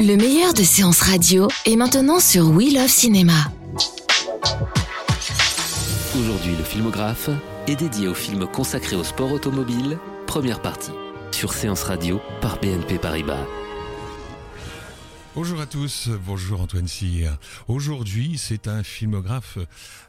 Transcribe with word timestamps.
Le 0.00 0.16
meilleur 0.16 0.52
de 0.52 0.62
séances 0.62 1.00
radio 1.00 1.48
est 1.64 1.76
maintenant 1.76 2.20
sur 2.20 2.50
We 2.50 2.74
Love 2.74 2.88
Cinéma. 2.88 3.32
Aujourd'hui, 6.18 6.54
le 6.56 6.64
filmographe 6.64 7.30
est 7.66 7.76
dédié 7.76 8.06
aux 8.06 8.14
films 8.14 8.46
consacrés 8.46 8.96
au 8.96 9.04
sport 9.04 9.32
automobile, 9.32 9.98
première 10.26 10.60
partie, 10.60 10.92
sur 11.32 11.52
Séance 11.52 11.82
Radio 11.82 12.20
par 12.40 12.58
BNP 12.60 12.98
Paribas. 12.98 13.46
Bonjour 15.36 15.60
à 15.60 15.66
tous, 15.66 16.08
bonjour 16.24 16.62
Antoine 16.62 16.88
Cyr. 16.88 17.36
Aujourd'hui, 17.68 18.38
c'est 18.38 18.68
un 18.68 18.82
filmographe 18.82 19.58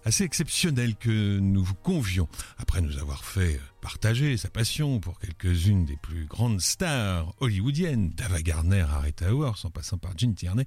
assez 0.06 0.24
exceptionnel 0.24 0.96
que 0.96 1.40
nous 1.40 1.66
vous 1.66 1.74
convions, 1.74 2.30
après 2.58 2.80
nous 2.80 2.98
avoir 2.98 3.26
fait 3.26 3.60
partager 3.82 4.38
sa 4.38 4.50
passion 4.50 5.02
pour 5.02 5.20
quelques-unes 5.20 5.84
des 5.84 5.98
plus 5.98 6.26
grandes 6.28 6.62
stars 6.62 7.34
hollywoodiennes, 7.42 8.12
d'Ava 8.12 8.38
à 8.38 9.00
Rita 9.02 9.28
Hayworth, 9.28 9.66
en 9.66 9.70
passant 9.70 9.98
par 9.98 10.18
Gene 10.18 10.34
Tierney. 10.34 10.66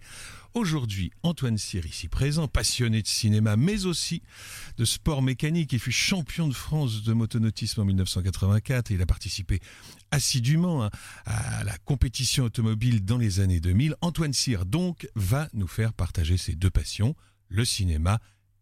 Aujourd'hui, 0.53 1.11
Antoine 1.23 1.57
Cyr, 1.57 1.87
ici 1.87 2.09
présent, 2.09 2.47
passionné 2.47 3.01
de 3.01 3.07
cinéma, 3.07 3.57
mais 3.57 3.87
aussi 3.87 4.23
de 4.77 4.85
sport 4.85 5.23
mécanique. 5.23 5.73
Il 5.73 5.79
fut 5.79 5.91
champion 5.91 6.49
de 6.49 6.55
France 6.55 7.03
de 7.03 7.15
motonautisme 7.15 7.81
en 7.81 7.85
1984 7.87 8.91
et 8.91 8.95
il 8.95 9.03
a 9.03 9.07
participé 9.07 9.61
assidûment 10.11 10.85
hein, 10.85 10.91
à 11.25 11.65
la 11.65 11.77
compétition 11.79 12.45
automobile 12.45 13.05
dans 13.05 13.19
les 13.19 13.41
années 13.41 13.61
2000. 13.61 13.95
Antoine 14.01 14.33
Cyr, 14.33 14.67
donc, 14.67 15.09
va 15.15 15.49
nous 15.53 15.69
faire 15.69 15.93
partager 15.93 16.37
ses 16.37 16.55
deux 16.55 16.71
passions, 16.71 17.15
le 17.49 17.65
cinéma 17.65 18.21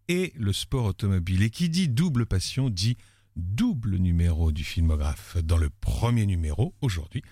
et 0.08 0.32
le 0.36 0.52
sport 0.52 0.86
automobile. 0.86 1.42
Et 1.42 1.50
qui 1.50 1.68
dit 1.68 1.88
double 1.88 2.26
passion 2.26 2.70
dit 2.70 2.96
double 3.38 3.96
numéro 3.96 4.52
du 4.52 4.64
filmographe. 4.64 5.36
Dans 5.42 5.56
le 5.56 5.70
premier 5.70 6.26
numéro, 6.26 6.74
aujourd'hui, 6.80 7.22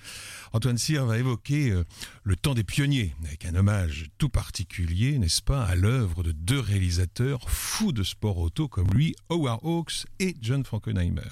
Antoine 0.53 0.79
Cyr 0.79 1.05
va 1.05 1.19
évoquer 1.19 1.71
euh, 1.71 1.85
le 2.23 2.37
temps 2.37 2.55
des 2.55 2.65
pionniers, 2.65 3.15
avec 3.25 3.45
un 3.45 3.55
hommage 3.55 4.07
tout 4.17 4.29
particulier, 4.29 5.19
n'est-ce 5.19 5.43
pas, 5.43 5.65
à 5.65 5.75
l'œuvre 5.75 6.23
de 6.23 6.33
deux 6.33 6.61
réalisateurs 6.61 7.51
fous 7.51 7.93
de 7.93 8.03
sport 8.03 8.39
auto 8.39 8.69
comme 8.69 8.89
lui, 8.89 9.15
Howard 9.29 9.61
Hawks 9.63 10.07
et 10.19 10.37
John 10.41 10.65
Frankenheimer. 10.65 11.29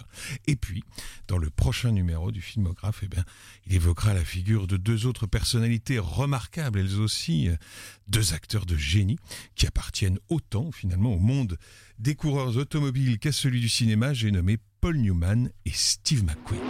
Et 0.46 0.56
puis, 0.56 0.84
dans 1.28 1.38
le 1.38 1.50
prochain 1.50 1.92
numéro 1.92 2.32
du 2.32 2.42
filmographe, 2.42 3.00
eh 3.02 3.08
bien, 3.08 3.24
il 3.66 3.74
évoquera 3.74 4.12
la 4.12 4.24
figure 4.24 4.66
de 4.66 4.76
deux 4.76 5.06
autres 5.06 5.26
personnalités 5.26 5.98
remarquables, 5.98 6.80
elles 6.80 7.00
aussi, 7.00 7.48
euh, 7.48 7.56
deux 8.08 8.34
acteurs 8.34 8.66
de 8.66 8.76
génie, 8.76 9.18
qui 9.54 9.66
appartiennent 9.66 10.18
autant, 10.28 10.72
finalement, 10.72 11.14
au 11.14 11.18
monde 11.18 11.56
des 11.98 12.14
coureurs 12.14 12.56
automobiles 12.56 13.18
qu'à 13.18 13.32
celui 13.32 13.60
du 13.60 13.68
cinéma, 13.68 14.12
j'ai 14.12 14.30
nommé 14.30 14.58
Paul 14.80 14.96
Newman 14.96 15.50
et 15.64 15.70
Steve 15.70 16.24
McQueen. 16.24 16.60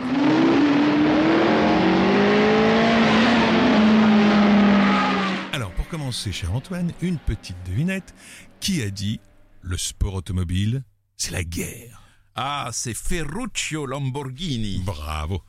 Alors, 5.53 5.71
pour 5.73 5.89
commencer, 5.89 6.33
cher 6.33 6.55
Antoine, 6.55 6.93
une 7.01 7.19
petite 7.19 7.57
devinette. 7.67 8.15
Qui 8.61 8.83
a 8.83 8.91
dit 8.91 9.21
le 9.61 9.77
sport 9.77 10.15
automobile, 10.15 10.85
c'est 11.17 11.33
la 11.33 11.45
guerre? 11.45 12.03
Ah, 12.35 12.71
c'est 12.73 12.95
Ferruccio 12.95 13.87
Lamborghini. 13.87 14.83
Bravo 14.85 15.43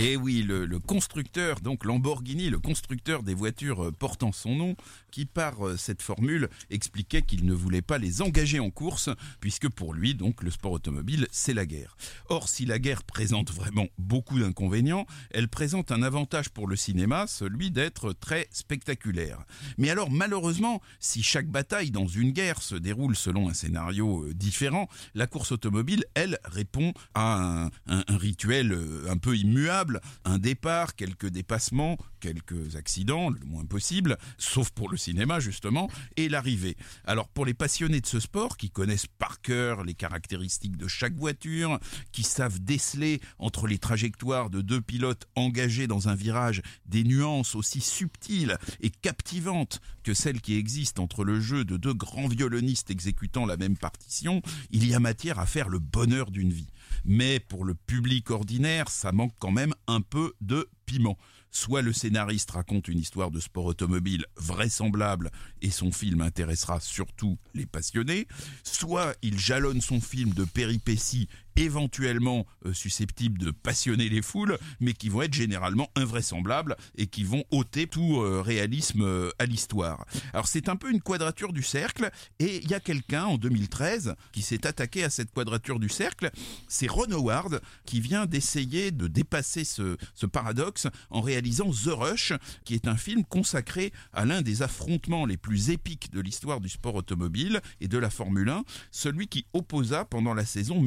Et 0.00 0.16
oui, 0.16 0.44
le, 0.46 0.78
constructeur, 0.78 1.58
donc 1.60 1.84
Lamborghini, 1.84 2.50
le 2.50 2.60
constructeur 2.60 3.24
des 3.24 3.34
voitures 3.34 3.86
euh, 3.86 3.90
portant 3.90 4.30
son 4.30 4.54
nom, 4.54 4.76
qui 5.10 5.26
par 5.26 5.66
euh, 5.66 5.76
cette 5.76 6.02
formule 6.02 6.48
expliquait 6.70 7.22
qu'il 7.22 7.44
ne 7.44 7.52
voulait 7.52 7.82
pas 7.82 7.98
les 7.98 8.22
engager 8.22 8.60
en 8.60 8.70
course, 8.70 9.10
puisque 9.40 9.68
pour 9.68 9.94
lui, 9.94 10.14
donc, 10.14 10.44
le 10.44 10.52
sport 10.52 10.70
automobile, 10.70 11.26
c'est 11.32 11.52
la 11.52 11.66
guerre. 11.66 11.96
Or, 12.28 12.48
si 12.48 12.64
la 12.64 12.78
guerre 12.78 13.02
présente 13.02 13.50
vraiment 13.50 13.88
beaucoup 13.98 14.38
d'inconvénients, 14.38 15.04
elle 15.32 15.48
présente 15.48 15.90
un 15.90 16.04
avantage 16.04 16.50
pour 16.50 16.68
le 16.68 16.76
cinéma, 16.76 17.26
celui 17.26 17.72
d'être 17.72 18.12
très 18.12 18.46
spectaculaire. 18.52 19.44
Mais 19.78 19.90
alors, 19.90 20.12
malheureusement, 20.12 20.80
si 21.00 21.24
chaque 21.24 21.48
bataille 21.48 21.90
dans 21.90 22.06
une 22.06 22.30
guerre 22.30 22.62
se 22.62 22.76
déroule 22.76 23.16
selon 23.16 23.48
un 23.48 23.54
scénario 23.54 24.26
euh, 24.26 24.32
différent, 24.32 24.88
la 25.16 25.26
course 25.26 25.50
automobile, 25.50 26.04
elle, 26.14 26.38
répond 26.44 26.92
à 27.14 27.68
un, 27.88 28.04
rituel 28.08 28.78
un 29.08 29.16
peu 29.16 29.36
immuable, 29.36 29.87
un 30.24 30.38
départ, 30.38 30.94
quelques 30.94 31.28
dépassements, 31.28 31.98
quelques 32.20 32.76
accidents, 32.76 33.30
le 33.30 33.40
moins 33.44 33.64
possible, 33.64 34.18
sauf 34.38 34.70
pour 34.70 34.88
le 34.88 34.96
cinéma 34.96 35.40
justement, 35.40 35.90
et 36.16 36.28
l'arrivée. 36.28 36.76
Alors 37.04 37.28
pour 37.28 37.44
les 37.44 37.54
passionnés 37.54 38.00
de 38.00 38.06
ce 38.06 38.20
sport, 38.20 38.56
qui 38.56 38.70
connaissent 38.70 39.06
par 39.06 39.40
cœur 39.40 39.84
les 39.84 39.94
caractéristiques 39.94 40.76
de 40.76 40.88
chaque 40.88 41.14
voiture, 41.14 41.78
qui 42.12 42.22
savent 42.22 42.60
déceler 42.60 43.20
entre 43.38 43.66
les 43.66 43.78
trajectoires 43.78 44.50
de 44.50 44.60
deux 44.60 44.80
pilotes 44.80 45.26
engagés 45.34 45.86
dans 45.86 46.08
un 46.08 46.14
virage 46.14 46.62
des 46.86 47.04
nuances 47.04 47.54
aussi 47.54 47.80
subtiles 47.80 48.58
et 48.80 48.90
captivantes 48.90 49.80
que 50.02 50.14
celles 50.14 50.40
qui 50.40 50.56
existent 50.56 51.02
entre 51.02 51.24
le 51.24 51.40
jeu 51.40 51.64
de 51.64 51.76
deux 51.76 51.94
grands 51.94 52.28
violonistes 52.28 52.90
exécutant 52.90 53.46
la 53.46 53.56
même 53.56 53.76
partition, 53.76 54.42
il 54.70 54.86
y 54.86 54.94
a 54.94 55.00
matière 55.00 55.38
à 55.38 55.46
faire 55.46 55.68
le 55.68 55.78
bonheur 55.78 56.30
d'une 56.30 56.52
vie. 56.52 56.68
Mais 57.04 57.40
pour 57.40 57.64
le 57.64 57.74
public 57.74 58.30
ordinaire, 58.30 58.88
ça 58.88 59.12
manque 59.12 59.34
quand 59.38 59.50
même 59.50 59.74
un 59.86 60.00
peu 60.00 60.34
de 60.40 60.68
piment. 60.86 61.18
Soit 61.50 61.82
le 61.82 61.92
scénariste 61.92 62.50
raconte 62.50 62.88
une 62.88 62.98
histoire 62.98 63.30
de 63.30 63.40
sport 63.40 63.64
automobile 63.64 64.26
vraisemblable 64.36 65.30
et 65.62 65.70
son 65.70 65.92
film 65.92 66.20
intéressera 66.20 66.78
surtout 66.78 67.38
les 67.54 67.64
passionnés, 67.64 68.28
soit 68.62 69.14
il 69.22 69.38
jalonne 69.38 69.80
son 69.80 70.00
film 70.00 70.34
de 70.34 70.44
péripéties 70.44 71.28
éventuellement 71.58 72.46
euh, 72.66 72.72
susceptibles 72.72 73.38
de 73.38 73.50
passionner 73.50 74.08
les 74.08 74.22
foules, 74.22 74.58
mais 74.80 74.92
qui 74.92 75.08
vont 75.08 75.22
être 75.22 75.34
généralement 75.34 75.90
invraisemblables 75.96 76.76
et 76.96 77.06
qui 77.06 77.24
vont 77.24 77.44
ôter 77.50 77.86
tout 77.86 78.20
euh, 78.20 78.40
réalisme 78.40 79.02
euh, 79.02 79.30
à 79.38 79.46
l'histoire. 79.46 80.06
Alors 80.32 80.46
c'est 80.46 80.68
un 80.68 80.76
peu 80.76 80.90
une 80.90 81.00
quadrature 81.00 81.52
du 81.52 81.62
cercle, 81.62 82.10
et 82.38 82.60
il 82.62 82.70
y 82.70 82.74
a 82.74 82.80
quelqu'un 82.80 83.24
en 83.24 83.38
2013 83.38 84.14
qui 84.32 84.42
s'est 84.42 84.66
attaqué 84.66 85.02
à 85.02 85.10
cette 85.10 85.32
quadrature 85.32 85.80
du 85.80 85.88
cercle, 85.88 86.30
c'est 86.68 86.86
Ron 86.86 87.10
Howard 87.10 87.60
qui 87.84 88.00
vient 88.00 88.26
d'essayer 88.26 88.92
de 88.92 89.08
dépasser 89.08 89.64
ce, 89.64 89.96
ce 90.14 90.26
paradoxe 90.26 90.86
en 91.10 91.20
réalisant 91.20 91.70
The 91.70 91.90
Rush, 91.90 92.32
qui 92.64 92.74
est 92.74 92.86
un 92.86 92.96
film 92.96 93.24
consacré 93.24 93.92
à 94.12 94.24
l'un 94.24 94.42
des 94.42 94.62
affrontements 94.62 95.26
les 95.26 95.36
plus 95.36 95.70
épiques 95.70 96.12
de 96.12 96.20
l'histoire 96.20 96.60
du 96.60 96.68
sport 96.68 96.94
automobile 96.94 97.60
et 97.80 97.88
de 97.88 97.98
la 97.98 98.10
Formule 98.10 98.48
1, 98.48 98.64
celui 98.92 99.26
qui 99.26 99.46
opposa 99.52 100.04
pendant 100.04 100.34
la 100.34 100.44
saison 100.44 100.80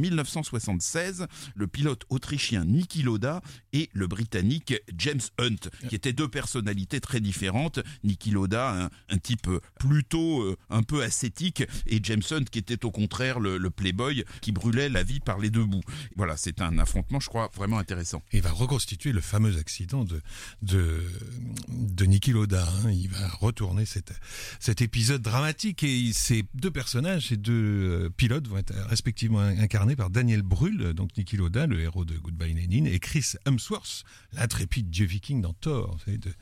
1976 0.62 1.28
le 1.56 1.68
pilote 1.68 2.04
autrichien 2.10 2.66
Niki 2.66 3.04
Lauda 3.04 3.42
et 3.74 3.90
le 3.94 4.08
britannique 4.08 4.76
James 4.98 5.22
Hunt, 5.40 5.70
qui 5.90 5.96
étaient 5.96 6.14
deux 6.14 6.28
personnalités 6.28 7.02
très 7.02 7.20
différentes. 7.20 7.80
Niki 8.04 8.32
Lauda, 8.32 8.90
un, 9.10 9.18
type 9.18 9.50
plutôt 9.80 10.42
euh, 10.42 10.58
un 10.70 10.84
peu 10.84 11.04
ascétique, 11.04 11.64
et 11.88 12.00
James 12.04 12.22
Hunt 12.32 12.46
qui 12.46 12.60
était 12.60 12.86
au 12.86 12.92
contraire 12.92 13.40
le, 13.40 13.70
playboy 13.70 14.26
qui 14.42 14.52
brûlait 14.52 14.90
la 14.90 15.04
vie 15.04 15.20
par 15.20 15.40
les 15.40 15.50
deux 15.50 15.64
bouts. 15.64 15.82
Voilà, 16.16 16.36
c'est 16.36 16.62
un 16.62 16.78
affrontement, 16.78 17.20
je 17.20 17.30
crois, 17.30 17.50
vraiment 17.56 17.78
intéressant. 17.78 18.22
Il 18.34 18.42
va 18.42 18.52
reconstituer 18.52 19.14
le 19.14 19.22
fameux 19.22 19.58
accident 19.58 20.03
de, 20.03 20.22
de, 20.62 21.02
de 21.70 22.06
Niki 22.06 22.32
Lauda. 22.32 22.68
hein. 22.68 22.91
Il 22.91 23.09
va 23.09 23.28
retourner 23.30 23.85
cet, 23.85 24.14
cet 24.59 24.82
épisode 24.82 25.22
dramatique 25.22 25.84
et 25.84 26.12
ces 26.14 26.44
deux 26.53 26.72
personnages, 26.72 27.30
ces 27.30 27.38
deux 27.38 27.53
euh, 27.53 28.09
pilotes 28.09 28.47
vont 28.47 28.58
être 28.58 28.74
respectivement 28.90 29.40
incarnés 29.40 29.96
par 29.96 30.09
Daniel 30.09 30.41
Brühl, 30.52 30.94
donc 30.94 31.16
Niki 31.16 31.38
Lauda, 31.38 31.66
le 31.66 31.80
héros 31.80 32.03
de 32.03 32.18
Goodbye 32.18 32.53
Lenin, 32.53 32.84
et 32.84 33.00
Chris 33.00 33.36
Hemsworth, 33.46 34.03
l'intrépide 34.34 34.90
dieu 34.90 35.06
viking 35.06 35.42
dans 35.42 35.53
Thor, 35.53 35.98
de, 36.06 36.18
de 36.18 36.34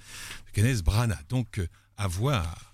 Kenneth 0.52 0.84
Branagh. 0.84 1.28
Donc, 1.30 1.60
euh, 1.60 1.68
à 1.96 2.08
voir. 2.08 2.74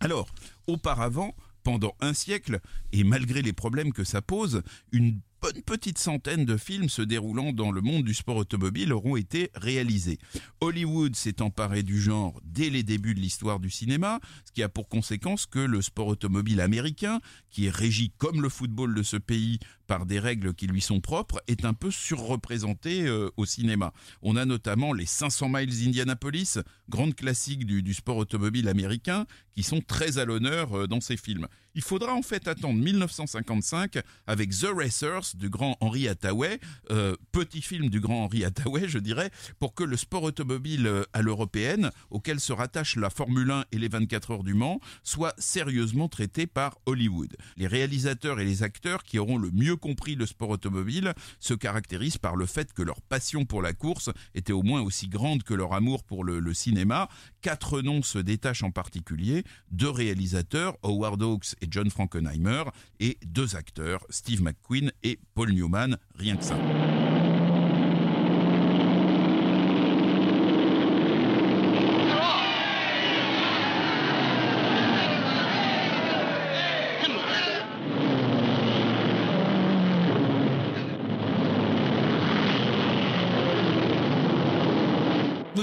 Alors, 0.00 0.26
auparavant, 0.66 1.34
pendant 1.62 1.94
un 2.00 2.14
siècle, 2.14 2.58
et 2.92 3.04
malgré 3.04 3.42
les 3.42 3.52
problèmes 3.52 3.92
que 3.92 4.02
ça 4.02 4.22
pose, 4.22 4.62
une 4.92 5.20
bonne 5.42 5.62
petite 5.62 5.98
centaine 5.98 6.44
de 6.44 6.56
films 6.56 6.88
se 6.88 7.02
déroulant 7.02 7.52
dans 7.52 7.72
le 7.72 7.80
monde 7.80 8.04
du 8.04 8.14
sport 8.14 8.36
automobile 8.36 8.92
auront 8.92 9.16
été 9.16 9.50
réalisés. 9.54 10.18
Hollywood 10.60 11.16
s'est 11.16 11.42
emparé 11.42 11.82
du 11.82 12.00
genre 12.00 12.40
dès 12.44 12.70
les 12.70 12.84
débuts 12.84 13.14
de 13.14 13.20
l'histoire 13.20 13.58
du 13.58 13.68
cinéma, 13.68 14.20
ce 14.44 14.52
qui 14.52 14.62
a 14.62 14.68
pour 14.68 14.88
conséquence 14.88 15.46
que 15.46 15.58
le 15.58 15.82
sport 15.82 16.06
automobile 16.06 16.60
américain, 16.60 17.20
qui 17.50 17.66
est 17.66 17.74
régi 17.74 18.12
comme 18.18 18.40
le 18.40 18.48
football 18.48 18.94
de 18.94 19.02
ce 19.02 19.16
pays 19.16 19.58
par 19.92 20.06
des 20.06 20.18
règles 20.18 20.54
qui 20.54 20.66
lui 20.66 20.80
sont 20.80 21.02
propres, 21.02 21.42
est 21.48 21.66
un 21.66 21.74
peu 21.74 21.90
surreprésenté 21.90 23.02
euh, 23.02 23.28
au 23.36 23.44
cinéma. 23.44 23.92
On 24.22 24.36
a 24.36 24.46
notamment 24.46 24.94
les 24.94 25.04
500 25.04 25.50
miles 25.50 25.68
d'Indianapolis, 25.68 26.60
grande 26.88 27.14
classique 27.14 27.66
du, 27.66 27.92
sport 27.92 28.16
automobile 28.16 28.68
américain, 28.68 29.26
qui 29.54 29.62
sont 29.62 29.82
très 29.82 30.16
à 30.16 30.24
l'honneur 30.24 30.72
euh, 30.72 30.86
dans 30.86 31.02
ces 31.02 31.18
films. 31.18 31.46
Il 31.74 31.82
faudra 31.82 32.14
en 32.14 32.22
fait 32.22 32.48
attendre 32.48 32.78
1955 32.78 33.98
avec 34.26 34.50
The 34.50 34.68
Racers 34.74 35.34
du 35.34 35.50
grand 35.50 35.76
Henry 35.80 36.08
Hathaway, 36.08 36.58
euh, 36.90 37.14
petit 37.30 37.60
film 37.60 37.90
du 37.90 38.00
grand 38.00 38.24
Henry 38.24 38.44
Hathaway, 38.44 38.88
je 38.88 38.98
dirais, 38.98 39.30
pour 39.58 39.74
que 39.74 39.84
le 39.84 39.98
sport 39.98 40.22
automobile 40.22 40.90
à 41.12 41.20
l'européenne, 41.20 41.90
auquel 42.08 42.40
se 42.40 42.54
rattachent 42.54 42.96
la 42.96 43.10
Formule 43.10 43.50
1 43.50 43.64
et 43.72 43.78
les 43.78 43.88
24 43.88 44.30
heures 44.30 44.44
du 44.44 44.54
Mans, 44.54 44.80
soit 45.02 45.34
sérieusement 45.38 46.08
traité 46.08 46.46
par 46.46 46.78
Hollywood. 46.86 47.36
Les 47.56 47.66
réalisateurs 47.66 48.40
et 48.40 48.44
les 48.46 48.62
acteurs 48.62 49.02
qui 49.02 49.18
auront 49.18 49.38
le 49.38 49.50
mieux 49.50 49.76
compris 49.82 50.14
le 50.14 50.24
sport 50.24 50.50
automobile 50.50 51.12
se 51.40 51.54
caractérisent 51.54 52.16
par 52.16 52.36
le 52.36 52.46
fait 52.46 52.72
que 52.72 52.82
leur 52.82 53.02
passion 53.02 53.44
pour 53.44 53.60
la 53.60 53.74
course 53.74 54.10
était 54.34 54.52
au 54.52 54.62
moins 54.62 54.80
aussi 54.80 55.08
grande 55.08 55.42
que 55.42 55.52
leur 55.54 55.74
amour 55.74 56.04
pour 56.04 56.24
le, 56.24 56.38
le 56.38 56.54
cinéma. 56.54 57.08
Quatre 57.42 57.82
noms 57.82 58.02
se 58.02 58.18
détachent 58.18 58.62
en 58.62 58.70
particulier, 58.70 59.44
deux 59.70 59.90
réalisateurs, 59.90 60.78
Howard 60.82 61.22
Hawks 61.22 61.56
et 61.60 61.66
John 61.68 61.90
Frankenheimer, 61.90 62.64
et 63.00 63.18
deux 63.26 63.56
acteurs, 63.56 64.06
Steve 64.08 64.42
McQueen 64.42 64.92
et 65.02 65.18
Paul 65.34 65.52
Newman, 65.52 65.98
rien 66.14 66.36
que 66.36 66.44
ça. 66.44 66.56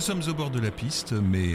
Sommes 0.09 0.27
au 0.27 0.33
bord 0.33 0.49
de 0.49 0.59
la 0.59 0.71
piste, 0.71 1.11
mais 1.11 1.53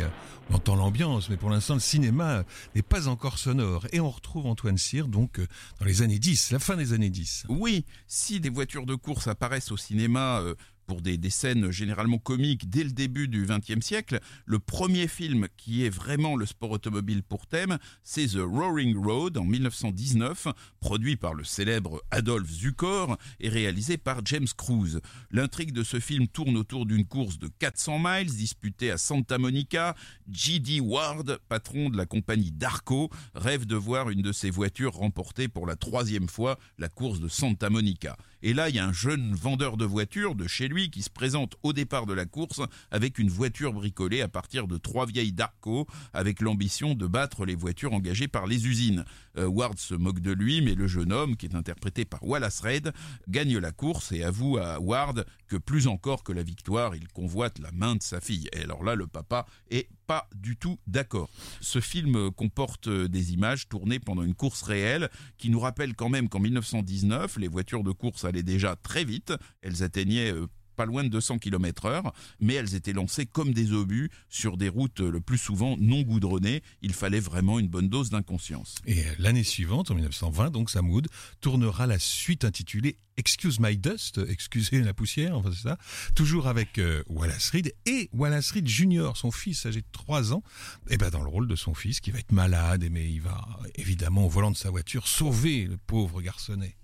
on 0.48 0.54
entend 0.54 0.76
l'ambiance, 0.76 1.28
mais 1.28 1.36
pour 1.36 1.50
l'instant 1.50 1.74
le 1.74 1.80
cinéma 1.80 2.44
n'est 2.76 2.82
pas 2.82 3.08
encore 3.08 3.36
sonore. 3.36 3.84
Et 3.90 3.98
on 3.98 4.08
retrouve 4.08 4.46
Antoine 4.46 4.78
Cyr 4.78 5.08
donc 5.08 5.40
dans 5.80 5.84
les 5.84 6.02
années 6.02 6.20
10, 6.20 6.52
la 6.52 6.60
fin 6.60 6.76
des 6.76 6.92
années 6.92 7.10
10. 7.10 7.46
Oui, 7.48 7.84
si 8.06 8.38
des 8.38 8.50
voitures 8.50 8.86
de 8.86 8.94
course 8.94 9.26
apparaissent 9.26 9.72
au 9.72 9.76
cinéma 9.76 10.38
euh, 10.38 10.54
pour 10.86 11.00
des, 11.00 11.18
scènes 11.30 11.70
généralement 11.70 12.18
comiques 12.18 12.68
dès 12.68 12.84
le 12.84 12.90
début 12.90 13.28
du 13.28 13.46
XXe 13.46 13.84
siècle, 13.84 14.20
le 14.44 14.58
premier 14.58 15.08
film 15.08 15.48
qui 15.56 15.84
est 15.84 15.90
vraiment 15.90 16.36
le 16.36 16.46
sport 16.46 16.70
automobile 16.70 17.22
pour 17.22 17.46
thème, 17.46 17.78
c'est 18.02 18.26
The 18.26 18.40
Roaring 18.40 18.96
Road 18.96 19.36
en 19.38 19.44
1919, 19.44 20.48
produit 20.80 21.16
par 21.16 21.34
le 21.34 21.44
célèbre 21.44 22.02
Adolphe 22.10 22.50
Zukor 22.50 23.16
et 23.40 23.48
réalisé 23.48 23.96
par 23.96 24.24
James 24.24 24.46
Cruise. 24.56 25.00
L'intrigue 25.30 25.72
de 25.72 25.82
ce 25.82 26.00
film 26.00 26.28
tourne 26.28 26.56
autour 26.56 26.86
d'une 26.86 27.06
course 27.06 27.38
de 27.38 27.48
400 27.58 27.98
miles 27.98 28.34
disputée 28.34 28.90
à 28.90 28.98
Santa 28.98 29.38
Monica. 29.38 29.94
G.D. 30.30 30.80
Ward, 30.80 31.38
patron 31.48 31.90
de 31.90 31.96
la 31.96 32.06
compagnie 32.06 32.52
Darco, 32.52 33.10
rêve 33.34 33.66
de 33.66 33.76
voir 33.76 34.10
une 34.10 34.22
de 34.22 34.32
ses 34.32 34.50
voitures 34.50 34.94
remporter 34.94 35.48
pour 35.48 35.66
la 35.66 35.76
troisième 35.76 36.28
fois 36.28 36.58
la 36.78 36.88
course 36.88 37.20
de 37.20 37.28
Santa 37.28 37.70
Monica. 37.70 38.16
Et 38.46 38.52
là, 38.52 38.68
il 38.68 38.76
y 38.76 38.78
a 38.78 38.86
un 38.86 38.92
jeune 38.92 39.34
vendeur 39.34 39.78
de 39.78 39.86
voitures 39.86 40.34
de 40.34 40.46
chez 40.46 40.68
lui 40.68 40.90
qui 40.90 41.00
se 41.00 41.08
présente 41.08 41.56
au 41.62 41.72
départ 41.72 42.04
de 42.04 42.12
la 42.12 42.26
course 42.26 42.60
avec 42.90 43.18
une 43.18 43.30
voiture 43.30 43.72
bricolée 43.72 44.20
à 44.20 44.28
partir 44.28 44.68
de 44.68 44.76
trois 44.76 45.06
vieilles 45.06 45.32
Darko 45.32 45.86
avec 46.12 46.42
l'ambition 46.42 46.92
de 46.92 47.06
battre 47.06 47.46
les 47.46 47.54
voitures 47.54 47.94
engagées 47.94 48.28
par 48.28 48.46
les 48.46 48.66
usines. 48.66 49.06
Euh, 49.36 49.46
Ward 49.46 49.78
se 49.78 49.94
moque 49.94 50.20
de 50.20 50.32
lui, 50.32 50.60
mais 50.62 50.74
le 50.74 50.86
jeune 50.86 51.12
homme, 51.12 51.36
qui 51.36 51.46
est 51.46 51.54
interprété 51.54 52.04
par 52.04 52.22
Wallace 52.24 52.60
Reid, 52.60 52.92
gagne 53.28 53.58
la 53.58 53.72
course 53.72 54.12
et 54.12 54.22
avoue 54.22 54.58
à 54.58 54.80
Ward 54.80 55.24
que 55.48 55.56
plus 55.56 55.86
encore 55.86 56.22
que 56.22 56.32
la 56.32 56.42
victoire, 56.42 56.94
il 56.94 57.08
convoite 57.08 57.58
la 57.58 57.72
main 57.72 57.96
de 57.96 58.02
sa 58.02 58.20
fille. 58.20 58.48
Et 58.52 58.62
alors 58.62 58.84
là, 58.84 58.94
le 58.94 59.06
papa 59.06 59.46
est 59.70 59.88
pas 60.06 60.28
du 60.34 60.56
tout 60.56 60.78
d'accord. 60.86 61.30
Ce 61.60 61.80
film 61.80 62.30
comporte 62.30 62.88
des 62.88 63.32
images 63.32 63.68
tournées 63.68 64.00
pendant 64.00 64.22
une 64.22 64.34
course 64.34 64.62
réelle 64.62 65.10
qui 65.38 65.50
nous 65.50 65.60
rappelle 65.60 65.94
quand 65.94 66.08
même 66.08 66.28
qu'en 66.28 66.40
1919, 66.40 67.38
les 67.38 67.48
voitures 67.48 67.84
de 67.84 67.92
course 67.92 68.24
allaient 68.24 68.42
déjà 68.42 68.76
très 68.76 69.04
vite. 69.04 69.32
Elles 69.62 69.82
atteignaient 69.82 70.32
pas 70.74 70.84
loin 70.86 71.04
de 71.04 71.08
200 71.08 71.38
km 71.38 71.86
heure, 71.86 72.12
mais 72.40 72.54
elles 72.54 72.74
étaient 72.74 72.92
lancées 72.92 73.26
comme 73.26 73.52
des 73.52 73.72
obus 73.72 74.10
sur 74.28 74.56
des 74.56 74.68
routes 74.68 75.00
le 75.00 75.20
plus 75.20 75.38
souvent 75.38 75.76
non 75.78 76.02
goudronnées. 76.02 76.62
Il 76.82 76.92
fallait 76.92 77.20
vraiment 77.20 77.58
une 77.58 77.68
bonne 77.68 77.88
dose 77.88 78.10
d'inconscience. 78.10 78.76
Et 78.86 79.02
l'année 79.18 79.44
suivante, 79.44 79.90
en 79.90 79.94
1920, 79.94 80.50
donc 80.50 80.70
Samoud 80.70 81.08
tournera 81.40 81.86
la 81.86 81.98
suite 81.98 82.44
intitulée 82.44 82.96
Excuse 83.16 83.60
My 83.60 83.76
Dust, 83.76 84.20
excusez 84.28 84.80
la 84.80 84.92
poussière, 84.92 85.38
enfin 85.38 85.50
c'est 85.52 85.68
ça, 85.68 85.78
toujours 86.16 86.48
avec 86.48 86.78
euh, 86.78 87.04
Wallace 87.08 87.50
Reed 87.50 87.72
et 87.86 88.08
Wallace 88.12 88.50
Reed 88.50 88.66
Junior, 88.66 89.16
son 89.16 89.30
fils 89.30 89.66
âgé 89.66 89.82
de 89.82 89.86
3 89.92 90.32
ans, 90.32 90.42
et 90.90 90.96
ben 90.96 91.10
dans 91.10 91.22
le 91.22 91.28
rôle 91.28 91.46
de 91.46 91.54
son 91.54 91.74
fils 91.74 92.00
qui 92.00 92.10
va 92.10 92.18
être 92.18 92.32
malade, 92.32 92.84
mais 92.90 93.08
il 93.08 93.20
va 93.20 93.46
évidemment 93.76 94.26
au 94.26 94.28
volant 94.28 94.50
de 94.50 94.56
sa 94.56 94.70
voiture 94.70 95.06
sauver 95.06 95.66
le 95.66 95.76
pauvre 95.76 96.22
garçonnet 96.22 96.76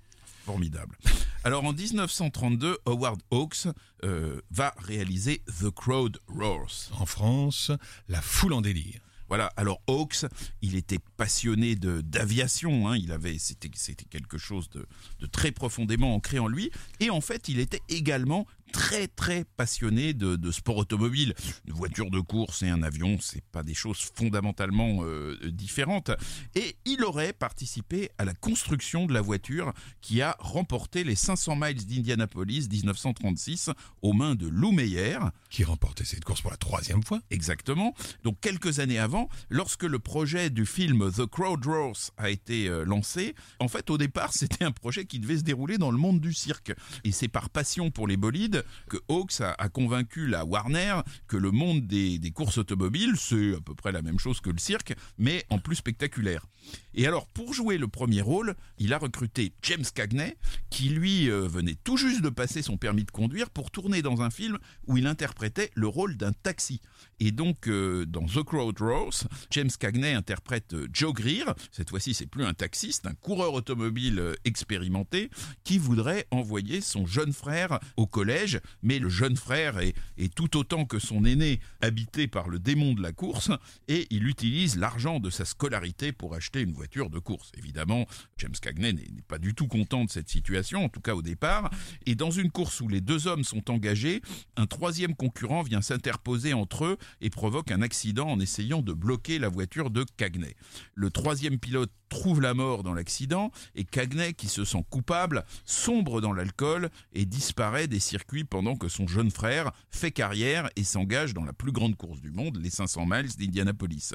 formidable. 0.45 0.97
Alors 1.45 1.65
en 1.65 1.73
1932, 1.73 2.79
Howard 2.87 3.21
Hawks 3.31 3.67
euh, 4.05 4.41
va 4.51 4.75
réaliser 4.79 5.43
The 5.61 5.71
Crowd 5.71 6.19
Roars. 6.29 6.91
En 6.99 7.07
France, 7.07 7.71
La 8.09 8.21
foule 8.21 8.53
en 8.53 8.61
délire. 8.61 9.01
Voilà. 9.29 9.47
Alors 9.57 9.81
Hawks, 9.87 10.27
il 10.61 10.75
était 10.75 10.99
passionné 11.17 11.77
de 11.77 12.01
d'aviation. 12.01 12.89
Hein. 12.89 12.97
Il 12.97 13.13
avait, 13.13 13.39
c'était 13.39 13.71
c'était 13.75 14.05
quelque 14.05 14.39
chose 14.39 14.69
de, 14.71 14.87
de 15.21 15.27
très 15.27 15.53
profondément 15.53 16.17
ancré 16.17 16.41
en 16.41 16.49
lui. 16.49 16.73
Et 16.99 17.11
en 17.11 17.21
fait, 17.21 17.49
il 17.49 17.61
était 17.61 17.81
également 17.89 18.47
très 18.73 19.09
très 19.09 19.45
passionné 19.57 20.15
de, 20.15 20.37
de, 20.37 20.51
sport 20.51 20.77
automobile. 20.77 21.35
Une 21.67 21.75
voiture 21.75 22.11
de 22.11 22.21
course 22.21 22.63
et 22.63 22.69
un 22.69 22.83
avion, 22.83 23.19
c'est 23.21 23.45
pas 23.53 23.63
des 23.63 23.75
choses 23.75 24.11
fondamentalement 24.15 25.01
euh, 25.03 25.39
différentes. 25.51 26.11
Et 26.55 26.77
il 26.85 27.05
aurait 27.05 27.33
participé 27.33 28.11
à 28.19 28.25
la 28.25 28.35
construction 28.35 29.07
de 29.07 29.13
la 29.13 29.21
voiture 29.21 29.73
qui 30.01 30.23
a 30.23 30.37
remporté 30.39 31.05
les 31.05 31.15
500 31.15 31.57
miles 31.57 31.87
d'Indianapolis 31.87 32.69
1936 32.71 33.71
aux 34.03 34.13
mains 34.13 34.35
de 34.35 34.49
Lou 34.49 34.73
Meyer. 34.73 35.19
Qui 35.51 35.65
remportait 35.65 36.05
cette 36.05 36.25
course 36.25 36.43
pour 36.43 36.51
la 36.51 36.57
troisième 36.57 37.03
fois. 37.03 37.21
Exactement. 37.31 37.95
Donc 38.25 38.41
quelques 38.41 38.79
années 38.79 38.99
avant, 38.99 39.29
lorsque 39.49 39.85
le 39.85 39.99
projet 39.99 40.51
du 40.51 40.67
film 40.67 41.11
The 41.11 41.27
Crowd 41.27 41.65
Roars 41.65 42.11
a 42.17 42.31
été 42.31 42.69
euh, 42.69 42.85
lancé, 42.85 43.35
en 43.59 43.69
fait 43.69 43.91
au 43.91 43.99
départ 43.99 44.33
c'était 44.33 44.65
un 44.65 44.73
projet 44.73 45.05
qui 45.05 45.19
devait 45.19 45.39
se 45.39 45.43
dérouler 45.43 45.79
dans 45.79 45.91
le 45.91 45.99
monde 45.99 46.21
du 46.21 46.33
cirque. 46.33 46.73
Et 47.05 47.13
c'est 47.13 47.29
par 47.29 47.51
passion 47.51 47.91
pour 47.91 48.07
les 48.07 48.17
bolides 48.17 48.60
que 48.89 48.97
Hawks 49.09 49.41
a, 49.41 49.69
convaincu 49.69 50.27
la 50.27 50.45
Warner 50.45 51.01
que 51.29 51.37
le 51.37 51.51
monde 51.51 51.87
des 51.87 52.33
courses 52.35 52.59
automobiles, 52.59 53.17
c'est 53.17 53.55
à 53.55 53.61
peu 53.61 53.75
près 53.75 53.93
la 53.93 54.03
même 54.03 54.19
chose 54.19 54.41
que 54.41 54.51
le 54.51 54.59
cirque, 54.59 54.95
mais 55.19 55.45
en 55.51 55.59
plus 55.59 55.77
spectaculaire. 55.77 56.47
Et 56.95 57.07
alors, 57.07 57.27
pour 57.27 57.55
jouer 57.55 57.79
le 57.79 57.89
premier 57.89 58.21
rôle, 58.21 58.55
il 58.79 58.93
a 58.93 58.99
recruté 58.99 59.53
James 59.63 59.85
Cagney, 59.95 60.37
qui 60.71 60.89
lui 60.89 61.31
euh, 61.31 61.47
venait 61.47 61.77
tout 61.85 61.97
juste 61.97 62.23
de 62.23 62.29
passer 62.29 62.63
son 62.63 62.77
permis 62.77 63.05
de 63.05 63.11
conduire 63.11 63.51
pour 63.51 63.71
tourner 63.71 64.03
dans 64.03 64.23
un 64.23 64.31
film 64.31 64.59
où 64.87 64.97
il 64.97 65.07
interprétait 65.07 65.71
le 65.75 65.87
rôle 65.87 66.17
d'un 66.17 66.33
taxi. 66.33 66.81
Et 67.21 67.31
donc, 67.31 67.69
euh, 67.69 68.07
dans 68.07 68.27
The 68.27 68.43
Crowd 68.43 68.79
Roars, 68.81 69.25
James 69.51 69.71
Cagney 69.79 70.15
interprète 70.15 70.75
euh, 70.75 70.89
Joe 70.93 71.13
Greer. 71.13 71.45
Cette 71.71 71.91
fois-ci, 71.91 72.15
c'est 72.15 72.27
plus 72.27 72.45
un 72.45 72.55
taxi, 72.55 72.93
c'est 72.93 73.07
un 73.07 73.15
coureur 73.15 73.55
automobile 73.55 74.35
expérimenté 74.45 75.31
qui 75.65 75.79
voudrait 75.79 76.27
envoyer 76.31 76.81
son 76.81 77.07
jeune 77.07 77.33
frère 77.33 77.79
au 77.97 78.07
collège. 78.07 78.61
Mais 78.83 78.99
le 78.99 79.09
jeune 79.09 79.37
frère 79.37 79.79
est 79.79 80.35
tout 80.35 80.57
autant 80.57 80.85
que 80.85 80.99
son 80.99 81.25
aîné 81.25 81.61
habité 81.81 82.27
par 82.27 82.49
le 82.49 82.59
démon 82.59 82.95
de 82.95 83.03
la 83.03 83.13
course 83.13 83.51
et 83.89 84.07
il 84.11 84.27
utilise 84.27 84.77
l'argent 84.77 85.21
de 85.21 85.31
sa 85.31 85.45
scolarité 85.45 86.13
pour 86.13 86.35
acheter 86.35 86.60
une 86.63 86.73
voiture 86.73 87.11
de 87.11 87.19
course. 87.19 87.53
Évidemment, 87.57 88.07
James 88.39 88.55
Cagney 88.61 88.93
n'est 88.93 89.23
pas 89.27 89.39
du 89.39 89.55
tout 89.55 89.67
content 89.67 90.05
de 90.05 90.11
cette 90.11 90.29
situation, 90.29 90.85
en 90.85 90.89
tout 90.89 91.01
cas 91.01 91.15
au 91.15 91.23
départ. 91.23 91.71
Et 92.07 92.15
dans 92.15 92.31
une 92.31 92.51
course 92.51 92.81
où 92.81 92.89
les 92.89 93.01
deux 93.01 93.27
hommes 93.27 93.45
sont 93.45 93.71
engagés, 93.71 94.23
un 94.57 94.67
troisième 94.67 95.15
concurrent 95.15 95.63
vient 95.63 95.83
s'interposer 95.83 96.53
entre 96.53 96.85
eux 96.85 96.99
et 97.21 97.31
provoque 97.31 97.71
un 97.71 97.83
accident 97.83 98.29
en 98.29 98.41
essayant 98.41 98.83
de 98.83 98.93
bloquer 98.93 99.39
la 99.39 99.49
voiture 99.49 99.91
de 99.91 100.05
Cagney. 100.17 100.55
Le 100.95 101.11
troisième 101.11 101.59
pilote 101.59 101.91
trouve 102.09 102.41
la 102.41 102.55
mort 102.55 102.83
dans 102.83 102.93
l'accident 102.93 103.51
et 103.75 103.85
Cagney, 103.85 104.35
qui 104.35 104.49
se 104.49 104.65
sent 104.65 104.85
coupable, 104.91 105.45
sombre 105.65 106.21
dans 106.21 106.33
l'alcool 106.33 106.91
et 107.13 107.25
disparaît 107.25 107.87
des 107.87 108.01
circuits 108.01 108.45
pendant 108.45 108.77
que 108.77 108.89
son 108.89 109.07
jeune 109.07 109.31
frère 109.31 109.73
fait 109.91 110.11
carrière 110.11 110.69
et 110.77 110.85
s'engage 110.85 111.35
dans 111.35 111.45
la 111.45 111.53
plus 111.53 111.73
grande 111.73 111.97
course 111.97 112.21
du 112.21 112.31
monde, 112.31 112.59
les 112.61 112.71
500 112.71 113.07
miles 113.07 113.37
d'Indianapolis. 113.39 114.13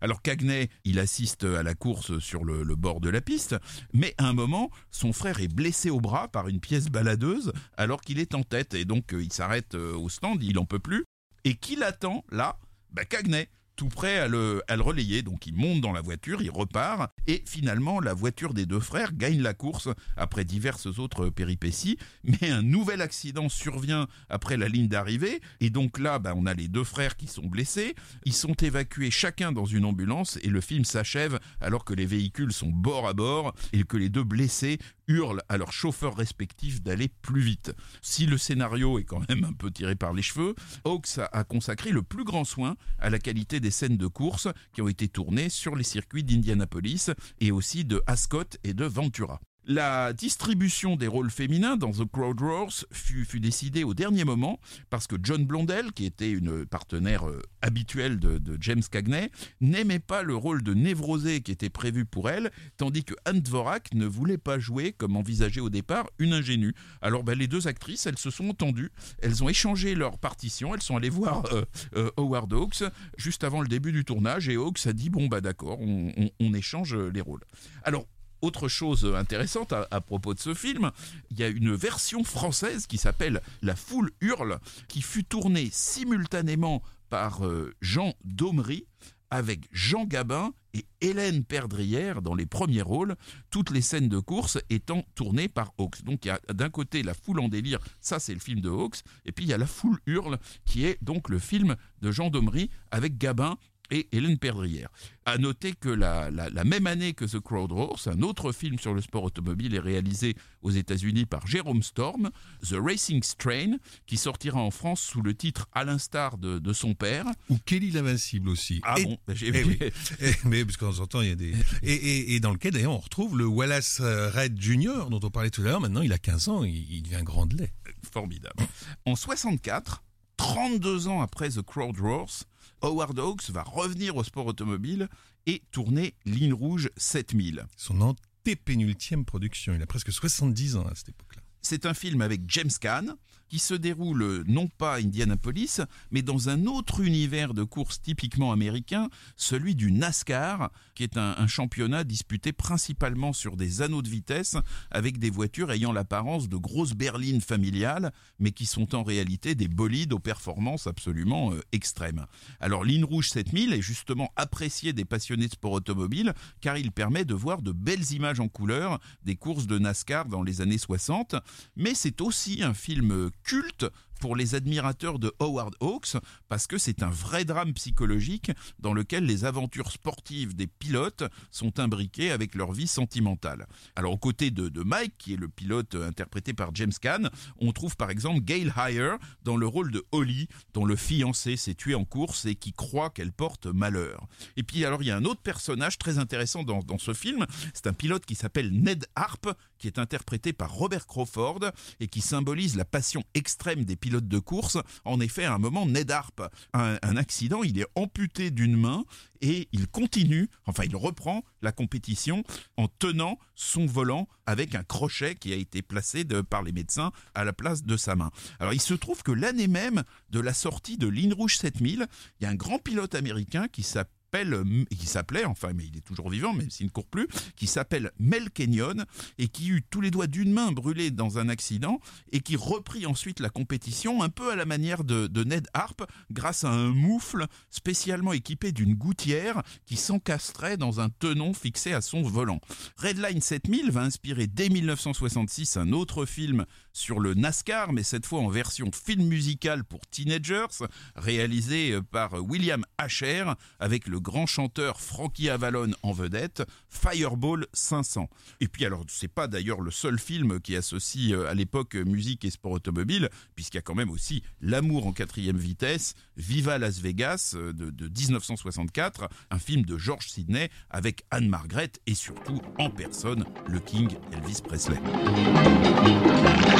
Alors 0.00 0.22
Cagney, 0.22 0.68
il 0.84 0.98
assiste 0.98 1.44
à 1.44 1.62
la 1.62 1.74
course 1.74 2.18
sur 2.18 2.44
le, 2.44 2.64
bord 2.76 3.00
de 3.00 3.10
la 3.10 3.20
piste, 3.20 3.56
mais 3.92 4.14
à 4.18 4.26
un 4.26 4.32
moment, 4.32 4.70
son 4.90 5.12
frère 5.12 5.40
est 5.40 5.52
blessé 5.52 5.90
au 5.90 6.00
bras 6.00 6.28
par 6.28 6.48
une 6.48 6.60
pièce 6.60 6.86
baladeuse 6.86 7.52
alors 7.76 8.00
qu'il 8.00 8.18
est 8.18 8.34
en 8.34 8.42
tête 8.42 8.74
et 8.74 8.84
donc 8.84 9.12
il 9.12 9.32
s'arrête 9.32 9.74
au 9.74 10.08
stand, 10.08 10.42
il 10.42 10.58
en 10.58 10.64
peut 10.64 10.78
plus. 10.78 11.04
Et 11.44 11.54
qui 11.54 11.76
l'attend 11.76 12.24
là? 12.30 12.58
Bah, 12.90 13.04
Cagney. 13.04 13.48
Tout 13.78 13.88
prêt 13.88 14.18
à 14.18 14.26
le, 14.26 14.60
relayer. 14.68 15.22
Donc 15.22 15.46
il 15.46 15.54
monte 15.54 15.80
dans 15.80 15.92
la 15.92 16.02
voiture, 16.02 16.42
il 16.42 16.50
repart, 16.50 17.10
et 17.26 17.42
finalement 17.46 18.00
la 18.00 18.12
voiture 18.12 18.52
des 18.52 18.66
deux 18.66 18.80
frères 18.80 19.14
gagne 19.14 19.40
la 19.40 19.54
course 19.54 19.88
après 20.16 20.44
diverses 20.44 20.98
autres 20.98 21.30
péripéties. 21.30 21.96
Mais 22.24 22.50
un 22.50 22.62
nouvel 22.62 23.00
accident 23.00 23.48
survient 23.48 24.08
après 24.28 24.56
la 24.56 24.68
ligne 24.68 24.88
d'arrivée, 24.88 25.40
et 25.60 25.70
donc 25.70 25.98
là, 25.98 26.18
bah, 26.18 26.34
on 26.36 26.44
a 26.44 26.54
les 26.54 26.68
deux 26.68 26.84
frères 26.84 27.16
qui 27.16 27.28
sont 27.28 27.46
blessés. 27.46 27.94
Ils 28.24 28.34
sont 28.34 28.54
évacués 28.54 29.12
chacun 29.12 29.52
dans 29.52 29.64
une 29.64 29.84
ambulance, 29.84 30.38
et 30.42 30.48
le 30.48 30.60
film 30.60 30.84
s'achève 30.84 31.38
alors 31.60 31.84
que 31.84 31.94
les 31.94 32.06
véhicules 32.06 32.52
sont 32.52 32.70
bord 32.70 33.06
à 33.06 33.12
bord 33.12 33.54
et 33.72 33.84
que 33.84 33.96
les 33.96 34.08
deux 34.08 34.24
blessés 34.24 34.78
hurlent 35.08 35.42
à 35.48 35.56
leurs 35.56 35.72
chauffeurs 35.72 36.16
respectifs 36.16 36.82
d'aller 36.82 37.08
plus 37.22 37.40
vite. 37.40 37.72
Si 38.02 38.26
le 38.26 38.38
scénario 38.38 38.98
est 38.98 39.04
quand 39.04 39.28
même 39.28 39.44
un 39.44 39.52
peu 39.52 39.70
tiré 39.70 39.96
par 39.96 40.12
les 40.12 40.22
cheveux, 40.22 40.54
Hawks 40.84 41.18
a 41.32 41.44
consacré 41.44 41.90
le 41.90 42.02
plus 42.02 42.24
grand 42.24 42.44
soin 42.44 42.76
à 42.98 43.10
la 43.10 43.18
qualité 43.18 43.60
des 43.60 43.70
scènes 43.70 43.96
de 43.96 44.06
course 44.06 44.48
qui 44.72 44.82
ont 44.82 44.88
été 44.88 45.08
tournées 45.08 45.48
sur 45.48 45.74
les 45.74 45.84
circuits 45.84 46.24
d'Indianapolis 46.24 47.10
et 47.40 47.50
aussi 47.50 47.84
de 47.84 48.02
Ascot 48.06 48.44
et 48.64 48.74
de 48.74 48.84
Ventura. 48.84 49.40
La 49.70 50.14
distribution 50.14 50.96
des 50.96 51.08
rôles 51.08 51.30
féminins 51.30 51.76
dans 51.76 51.90
The 51.90 52.10
Crowd 52.10 52.40
Roars 52.40 52.86
fut, 52.90 53.38
décidée 53.38 53.84
au 53.84 53.92
dernier 53.92 54.24
moment 54.24 54.60
parce 54.88 55.06
que 55.06 55.16
John 55.22 55.44
Blondell, 55.44 55.92
qui 55.92 56.06
était 56.06 56.30
une 56.30 56.64
partenaire 56.64 57.28
euh, 57.28 57.42
habituelle 57.60 58.18
de, 58.18 58.40
James 58.62 58.82
Cagney, 58.90 59.30
n'aimait 59.60 59.98
pas 59.98 60.22
le 60.22 60.34
rôle 60.34 60.62
de 60.62 60.72
névrosé 60.72 61.42
qui 61.42 61.52
était 61.52 61.68
prévu 61.68 62.06
pour 62.06 62.30
elle, 62.30 62.50
tandis 62.78 63.04
que 63.04 63.12
Anne 63.26 63.42
Dvorak 63.42 63.92
ne 63.92 64.06
voulait 64.06 64.38
pas 64.38 64.58
jouer, 64.58 64.92
comme 64.92 65.16
envisagé 65.16 65.60
au 65.60 65.68
départ, 65.68 66.08
une 66.18 66.32
ingénue. 66.32 66.74
Alors 67.02 67.22
ben, 67.22 67.38
les 67.38 67.46
deux 67.46 67.68
actrices, 67.68 68.06
elles 68.06 68.18
se 68.18 68.30
sont 68.30 68.48
entendues, 68.48 68.90
elles 69.20 69.44
ont 69.44 69.50
échangé 69.50 69.94
leur 69.94 70.16
partition, 70.16 70.74
elles 70.74 70.80
sont 70.80 70.96
allées 70.96 71.10
voir 71.10 71.44
euh, 71.52 71.66
euh, 71.94 72.10
Howard 72.16 72.50
Hawks 72.54 72.84
juste 73.18 73.44
avant 73.44 73.60
le 73.60 73.68
début 73.68 73.92
du 73.92 74.06
tournage 74.06 74.48
et 74.48 74.56
Hawks 74.56 74.86
a 74.86 74.94
dit 74.94 75.10
bon 75.10 75.26
bah 75.26 75.42
d'accord, 75.42 75.78
on, 75.78 76.10
on 76.40 76.54
échange 76.54 76.94
les 76.94 77.20
rôles. 77.20 77.44
Alors 77.84 78.06
autre 78.42 78.68
chose 78.68 79.04
intéressante 79.16 79.72
à, 79.72 80.00
propos 80.00 80.34
de 80.34 80.38
ce 80.38 80.54
film, 80.54 80.90
il 81.30 81.38
y 81.38 81.42
a 81.42 81.48
une 81.48 81.74
version 81.74 82.24
française 82.24 82.86
qui 82.86 82.98
s'appelle 82.98 83.40
La 83.62 83.76
foule 83.76 84.10
hurle, 84.20 84.58
qui 84.88 85.02
fut 85.02 85.24
tournée 85.24 85.68
simultanément 85.72 86.82
par 87.10 87.46
euh, 87.46 87.74
Jean 87.80 88.14
Daumery 88.24 88.86
avec 89.30 89.68
Jean 89.72 90.04
Gabin 90.04 90.52
et 90.74 90.86
Hélène 91.00 91.44
Perdrière 91.44 92.22
dans 92.22 92.34
les 92.34 92.46
premiers 92.46 92.82
rôles, 92.82 93.16
toutes 93.50 93.70
les 93.70 93.80
scènes 93.80 94.08
de 94.08 94.18
course 94.18 94.58
étant 94.70 95.04
tournées 95.14 95.48
par 95.48 95.72
Hawks. 95.78 96.02
Donc 96.04 96.24
il 96.24 96.28
y 96.28 96.30
a 96.30 96.40
d'un 96.52 96.70
côté 96.70 97.02
la 97.02 97.14
foule 97.14 97.40
en 97.40 97.48
délire, 97.48 97.78
ça 98.00 98.18
c'est 98.18 98.34
le 98.34 98.40
film 98.40 98.60
de 98.60 98.70
Hawks, 98.70 99.02
et 99.24 99.32
puis 99.32 99.44
il 99.44 99.48
y 99.48 99.54
a 99.54 99.58
la 99.58 99.66
foule 99.66 99.98
hurle 100.06 100.38
qui 100.64 100.84
est 100.84 100.98
donc 101.02 101.28
le 101.28 101.38
film 101.38 101.76
de 102.00 102.10
Jean 102.10 102.30
Daumery 102.30 102.70
avec 102.90 103.18
Gabin 103.18 103.56
et 103.90 104.08
Hélène 104.12 104.38
Perdrière. 104.38 104.88
À 105.24 105.36
noter 105.36 105.72
que 105.72 105.88
la, 105.88 106.30
la, 106.30 106.48
la, 106.48 106.64
même 106.64 106.86
année 106.86 107.12
que 107.12 107.24
The 107.24 107.38
Crowd 107.38 107.72
Roars, 107.72 108.00
un 108.06 108.22
autre 108.22 108.52
film 108.52 108.78
sur 108.78 108.94
le 108.94 109.02
sport 109.02 109.24
automobile 109.24 109.74
est 109.74 109.80
réalisé 109.80 110.34
aux 110.62 110.70
États-Unis 110.70 111.26
par 111.26 111.46
Jérôme 111.46 111.82
Storm, 111.82 112.30
The 112.62 112.76
Racing 112.78 113.22
Strain, 113.22 113.76
qui 114.06 114.16
sortira 114.16 114.60
en 114.60 114.70
France 114.70 115.00
sous 115.02 115.20
le 115.20 115.34
titre 115.34 115.68
À 115.72 115.84
l'instar 115.84 116.38
de, 116.38 116.58
de, 116.58 116.72
son 116.72 116.94
père. 116.94 117.26
Ou 117.50 117.58
Kelly 117.66 117.90
l'Invincible 117.90 118.48
aussi. 118.48 118.80
Ah 118.84 118.94
et, 118.98 119.04
bon, 119.04 119.18
j'ai 119.28 119.50
eh 119.54 119.64
oui. 119.64 119.78
et, 120.20 120.32
Mais 120.44 120.64
parce 120.64 120.76
qu'en 120.78 120.92
temps 121.06 121.20
il 121.20 121.28
y 121.28 121.32
a 121.32 121.36
des. 121.36 121.54
Et, 121.82 121.92
et, 121.92 122.34
et 122.34 122.40
dans 122.40 122.52
lequel 122.52 122.72
d'ailleurs 122.72 122.92
on 122.92 122.98
retrouve 122.98 123.36
le 123.36 123.46
Wallace 123.46 124.00
Red 124.00 124.60
Jr. 124.60 125.10
dont 125.10 125.20
on 125.22 125.30
parlait 125.30 125.50
tout 125.50 125.60
à 125.60 125.64
l'heure. 125.64 125.80
Maintenant 125.80 126.02
il 126.02 126.12
a 126.12 126.18
15 126.18 126.48
ans, 126.48 126.64
il, 126.64 126.90
il 126.90 127.02
devient 127.02 127.22
grand 127.22 127.46
de 127.46 127.56
lait. 127.56 127.72
Formidable. 128.10 128.66
En 129.04 129.14
64, 129.14 130.02
32 130.38 131.08
ans 131.08 131.20
après 131.20 131.50
The 131.50 131.62
Crowd 131.62 131.98
Roars, 132.00 132.44
Howard 132.82 133.18
Hawks 133.18 133.50
va 133.50 133.62
revenir 133.62 134.16
au 134.16 134.24
sport 134.24 134.46
automobile 134.46 135.08
et 135.46 135.62
tourner 135.70 136.14
Ligne 136.24 136.52
Rouge 136.52 136.90
7000. 136.96 137.66
Son 137.76 138.00
antépénultième 138.00 139.24
production, 139.24 139.74
il 139.74 139.82
a 139.82 139.86
presque 139.86 140.12
70 140.12 140.76
ans 140.76 140.86
à 140.86 140.94
cette 140.94 141.10
époque-là. 141.10 141.42
C'est 141.62 141.86
un 141.86 141.94
film 141.94 142.22
avec 142.22 142.42
James 142.48 142.70
Caan 142.80 143.16
qui 143.48 143.58
se 143.58 143.74
déroule 143.74 144.44
non 144.46 144.68
pas 144.68 144.94
à 144.94 144.98
Indianapolis, 144.98 145.80
mais 146.10 146.22
dans 146.22 146.48
un 146.48 146.66
autre 146.66 147.00
univers 147.00 147.54
de 147.54 147.64
course 147.64 148.00
typiquement 148.00 148.52
américain, 148.52 149.08
celui 149.36 149.74
du 149.74 149.92
NASCAR, 149.92 150.70
qui 150.94 151.02
est 151.02 151.16
un, 151.16 151.34
un, 151.38 151.46
championnat 151.46 152.04
disputé 152.04 152.52
principalement 152.52 153.32
sur 153.32 153.56
des 153.56 153.82
anneaux 153.82 154.02
de 154.02 154.08
vitesse, 154.08 154.56
avec 154.90 155.18
des 155.18 155.30
voitures 155.30 155.72
ayant 155.72 155.92
l'apparence 155.92 156.48
de 156.48 156.56
grosses 156.56 156.94
berlines 156.94 157.40
familiales, 157.40 158.12
mais 158.38 158.52
qui 158.52 158.66
sont 158.66 158.94
en 158.94 159.02
réalité 159.02 159.54
des 159.54 159.68
bolides 159.68 160.12
aux 160.12 160.18
performances 160.18 160.86
absolument 160.86 161.52
euh, 161.52 161.60
extrêmes. 161.72 162.26
Alors 162.60 162.84
Ligne 162.84 163.04
Rouge 163.04 163.30
7000 163.30 163.72
est 163.72 163.82
justement 163.82 164.32
apprécié 164.36 164.92
des 164.92 165.04
passionnés 165.04 165.46
de 165.46 165.52
sport 165.52 165.72
automobile, 165.72 166.34
car 166.60 166.76
il 166.76 166.92
permet 166.92 167.24
de 167.24 167.34
voir 167.34 167.62
de 167.62 167.72
belles 167.72 168.12
images 168.12 168.40
en 168.40 168.48
couleur 168.48 169.00
des 169.24 169.36
courses 169.36 169.66
de 169.66 169.78
NASCAR 169.78 170.26
dans 170.26 170.42
les 170.42 170.60
années 170.60 170.78
60, 170.78 171.36
mais 171.76 171.94
c'est 171.94 172.20
aussi 172.20 172.62
un 172.62 172.74
film 172.74 173.30
culte 173.44 173.86
pour 174.18 174.36
les 174.36 174.54
admirateurs 174.54 175.18
de 175.18 175.32
Howard 175.38 175.74
Hawks 175.80 176.16
parce 176.48 176.66
que 176.66 176.78
c'est 176.78 177.02
un 177.02 177.10
vrai 177.10 177.44
drame 177.44 177.72
psychologique 177.74 178.50
dans 178.78 178.92
lequel 178.92 179.24
les 179.24 179.44
aventures 179.44 179.90
sportives 179.90 180.54
des 180.54 180.66
pilotes 180.66 181.24
sont 181.50 181.78
imbriquées 181.78 182.30
avec 182.30 182.54
leur 182.54 182.72
vie 182.72 182.86
sentimentale. 182.86 183.66
Alors 183.96 184.12
aux 184.12 184.18
côtés 184.18 184.50
de, 184.50 184.68
de 184.68 184.82
Mike, 184.82 185.14
qui 185.18 185.34
est 185.34 185.36
le 185.36 185.48
pilote 185.48 185.94
interprété 185.94 186.52
par 186.52 186.74
James 186.74 186.92
Caan, 187.00 187.28
on 187.58 187.72
trouve 187.72 187.96
par 187.96 188.10
exemple 188.10 188.40
Gail 188.40 188.72
Heyer 188.76 189.14
dans 189.42 189.56
le 189.56 189.66
rôle 189.66 189.92
de 189.92 190.04
Holly, 190.12 190.48
dont 190.74 190.84
le 190.84 190.96
fiancé 190.96 191.56
s'est 191.56 191.74
tué 191.74 191.94
en 191.94 192.04
course 192.04 192.46
et 192.46 192.54
qui 192.54 192.72
croit 192.72 193.10
qu'elle 193.10 193.32
porte 193.32 193.66
malheur. 193.66 194.26
Et 194.56 194.62
puis 194.62 194.84
alors 194.84 195.02
il 195.02 195.06
y 195.06 195.10
a 195.10 195.16
un 195.16 195.24
autre 195.24 195.40
personnage 195.40 195.98
très 195.98 196.18
intéressant 196.18 196.64
dans, 196.64 196.80
dans 196.80 196.98
ce 196.98 197.14
film, 197.14 197.46
c'est 197.72 197.86
un 197.86 197.92
pilote 197.92 198.26
qui 198.26 198.34
s'appelle 198.34 198.72
Ned 198.72 199.06
Harp, 199.14 199.46
qui 199.78 199.86
est 199.86 199.98
interprété 199.98 200.52
par 200.52 200.72
Robert 200.72 201.06
Crawford 201.06 201.60
et 202.00 202.08
qui 202.08 202.20
symbolise 202.20 202.76
la 202.76 202.84
passion 202.84 203.24
extrême 203.34 203.84
des 203.84 203.96
pilotes 203.96 204.28
de 204.28 204.38
course. 204.38 204.78
En 205.04 205.20
effet, 205.20 205.44
à 205.44 205.54
un 205.54 205.58
moment, 205.58 205.86
Ned 205.86 206.10
Harp 206.10 206.40
a 206.72 206.98
un, 207.02 207.16
accident, 207.16 207.62
il 207.62 207.78
est 207.78 207.86
amputé 207.94 208.50
d'une 208.50 208.76
main 208.76 209.04
et 209.40 209.68
il 209.72 209.86
continue, 209.88 210.48
enfin 210.66 210.84
il 210.84 210.96
reprend 210.96 211.44
la 211.62 211.72
compétition 211.72 212.44
en 212.76 212.88
tenant 212.88 213.38
son 213.54 213.86
volant 213.86 214.28
avec 214.46 214.74
un 214.74 214.82
crochet 214.82 215.34
qui 215.34 215.52
a 215.52 215.56
été 215.56 215.82
placé 215.82 216.24
par 216.24 216.62
les 216.62 216.72
médecins 216.72 217.12
à 217.34 217.44
la 217.44 217.52
place 217.52 217.84
de 217.84 217.96
sa 217.96 218.16
main. 218.16 218.30
Alors 218.60 218.72
il 218.72 218.80
se 218.80 218.94
trouve 218.94 219.22
que 219.22 219.32
l'année 219.32 219.68
même 219.68 220.02
de 220.30 220.40
la 220.40 220.54
sortie 220.54 220.98
de 220.98 221.06
Ligne 221.06 221.34
Rouge 221.34 221.56
7000, 221.56 222.06
il 222.40 222.44
y 222.44 222.46
a 222.46 222.50
un 222.50 222.54
grand 222.54 222.78
pilote 222.78 223.14
américain 223.14 223.68
qui 223.68 223.82
s'appelle 223.82 224.17
qui 224.30 225.06
s'appelait, 225.06 225.44
enfin, 225.44 225.72
mais 225.74 225.84
il 225.86 225.96
est 225.96 226.04
toujours 226.04 226.30
vivant, 226.30 226.52
même 226.52 226.70
s'il 226.70 226.86
ne 226.86 226.90
court 226.90 227.06
plus, 227.06 227.28
qui 227.56 227.66
s'appelle 227.66 228.12
Mel 228.18 228.50
Kenyon 228.50 229.04
et 229.38 229.48
qui 229.48 229.68
eut 229.68 229.82
tous 229.88 230.00
les 230.00 230.10
doigts 230.10 230.26
d'une 230.26 230.52
main 230.52 230.72
brûlés 230.72 231.10
dans 231.10 231.38
un 231.38 231.48
accident 231.48 232.00
et 232.32 232.40
qui 232.40 232.56
reprit 232.56 233.06
ensuite 233.06 233.40
la 233.40 233.48
compétition 233.50 234.22
un 234.22 234.28
peu 234.28 234.50
à 234.50 234.56
la 234.56 234.66
manière 234.66 235.04
de, 235.04 235.26
de 235.26 235.44
Ned 235.44 235.66
Harp 235.72 236.02
grâce 236.30 236.64
à 236.64 236.70
un 236.70 236.88
moufle 236.88 237.46
spécialement 237.70 238.32
équipé 238.32 238.72
d'une 238.72 238.94
gouttière 238.94 239.62
qui 239.86 239.96
s'encastrait 239.96 240.76
dans 240.76 241.00
un 241.00 241.08
tenon 241.08 241.54
fixé 241.54 241.92
à 241.92 242.00
son 242.00 242.22
volant. 242.22 242.60
Redline 242.96 243.40
7000 243.40 243.90
va 243.90 244.02
inspirer 244.02 244.46
dès 244.46 244.68
1966 244.68 245.76
un 245.76 245.92
autre 245.92 246.26
film 246.26 246.66
sur 246.98 247.20
le 247.20 247.34
NASCAR, 247.34 247.92
mais 247.92 248.02
cette 248.02 248.26
fois 248.26 248.40
en 248.40 248.48
version 248.48 248.90
film 248.92 249.26
musical 249.26 249.84
pour 249.84 250.00
teenagers, 250.10 250.66
réalisé 251.14 251.98
par 252.10 252.34
William 252.34 252.84
Asher 252.98 253.44
avec 253.78 254.06
le 254.06 254.20
grand 254.20 254.46
chanteur 254.46 255.00
Frankie 255.00 255.48
Avalon 255.48 255.92
en 256.02 256.12
vedette, 256.12 256.64
Fireball 256.88 257.66
500. 257.72 258.28
Et 258.60 258.68
puis 258.68 258.84
alors, 258.84 259.04
c'est 259.08 259.28
pas 259.28 259.46
d'ailleurs 259.46 259.80
le 259.80 259.90
seul 259.90 260.18
film 260.18 260.60
qui 260.60 260.76
associe 260.76 261.32
à 261.48 261.54
l'époque 261.54 261.94
musique 261.94 262.44
et 262.44 262.50
sport 262.50 262.72
automobile, 262.72 263.28
puisqu'il 263.54 263.76
y 263.76 263.78
a 263.78 263.82
quand 263.82 263.94
même 263.94 264.10
aussi 264.10 264.42
L'amour 264.60 265.06
en 265.06 265.12
quatrième 265.12 265.56
vitesse, 265.56 266.14
Viva 266.36 266.78
Las 266.78 266.98
Vegas 267.00 267.54
de, 267.54 267.90
de 267.90 268.08
1964, 268.08 269.28
un 269.50 269.58
film 269.58 269.82
de 269.82 269.96
George 269.96 270.28
Sidney 270.28 270.68
avec 270.90 271.24
Anne 271.30 271.48
Margaret 271.48 271.92
et 272.06 272.14
surtout 272.14 272.60
en 272.78 272.90
personne 272.90 273.44
le 273.66 273.78
King 273.78 274.08
Elvis 274.32 274.62
Presley. 274.62 274.98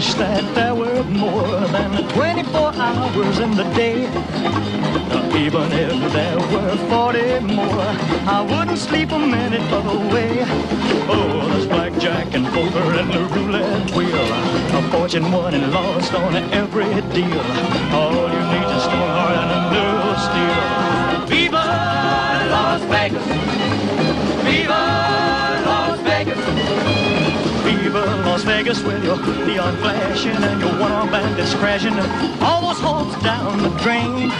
wish 0.00 0.14
that 0.14 0.54
there 0.54 0.74
were 0.74 1.02
more 1.04 1.60
than 1.76 2.08
24 2.08 2.74
hours 2.74 3.38
in 3.38 3.50
the 3.50 3.64
day. 3.74 4.04
Even 5.44 5.68
if 5.72 6.12
there 6.14 6.38
were 6.52 6.76
40 6.88 7.40
more, 7.40 7.84
I 8.36 8.40
wouldn't 8.50 8.78
sleep 8.78 9.12
a 9.12 9.18
minute 9.18 9.70
away. 9.70 10.32
Oh, 11.14 11.46
there's 11.50 11.66
blackjack 11.66 12.32
and 12.32 12.46
poker 12.46 12.88
and 13.00 13.12
the 13.12 13.24
roulette 13.34 13.90
wheel. 13.94 14.26
A 14.78 14.80
fortune 14.90 15.30
won 15.30 15.52
and 15.52 15.70
lost 15.70 16.14
on 16.14 16.34
every 16.60 16.92
deal. 17.16 17.42
All 17.98 18.24
you 18.34 18.42
need 18.52 18.70
is 18.78 18.86
a 18.86 19.00
heart 19.16 19.36
and 19.42 19.50
a 19.56 19.84
of 20.08 20.18
steel. 20.28 21.26
Viva 21.28 21.64
Las 22.54 22.82
Vegas! 22.92 23.79
Viva 28.00 28.16
Las 28.24 28.44
Vegas 28.44 28.82
with 28.82 29.04
your 29.04 29.18
neon 29.46 29.76
flashing 29.76 30.30
and 30.32 30.60
your 30.60 30.72
one-arm 30.80 31.10
bandits 31.10 31.54
crashing. 31.54 31.92
All 32.40 32.62
those 32.68 32.80
hopes 32.80 33.22
down 33.22 33.62
the 33.62 33.68
drain. 33.82 34.30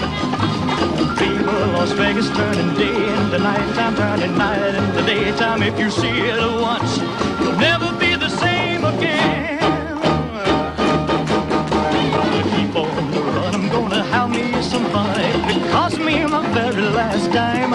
Viva 1.18 1.52
Las 1.76 1.92
Vegas 1.92 2.28
turning 2.30 2.74
day 2.74 2.88
into 2.88 3.38
nighttime, 3.38 3.96
turning 3.96 4.36
night 4.38 4.74
into 4.74 5.02
daytime. 5.04 5.62
If 5.62 5.78
you 5.78 5.90
see 5.90 6.08
it 6.08 6.62
once, 6.62 6.98
you'll 7.40 7.58
never 7.58 7.92
be 7.98 8.16
the 8.16 8.30
same 8.30 8.84
again. 8.84 9.58
Keep 12.56 12.72
gonna 13.70 14.02
have 14.04 14.30
me 14.30 14.62
some 14.62 14.86
fun. 14.86 15.70
Costs 15.70 15.98
me 15.98 16.24
my 16.24 16.46
very 16.54 16.82
last 16.82 17.30
dime, 17.30 17.74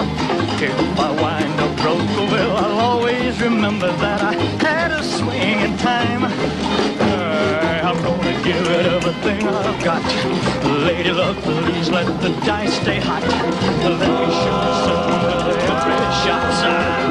if 0.60 0.98
I 0.98 1.10
wind 1.22 1.60
up 1.60 1.65
well, 1.94 2.56
I'll 2.56 2.80
always 2.80 3.40
remember 3.40 3.86
that 3.86 4.20
I 4.20 4.34
had 4.64 4.90
a 4.90 5.02
swing 5.02 5.60
in 5.60 5.76
time. 5.78 6.24
Uh, 6.24 7.88
I'm 7.88 8.02
gonna 8.02 8.42
give 8.42 8.66
it 8.66 8.86
everything 8.86 9.46
I've 9.46 9.84
got. 9.84 10.02
Lady 10.84 11.12
luck, 11.12 11.36
please 11.38 11.88
let 11.90 12.06
the 12.20 12.30
dice 12.44 12.74
stay 12.80 12.98
hot. 12.98 13.22
Let 13.22 14.00
me 14.00 14.26
shoot 14.40 14.74
some 14.84 15.46
with 15.46 15.56
every 15.70 15.96
shot. 16.22 17.05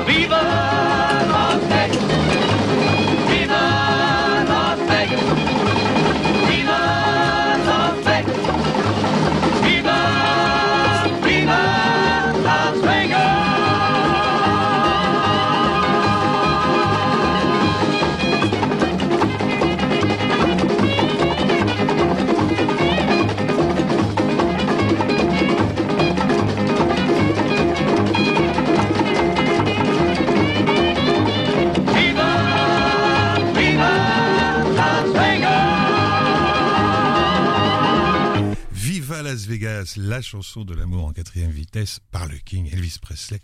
La 40.16 40.22
chanson 40.22 40.64
de 40.64 40.74
l'amour 40.74 41.04
en 41.04 41.12
quatrième 41.12 41.52
vitesse 41.52 42.00
par 42.10 42.26
le 42.26 42.38
King 42.38 42.70
Elvis 42.72 43.00
Presley 43.02 43.42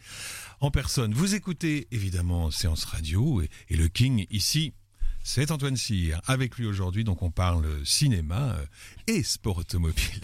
en 0.62 0.72
personne. 0.72 1.14
Vous 1.14 1.36
écoutez 1.36 1.90
évidemment 1.92 2.50
Séance 2.50 2.86
Radio 2.86 3.42
et, 3.42 3.50
et 3.68 3.76
le 3.76 3.90
King 3.90 4.26
ici. 4.30 4.72
C'est 5.24 5.52
Antoine 5.52 5.78
Cyr. 5.78 6.20
Avec 6.26 6.58
lui 6.58 6.66
aujourd'hui, 6.66 7.04
donc 7.04 7.22
on 7.22 7.30
parle 7.30 7.66
cinéma 7.86 8.56
euh, 8.56 8.66
et 9.06 9.22
sport 9.22 9.58
automobile. 9.60 10.20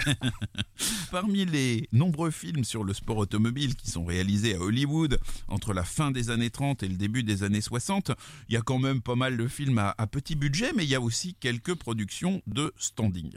Parmi 1.12 1.46
les 1.46 1.88
nombreux 1.92 2.32
films 2.32 2.64
sur 2.64 2.84
le 2.84 2.94
sport 2.94 3.18
automobile 3.18 3.76
qui 3.76 3.92
sont 3.92 4.06
réalisés 4.06 4.56
à 4.56 4.60
Hollywood 4.60 5.20
entre 5.48 5.74
la 5.74 5.84
fin 5.84 6.10
des 6.10 6.32
années 6.32 6.50
30 6.50 6.82
et 6.82 6.88
le 6.88 6.96
début 6.96 7.22
des 7.22 7.44
années 7.44 7.62
60, 7.62 8.12
il 8.50 8.56
y 8.56 8.58
a 8.58 8.62
quand 8.62 8.80
même 8.80 9.02
pas 9.02 9.16
mal 9.16 9.38
de 9.38 9.48
films 9.48 9.78
à, 9.78 9.94
à 10.00 10.08
petit 10.08 10.36
budget, 10.36 10.72
mais 10.76 10.84
il 10.84 10.90
y 10.90 10.96
a 10.96 11.02
aussi 11.02 11.36
quelques 11.36 11.76
productions 11.76 12.42
de 12.48 12.74
standing. 12.78 13.34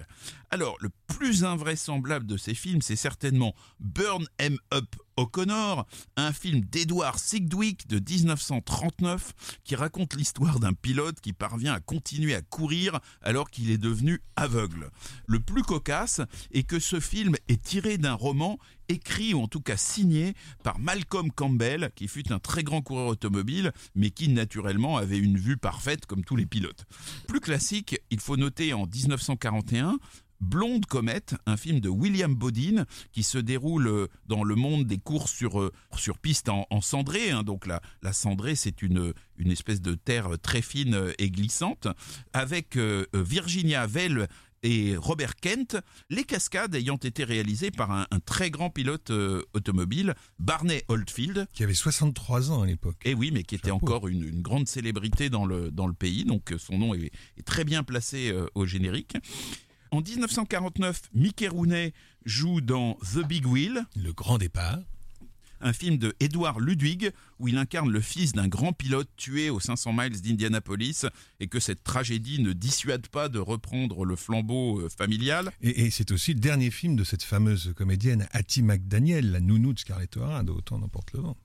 Alors, 0.51 0.77
le 0.81 0.89
plus 1.07 1.45
invraisemblable 1.45 2.27
de 2.27 2.39
ces 2.39 2.55
films, 2.55 2.81
c'est 2.81 2.97
certainement 2.97 3.55
Burn 3.81 4.27
'em 4.41 4.57
Up 4.73 4.97
O'Connor, 5.17 5.87
un 6.17 6.33
film 6.33 6.61
d'Edward 6.61 7.19
Sidgwick 7.19 7.87
de 7.89 7.99
1939 7.99 9.61
qui 9.65 9.75
raconte 9.77 10.15
l'histoire 10.15 10.61
d'un 10.61 10.73
pilote 10.73 11.21
qui 11.21 11.33
parvient 11.33 11.75
à 11.75 11.81
continuer 11.81 12.35
à 12.35 12.43
courir 12.43 13.01
alors 13.23 13.51
qu'il 13.51 13.71
est 13.71 13.79
devenu 13.79 14.23
aveugle. 14.37 14.91
Le 15.27 15.41
plus 15.41 15.63
cocasse 15.63 16.21
est 16.53 16.63
que 16.63 16.79
ce 16.79 17.01
film 17.01 17.35
est 17.49 17.63
tiré 17.63 17.99
d'un 17.99 18.15
roman 18.15 18.59
écrit 18.89 19.35
ou 19.35 19.43
en 19.43 19.49
tout 19.49 19.61
cas 19.61 19.77
signé 19.77 20.35
par 20.65 20.79
Malcolm 20.79 21.31
Campbell, 21.31 21.91
qui 21.95 22.09
fut 22.09 22.33
un 22.33 22.39
très 22.39 22.65
grand 22.65 22.83
coureur 22.83 23.07
automobile, 23.07 23.73
mais 23.95 24.11
qui 24.11 24.29
naturellement 24.29 24.97
avait 24.97 25.19
une 25.19 25.39
vue 25.39 25.57
parfaite 25.57 26.07
comme 26.07 26.25
tous 26.25 26.37
les 26.37 26.47
pilotes. 26.47 26.87
Plus 27.29 27.41
classique, 27.41 28.01
il 28.11 28.21
faut 28.21 28.37
noter 28.37 28.73
en 28.73 28.87
1941 28.87 29.99
Blonde 30.41 30.87
Comète, 30.87 31.35
un 31.47 31.57
film 31.57 31.81
de 31.81 31.89
William 31.89 32.35
Bodine 32.35 32.87
qui 33.13 33.23
se 33.23 33.39
déroule 33.39 33.89
euh, 33.89 34.07
dans 34.27 34.45
le 34.45 34.55
monde 34.55 34.87
des 34.87 34.99
courses 34.99 35.33
sur, 35.33 35.61
euh, 35.61 35.73
sur 35.97 36.19
piste 36.19 36.49
en, 36.49 36.67
en 36.71 36.81
cendrée. 36.81 37.31
hein. 37.31 37.43
donc 37.43 37.67
la, 37.67 37.81
la 38.03 38.13
cendrée, 38.13 38.55
c'est 38.55 38.83
une, 38.83 39.13
une 39.39 39.51
espèce 39.51 39.81
de 39.81 39.95
terre 39.95 40.31
très 40.43 40.63
fine 40.63 40.95
euh, 40.95 41.13
et 41.19 41.31
glissante, 41.31 41.89
avec 42.33 42.77
euh, 42.77 43.07
euh, 43.15 43.23
Virginia 43.23 43.87
Vell 43.87 44.29
et 44.63 44.95
Robert 44.95 45.37
Kent, 45.37 45.77
les 46.11 46.25
cascades 46.25 46.75
ayant 46.75 46.97
été 46.99 47.25
réalisées 47.25 47.71
par 47.71 47.91
un, 47.93 48.07
un 48.11 48.21
très 48.21 48.51
grand 48.51 48.69
pilote 48.69 49.11
euh, 49.11 49.43
automobile, 49.55 50.15
Barney 50.39 50.83
Oldfield, 50.89 51.47
qui 51.55 51.63
avait 51.63 51.73
63 51.73 52.51
ans 52.51 52.61
à 52.63 52.67
l'époque. 52.67 52.99
et 53.07 53.15
oui, 53.15 53.31
mais 53.33 53.43
qui 53.43 53.55
était 53.55 53.71
Chapeau. 53.71 53.87
encore 53.87 54.09
une, 54.09 54.23
une 54.23 54.43
grande 54.43 54.69
célébrité 54.69 55.31
dans 55.31 55.47
le, 55.47 55.71
dans 55.71 55.87
le 55.87 55.95
pays, 55.95 56.25
donc 56.27 56.53
euh, 56.53 56.59
son 56.59 56.77
nom 56.77 56.95
est, 56.95 57.11
est 57.39 57.43
très 57.47 57.65
bien 57.65 57.83
placé 57.83 58.31
euh, 58.31 58.47
au 58.55 58.67
générique. 58.67 59.17
En 59.91 60.01
1949, 60.03 61.03
Mickey 61.15 61.49
Rooney 61.49 61.93
joue 62.25 62.61
dans 62.61 62.95
The 63.13 63.27
Big 63.27 63.47
Wheel, 63.47 63.85
Le 63.97 64.13
grand 64.13 64.39
départ. 64.39 64.79
un 65.63 65.73
film 65.73 65.99
de 65.99 66.15
Edward 66.21 66.61
Ludwig 66.61 67.11
où 67.39 67.49
il 67.49 67.59
incarne 67.59 67.91
le 67.91 68.01
fils 68.01 68.33
d'un 68.33 68.49
grand 68.49 68.73
pilote 68.73 69.09
tué 69.17 69.51
aux 69.51 69.61
500 69.61 69.93
miles 69.93 70.21
d'Indianapolis 70.21 71.05
et 71.41 71.49
que 71.49 71.59
cette 71.61 71.83
tragédie 71.85 72.41
ne 72.41 72.53
dissuade 72.53 73.09
pas 73.09 73.29
de 73.29 73.39
reprendre 73.41 74.05
le 74.05 74.17
flambeau 74.17 74.81
euh, 74.81 74.89
familial. 74.89 75.51
Et, 75.61 75.87
et 75.87 75.91
c'est 75.91 76.13
aussi 76.13 76.35
le 76.35 76.41
dernier 76.41 76.71
film 76.71 76.95
de 76.97 77.05
cette 77.05 77.25
fameuse 77.25 77.73
comédienne 77.77 78.27
Hattie 78.33 78.63
McDaniel, 78.63 79.33
la 79.33 79.41
nounou 79.41 79.73
de 79.75 79.79
Scarlett 79.81 80.17
O'Hara, 80.17 80.45
de 80.45 80.53
Autant 80.53 80.79
n'emporte 80.79 81.13
le 81.13 81.21
vent. 81.21 81.37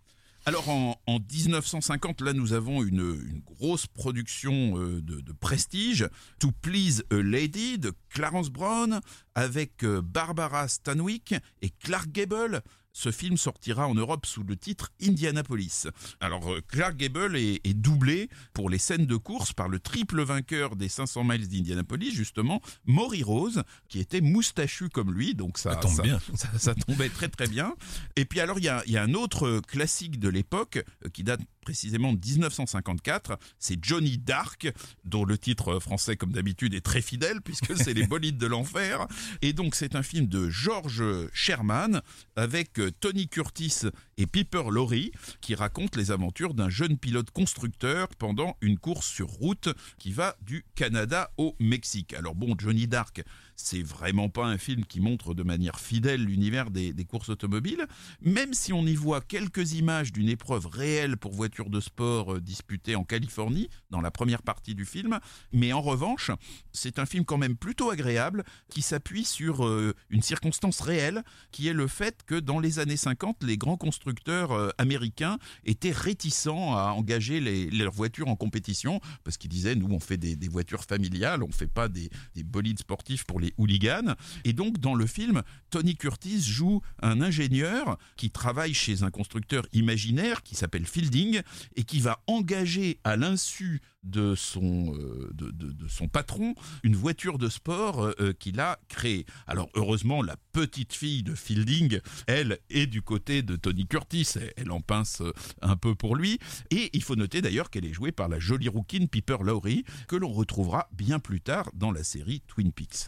Alors 0.47 0.69
en, 0.69 0.95
en 1.07 1.19
1950, 1.19 2.21
là 2.21 2.31
nous 2.33 2.53
avons 2.53 2.83
une, 2.83 2.99
une 2.99 3.41
grosse 3.43 3.87
production 3.87 4.77
euh, 4.77 5.01
de, 5.01 5.19
de 5.19 5.33
prestige, 5.33 6.07
To 6.39 6.51
Please 6.61 7.03
a 7.09 7.15
Lady 7.15 7.79
de 7.79 7.91
Clarence 8.09 8.51
Brown 8.51 9.01
avec 9.33 9.83
euh, 9.83 10.03
Barbara 10.03 10.67
Stanwyck 10.67 11.33
et 11.63 11.71
Clark 11.71 12.11
Gable. 12.11 12.61
Ce 12.97 13.11
film 13.11 13.35
sortira 13.35 13.89
en 13.89 13.93
Europe 13.93 14.25
sous 14.25 14.43
le 14.43 14.55
titre 14.55 14.93
Indianapolis. 15.03 15.87
Alors 16.21 16.53
euh, 16.53 16.61
Clark 16.65 16.95
Gable 16.95 17.35
est, 17.35 17.59
est 17.65 17.73
doublé 17.73 18.29
pour 18.53 18.69
les 18.69 18.77
scènes 18.77 19.05
de 19.05 19.17
course 19.17 19.51
par 19.51 19.67
le 19.67 19.79
triple 19.79 20.23
vainqueur 20.23 20.77
des 20.77 20.87
500 20.87 21.25
miles 21.25 21.45
d'Indianapolis, 21.49 22.13
justement, 22.15 22.61
Maury 22.85 23.21
Rose, 23.21 23.63
qui 23.89 23.99
était 23.99 24.21
moustachu 24.21 24.87
comme 24.87 25.13
lui, 25.13 25.35
donc 25.35 25.57
ça, 25.57 25.73
Ça 25.73 25.75
tombe 25.75 26.01
bien. 26.03 26.19
ça, 26.35 26.47
ça 26.57 26.73
tombait 26.73 27.09
très 27.09 27.27
très 27.27 27.47
bien. 27.47 27.75
Et 28.15 28.23
puis 28.23 28.39
alors 28.39 28.59
il 28.59 28.63
y 28.63 28.69
a, 28.69 28.81
y 28.87 28.95
a 28.95 29.03
un 29.03 29.13
autre 29.13 29.45
euh, 29.45 29.59
classique 29.59 30.17
de 30.17 30.29
l'époque 30.29 30.81
euh, 31.05 31.09
qui 31.09 31.25
date 31.25 31.41
précisément 31.65 32.13
de 32.13 32.19
1954, 32.25 33.37
c'est 33.59 33.83
Johnny 33.83 34.19
Dark, 34.19 34.71
dont 35.03 35.25
le 35.25 35.37
titre 35.37 35.79
français 35.79 36.15
comme 36.15 36.31
d'habitude 36.31 36.73
est 36.75 36.85
très 36.85 37.01
fidèle 37.01 37.41
puisque 37.41 37.75
c'est 37.75 37.93
les 37.93 38.07
bolides 38.07 38.37
de 38.37 38.47
l'enfer. 38.47 39.05
Et 39.41 39.51
donc 39.51 39.75
c'est 39.75 39.95
un 39.95 40.03
film 40.03 40.27
de 40.27 40.47
George 40.49 41.03
Sherman 41.33 42.01
avec 42.35 42.79
Tony 42.99 43.27
Curtis 43.27 43.87
et 44.17 44.27
Piper 44.27 44.63
Laurie 44.69 45.11
qui 45.41 45.55
raconte 45.55 45.95
les 45.95 46.11
aventures 46.11 46.53
d'un 46.53 46.69
jeune 46.69 46.97
pilote 46.97 47.31
constructeur 47.31 48.07
pendant 48.17 48.55
une 48.61 48.77
course 48.77 49.07
sur 49.07 49.27
route 49.27 49.69
qui 49.97 50.11
va 50.11 50.37
du 50.41 50.65
Canada 50.75 51.31
au 51.37 51.55
Mexique. 51.59 52.13
Alors 52.13 52.35
bon, 52.35 52.55
Johnny 52.57 52.87
Dark, 52.87 53.23
c'est 53.55 53.81
vraiment 53.81 54.29
pas 54.29 54.45
un 54.45 54.57
film 54.57 54.85
qui 54.85 55.01
montre 55.01 55.33
de 55.33 55.43
manière 55.43 55.79
fidèle 55.79 56.23
l'univers 56.23 56.71
des, 56.71 56.93
courses 57.05 57.29
automobiles, 57.29 57.85
même 58.21 58.53
si 58.53 58.73
on 58.73 58.85
y 58.85 58.95
voit 58.95 59.21
quelques 59.21 59.73
images 59.73 60.11
d'une 60.11 60.29
épreuve 60.29 60.65
réelle 60.65 61.17
pour 61.17 61.33
voitures 61.33 61.69
de 61.69 61.79
sport 61.79 62.35
euh, 62.35 62.41
disputée 62.41 62.95
en 62.95 63.03
Californie 63.03 63.69
dans 63.91 64.01
la 64.01 64.09
première 64.09 64.41
partie 64.41 64.73
du 64.73 64.85
film, 64.85 65.19
mais 65.53 65.71
en 65.71 65.81
revanche, 65.81 66.31
c'est 66.71 66.99
un 66.99 67.05
film 67.05 67.25
quand 67.25 67.37
même 67.37 67.55
plutôt 67.55 67.91
agréable 67.91 68.43
qui 68.69 68.81
s'appuie 68.81 69.23
sur 69.23 69.65
euh, 69.65 69.93
une 70.09 70.23
circonstance 70.23 70.81
réelle 70.81 71.23
qui 71.51 71.67
est 71.67 71.73
le 71.73 71.87
fait 71.87 72.23
que 72.25 72.35
dans 72.35 72.59
les 72.59 72.79
années 72.79 72.97
50, 72.97 73.43
les 73.43 73.57
grands 73.57 73.77
constructeurs 73.77 74.04
constructeurs 74.05 74.51
euh, 74.51 74.69
américains 74.77 75.39
étaient 75.65 75.91
réticents 75.91 76.77
à 76.77 76.91
engager 76.91 77.39
leurs 77.71 77.91
voitures 77.91 78.27
en 78.27 78.35
compétition 78.35 79.01
parce 79.23 79.37
qu'ils 79.37 79.49
disaient 79.49 79.73
nous 79.73 79.91
on 79.91 79.99
fait 79.99 80.17
des, 80.17 80.35
des 80.35 80.47
voitures 80.47 80.83
familiales, 80.83 81.41
on 81.41 81.51
fait 81.51 81.65
pas 81.65 81.87
des, 81.87 82.09
des 82.35 82.43
bolides 82.43 82.77
sportifs 82.77 83.23
pour 83.23 83.39
les 83.39 83.53
hooligans. 83.57 84.13
Et 84.43 84.53
donc 84.53 84.77
dans 84.77 84.93
le 84.93 85.07
film, 85.07 85.41
Tony 85.71 85.95
Curtis 85.95 86.41
joue 86.41 86.81
un 87.01 87.19
ingénieur 87.19 87.97
qui 88.15 88.29
travaille 88.29 88.75
chez 88.75 89.01
un 89.01 89.09
constructeur 89.09 89.65
imaginaire 89.73 90.43
qui 90.43 90.53
s'appelle 90.53 90.85
Fielding 90.85 91.41
et 91.75 91.83
qui 91.83 91.99
va 91.99 92.21
engager 92.27 92.99
à 93.03 93.15
l'insu 93.15 93.81
de 94.05 94.35
son, 94.35 94.95
euh, 94.95 95.29
de, 95.33 95.51
de- 95.51 95.87
son 95.87 96.07
patron 96.07 96.55
une 96.83 96.95
voiture 96.95 97.37
de 97.37 97.49
sport 97.49 98.03
euh, 98.03 98.13
euh, 98.19 98.33
qu'il 98.33 98.59
a 98.59 98.79
créée. 98.87 99.25
Alors 99.47 99.69
heureusement, 99.75 100.21
la 100.21 100.37
petite 100.53 100.93
fille 100.93 101.23
de 101.23 101.35
Fielding, 101.35 101.99
elle, 102.27 102.59
est 102.69 102.87
du 102.87 103.01
côté 103.01 103.41
de 103.41 103.55
Tony 103.55 103.87
Curtis. 103.87 104.27
Elle, 104.35 104.53
elle 104.57 104.71
en 104.71 104.81
pince 104.81 105.21
un 105.61 105.75
peu 105.75 105.95
pour 105.95 106.15
lui. 106.15 106.39
Et 106.71 106.89
il 106.93 107.03
faut 107.03 107.15
noter 107.15 107.41
d'ailleurs 107.41 107.69
qu'elle 107.69 107.85
est 107.85 107.93
jouée 107.93 108.11
par 108.11 108.29
la 108.29 108.39
jolie 108.39 108.69
rouquine 108.69 109.07
Piper 109.07 109.37
Laurie, 109.43 109.83
que 110.07 110.15
l'on 110.15 110.31
retrouvera 110.31 110.87
bien 110.91 111.19
plus 111.19 111.41
tard 111.41 111.69
dans 111.73 111.91
la 111.91 112.03
série 112.03 112.41
Twin 112.47 112.71
Peaks. 112.71 113.07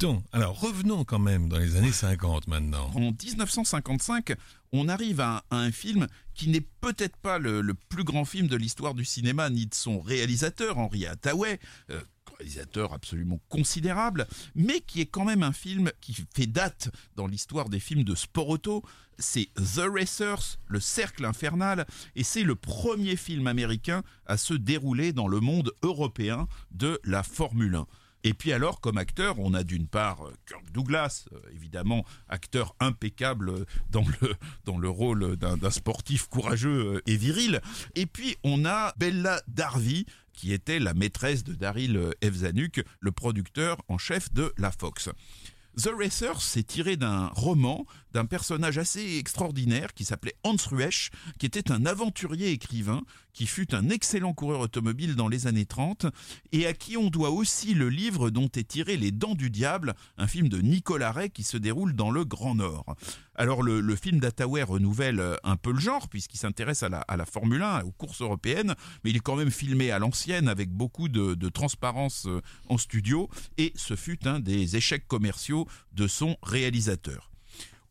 Donc, 0.00 0.24
alors 0.32 0.60
revenons 0.60 1.04
quand 1.04 1.18
même 1.18 1.48
dans 1.48 1.58
les 1.58 1.76
années 1.76 1.92
50 1.92 2.48
maintenant. 2.48 2.90
En 2.94 3.12
1955, 3.12 4.34
on 4.72 4.88
arrive 4.88 5.20
à, 5.20 5.44
un 5.50 5.70
film 5.70 6.06
qui 6.34 6.48
n'est 6.48 6.66
peut-être 6.80 7.16
pas 7.16 7.38
le, 7.38 7.60
le 7.60 7.74
plus 7.74 8.04
grand 8.04 8.24
film 8.24 8.48
de 8.48 8.56
l'histoire 8.56 8.94
du 8.94 9.04
cinéma, 9.04 9.50
ni 9.50 9.66
de 9.66 9.74
son 9.74 10.00
réalisateur, 10.00 10.78
Henri 10.78 11.06
Hathaway, 11.06 11.58
euh, 11.90 12.00
réalisateur 12.38 12.92
absolument 12.92 13.40
considérable, 13.48 14.26
mais 14.54 14.80
qui 14.80 15.00
est 15.00 15.06
quand 15.06 15.24
même 15.24 15.42
un 15.42 15.52
film 15.52 15.90
qui 16.00 16.14
fait 16.34 16.46
date 16.46 16.90
dans 17.16 17.26
l'histoire 17.26 17.68
des 17.68 17.80
films 17.80 18.04
de 18.04 18.14
sport 18.14 18.48
auto. 18.48 18.82
C'est 19.18 19.48
The 19.56 19.82
Racers, 19.92 20.58
le 20.68 20.78
cercle 20.78 21.24
infernal, 21.24 21.86
et 22.14 22.22
c'est 22.22 22.44
le 22.44 22.54
premier 22.54 23.16
film 23.16 23.48
américain 23.48 24.02
à 24.26 24.36
se 24.36 24.54
dérouler 24.54 25.12
dans 25.12 25.26
le 25.26 25.40
monde 25.40 25.72
européen 25.82 26.46
de 26.70 27.00
la 27.04 27.22
Formule 27.24 27.74
1. 27.74 27.86
Et 28.24 28.34
puis 28.34 28.52
alors, 28.52 28.80
comme 28.80 28.98
acteur, 28.98 29.38
on 29.38 29.54
a 29.54 29.62
d'une 29.62 29.86
part 29.86 30.26
euh, 30.26 30.34
Kirk 30.46 30.70
Douglas, 30.72 31.26
euh, 31.32 31.38
évidemment 31.54 32.04
acteur 32.28 32.74
impeccable 32.80 33.50
euh, 33.50 33.64
dans 33.90 34.04
le, 34.20 34.34
dans 34.64 34.78
le 34.78 34.88
rôle 34.88 35.36
d'un 35.36 35.70
sportif 35.70 36.26
courageux 36.26 37.02
et 37.06 37.16
viril. 37.16 37.60
Et 37.94 38.06
puis 38.06 38.36
on 38.42 38.64
a 38.64 38.92
Bella 38.98 39.40
Darby, 39.46 40.06
qui 40.32 40.52
était 40.52 40.78
la 40.78 40.94
maîtresse 40.94 41.44
de 41.44 41.54
Daryl 41.54 42.12
F. 42.22 42.32
Zanuck, 42.32 42.84
le 43.00 43.12
producteur 43.12 43.76
en 43.88 43.98
chef 43.98 44.32
de 44.32 44.52
la 44.56 44.70
Fox. 44.70 45.10
The 45.76 45.90
Racer, 45.96 46.40
c'est 46.40 46.64
tiré 46.64 46.96
d'un 46.96 47.28
roman 47.28 47.86
d'un 48.12 48.26
personnage 48.26 48.78
assez 48.78 49.16
extraordinaire 49.18 49.94
qui 49.94 50.04
s'appelait 50.04 50.36
Hans 50.44 50.56
Ruesch, 50.70 51.10
qui 51.38 51.46
était 51.46 51.70
un 51.70 51.86
aventurier 51.86 52.50
écrivain, 52.50 53.02
qui 53.32 53.46
fut 53.46 53.74
un 53.74 53.88
excellent 53.88 54.34
coureur 54.34 54.60
automobile 54.60 55.14
dans 55.14 55.28
les 55.28 55.46
années 55.46 55.66
30, 55.66 56.06
et 56.52 56.66
à 56.66 56.72
qui 56.72 56.96
on 56.96 57.08
doit 57.08 57.30
aussi 57.30 57.74
le 57.74 57.88
livre 57.88 58.30
dont 58.30 58.48
est 58.56 58.66
tiré 58.66 58.96
Les 58.96 59.12
Dents 59.12 59.34
du 59.36 59.50
Diable, 59.50 59.94
un 60.16 60.26
film 60.26 60.48
de 60.48 60.58
Nicolas 60.58 61.12
Ray 61.12 61.30
qui 61.30 61.44
se 61.44 61.56
déroule 61.56 61.94
dans 61.94 62.10
le 62.10 62.24
Grand 62.24 62.56
Nord. 62.56 62.96
Alors 63.36 63.62
le, 63.62 63.94
film 63.94 64.18
d'Hathaway 64.18 64.64
renouvelle 64.64 65.20
euh, 65.20 65.36
un 65.44 65.56
peu 65.56 65.70
le 65.70 65.78
genre, 65.78 66.08
puisqu'il 66.08 66.38
s'intéresse 66.38 66.82
à 66.82 66.88
la, 66.88 67.26
Formule 67.26 67.62
1, 67.62 67.84
aux 67.84 67.92
courses 67.92 68.22
européennes, 68.22 68.74
mais 69.04 69.10
il 69.10 69.16
est 69.16 69.20
quand 69.20 69.36
même 69.36 69.52
filmé 69.52 69.92
à 69.92 70.00
l'ancienne 70.00 70.48
avec 70.48 70.70
beaucoup 70.70 71.08
de, 71.08 71.34
de 71.34 71.48
transparence 71.48 72.26
euh, 72.26 72.40
en 72.68 72.78
studio, 72.78 73.28
et 73.56 73.72
ce 73.76 73.94
fut 73.94 74.26
un 74.26 74.40
des 74.40 74.76
échecs 74.76 75.06
commerciaux 75.06 75.68
de 75.92 76.08
son 76.08 76.36
réalisateur. 76.42 77.30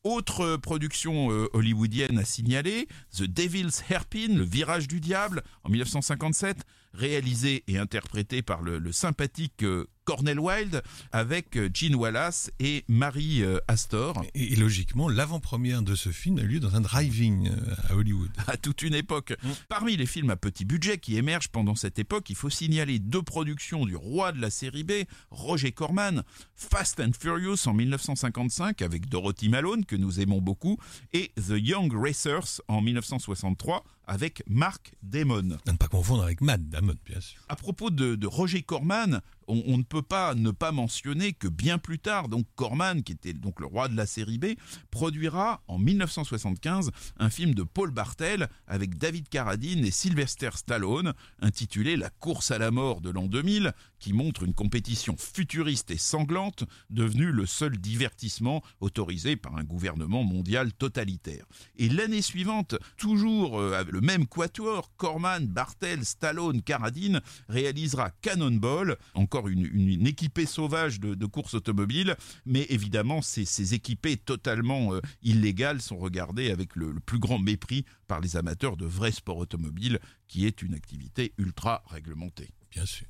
Autre 0.07 0.39
euh, 0.39 0.57
production 0.57 1.33
euh, 1.33 1.49
hollywoodienne 1.51 2.17
à 2.17 2.23
signaler, 2.23 2.87
The 3.17 3.23
Devil's 3.23 3.83
Hairpin, 3.89 4.35
le 4.37 4.43
virage 4.45 4.87
du 4.87 5.01
diable, 5.01 5.43
en 5.65 5.69
1957, 5.69 6.59
réalisé 6.97 7.63
et 7.67 7.77
interprété 7.77 8.41
par 8.41 8.61
le, 8.61 8.79
le 8.79 8.91
sympathique 8.91 9.63
euh, 9.63 9.85
Cornel 10.03 10.39
Wilde, 10.39 10.81
avec 11.11 11.57
euh, 11.57 11.69
Gene 11.73 11.95
Wallace 11.95 12.49
et 12.59 12.83
Marie 12.87 13.43
euh, 13.43 13.59
Astor. 13.67 14.23
Et, 14.33 14.53
et 14.53 14.55
logiquement, 14.55 15.07
l'avant-première 15.07 15.81
de 15.81 15.95
ce 15.95 16.09
film 16.09 16.39
a 16.39 16.41
eu 16.41 16.47
lieu 16.47 16.59
dans 16.59 16.75
un 16.75 16.81
driving 16.81 17.51
à 17.89 17.95
Hollywood. 17.95 18.31
à 18.47 18.57
toute 18.57 18.81
une 18.81 18.95
époque. 18.95 19.35
Parmi 19.69 19.95
les 19.95 20.05
films 20.05 20.29
à 20.29 20.35
petit 20.35 20.65
budget 20.65 20.97
qui 20.97 21.17
émergent 21.17 21.49
pendant 21.49 21.75
cette 21.75 21.99
époque, 21.99 22.29
il 22.29 22.35
faut 22.35 22.49
signaler 22.49 22.99
deux 22.99 23.21
productions 23.21 23.85
du 23.85 23.95
roi 23.95 24.31
de 24.31 24.41
la 24.41 24.49
série 24.49 24.83
B, 24.83 24.91
Roger 25.29 25.71
Corman, 25.71 26.23
Fast 26.55 26.99
and 26.99 27.11
Furious 27.19 27.67
en 27.67 27.73
1955 27.73 28.81
avec 28.81 29.09
Dorothy 29.09 29.49
Malone 29.49 29.85
que 29.85 29.95
nous 29.95 30.19
aimons 30.19 30.41
beaucoup 30.41 30.77
et 31.13 31.31
The 31.35 31.55
Young 31.57 31.93
Racers 31.93 32.61
en 32.67 32.81
1963 32.81 33.83
avec 34.07 34.41
Mark 34.47 34.93
Damon. 35.03 35.57
À 35.67 35.71
ne 35.71 35.77
pas 35.77 35.87
confondre 35.87 36.23
avec 36.23 36.41
Matt 36.41 36.67
Damon, 36.69 36.95
bien 37.05 37.19
sûr. 37.19 37.39
À 37.49 37.55
propos 37.55 37.89
de, 37.89 38.15
de 38.15 38.27
Roger 38.27 38.63
Corman, 38.63 39.21
on, 39.47 39.77
ne 39.77 39.83
peut 39.83 40.01
pas 40.01 40.35
ne 40.35 40.51
pas 40.51 40.71
mentionner 40.71 41.33
que 41.33 41.47
bien 41.47 41.77
plus 41.77 41.99
tard, 41.99 42.27
donc 42.27 42.45
Corman, 42.55 43.03
qui 43.03 43.13
était 43.13 43.33
donc 43.33 43.59
le 43.59 43.65
roi 43.65 43.87
de 43.87 43.95
la 43.95 44.05
série 44.05 44.37
B, 44.37 44.55
produira 44.91 45.61
en 45.67 45.77
1975 45.77 46.91
un 47.17 47.29
film 47.29 47.53
de 47.53 47.63
Paul 47.63 47.91
Bartel 47.91 48.49
avec 48.67 48.97
David 48.97 49.29
Carradine 49.29 49.85
et 49.85 49.91
Sylvester 49.91 50.49
Stallone, 50.55 51.13
intitulé 51.41 51.95
La 51.95 52.09
course 52.09 52.51
à 52.51 52.57
la 52.57 52.71
mort 52.71 53.01
de 53.01 53.09
l'an 53.09 53.27
2000, 53.27 53.73
qui 53.99 54.13
montre 54.13 54.43
une 54.43 54.53
compétition 54.53 55.15
futuriste 55.17 55.91
et 55.91 55.97
sanglante, 55.97 56.63
devenue 56.89 57.31
le 57.31 57.45
seul 57.45 57.77
divertissement 57.77 58.61
autorisé 58.79 59.35
par 59.35 59.55
un 59.57 59.63
gouvernement 59.63 60.23
mondial 60.23 60.73
totalitaire. 60.73 61.45
Et 61.77 61.89
l'année 61.89 62.21
suivante, 62.21 62.75
toujours 62.97 63.59
euh, 63.59 63.73
avec 63.73 63.93
le 63.93 64.01
même 64.01 64.27
quatuor, 64.27 64.91
Corman, 64.97 65.47
Bartel, 65.47 66.05
Stallone, 66.05 66.61
Carradine, 66.61 67.21
réalisera 67.49 68.11
Cannonball, 68.21 68.97
encore 69.13 69.36
une, 69.45 69.65
une- 69.65 69.89
une 69.89 70.07
équipée 70.07 70.47
sauvage 70.47 70.99
de, 70.99 71.13
de 71.13 71.25
courses 71.27 71.53
automobiles, 71.53 72.15
mais 72.45 72.65
évidemment 72.69 73.21
ces, 73.21 73.45
ces 73.45 73.75
équipées 73.75 74.17
totalement 74.17 74.95
euh, 74.95 75.01
illégales 75.21 75.81
sont 75.81 75.97
regardées 75.99 76.49
avec 76.49 76.75
le, 76.75 76.91
le 76.91 76.99
plus 76.99 77.19
grand 77.19 77.37
mépris 77.37 77.85
par 78.07 78.19
les 78.21 78.37
amateurs 78.37 78.77
de 78.77 78.85
vrais 78.87 79.11
sports 79.11 79.37
automobiles, 79.37 79.99
qui 80.27 80.45
est 80.47 80.63
une 80.63 80.73
activité 80.73 81.33
ultra 81.37 81.83
réglementée. 81.87 82.49
Bien 82.71 82.85
sûr. 82.85 83.05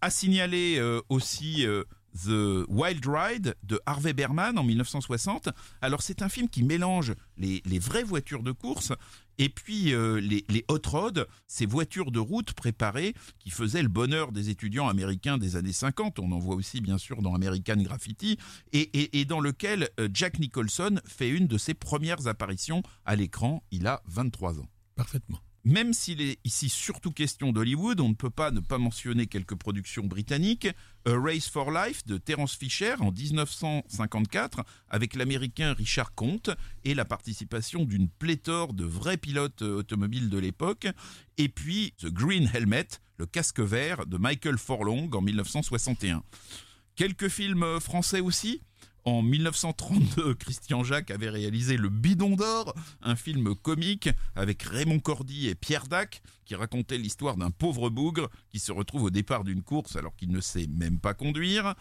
À 0.00 0.08
signaler 0.08 0.76
euh, 0.78 1.02
aussi 1.10 1.66
euh, 1.66 1.84
The 2.14 2.64
Wild 2.68 3.06
Ride 3.06 3.54
de 3.62 3.80
Harvey 3.86 4.12
Berman 4.12 4.58
en 4.58 4.64
1960. 4.64 5.48
Alors 5.80 6.02
c'est 6.02 6.22
un 6.22 6.28
film 6.28 6.48
qui 6.48 6.62
mélange 6.62 7.14
les, 7.36 7.62
vraies 7.78 8.02
voitures 8.02 8.42
de 8.42 8.52
course 8.52 8.92
et 9.38 9.48
puis 9.48 9.94
euh, 9.94 10.20
les, 10.20 10.64
hot 10.68 10.80
rods, 10.86 11.24
ces 11.46 11.66
voitures 11.66 12.10
de 12.10 12.18
route 12.18 12.52
préparées 12.52 13.14
qui 13.38 13.50
faisaient 13.50 13.82
le 13.82 13.88
bonheur 13.88 14.32
des 14.32 14.50
étudiants 14.50 14.88
américains 14.88 15.38
des 15.38 15.56
années 15.56 15.72
50. 15.72 16.18
On 16.18 16.32
en 16.32 16.38
voit 16.38 16.56
aussi 16.56 16.80
bien 16.80 16.98
sûr 16.98 17.22
dans 17.22 17.34
American 17.34 17.76
Graffiti 17.76 18.38
et 18.72 19.24
dans 19.24 19.40
lequel 19.40 19.88
euh, 19.98 20.08
Jack 20.12 20.38
Nicholson 20.38 21.00
fait 21.06 21.28
une 21.28 21.46
de 21.46 21.58
ses 21.58 21.74
premières 21.74 22.26
apparitions 22.26 22.82
à 23.04 23.16
l'écran. 23.16 23.62
Il 23.70 23.86
a 23.86 24.02
23 24.06 24.60
ans. 24.60 24.68
Parfaitement. 24.94 25.40
Même 25.64 25.92
s'il 25.92 26.22
est 26.22 26.38
ici 26.44 26.70
surtout 26.70 27.12
question 27.12 27.52
d'Hollywood, 27.52 28.00
on 28.00 28.08
ne 28.08 28.14
peut 28.14 28.30
pas 28.30 28.50
ne 28.50 28.60
pas 28.60 28.78
mentionner 28.78 29.26
quelques 29.26 29.54
productions 29.54 30.04
britanniques. 30.04 30.68
A 31.04 31.12
Race 31.12 31.48
for 31.48 31.70
Life 31.70 32.06
de 32.06 32.16
Terence 32.16 32.54
Fisher 32.54 32.94
en 33.00 33.12
1954 33.12 34.64
avec 34.88 35.14
l'américain 35.14 35.74
Richard 35.74 36.14
Comte 36.14 36.50
et 36.84 36.94
la 36.94 37.04
participation 37.04 37.84
d'une 37.84 38.08
pléthore 38.08 38.72
de 38.72 38.84
vrais 38.84 39.18
pilotes 39.18 39.60
euh, 39.62 39.76
automobiles 39.76 40.30
de 40.30 40.38
l'époque. 40.38 40.86
Et 41.36 41.50
puis 41.50 41.92
The 41.98 42.06
Green 42.06 42.50
Helmet, 42.54 42.88
le 43.18 43.26
casque 43.26 43.60
vert 43.60 44.06
de 44.06 44.16
Michael 44.16 44.56
Forlong 44.56 45.10
en 45.12 45.20
1961. 45.20 46.22
Quelques 46.96 47.28
films 47.28 47.62
euh, 47.62 47.80
français 47.80 48.20
aussi? 48.20 48.62
En 49.04 49.22
1932, 49.22 50.34
Christian 50.34 50.84
Jacques 50.84 51.10
avait 51.10 51.30
réalisé 51.30 51.78
Le 51.78 51.88
Bidon 51.88 52.36
d'Or, 52.36 52.74
un 53.00 53.16
film 53.16 53.54
comique 53.54 54.10
avec 54.36 54.62
Raymond 54.62 55.00
Cordy 55.00 55.48
et 55.48 55.54
Pierre 55.54 55.86
Dac, 55.86 56.22
qui 56.44 56.54
racontait 56.54 56.98
l'histoire 56.98 57.38
d'un 57.38 57.50
pauvre 57.50 57.88
bougre 57.88 58.28
qui 58.50 58.58
se 58.58 58.72
retrouve 58.72 59.04
au 59.04 59.10
départ 59.10 59.44
d'une 59.44 59.62
course 59.62 59.96
alors 59.96 60.14
qu'il 60.16 60.30
ne 60.30 60.40
sait 60.40 60.66
même 60.66 60.98
pas 60.98 61.14
conduire. 61.14 61.74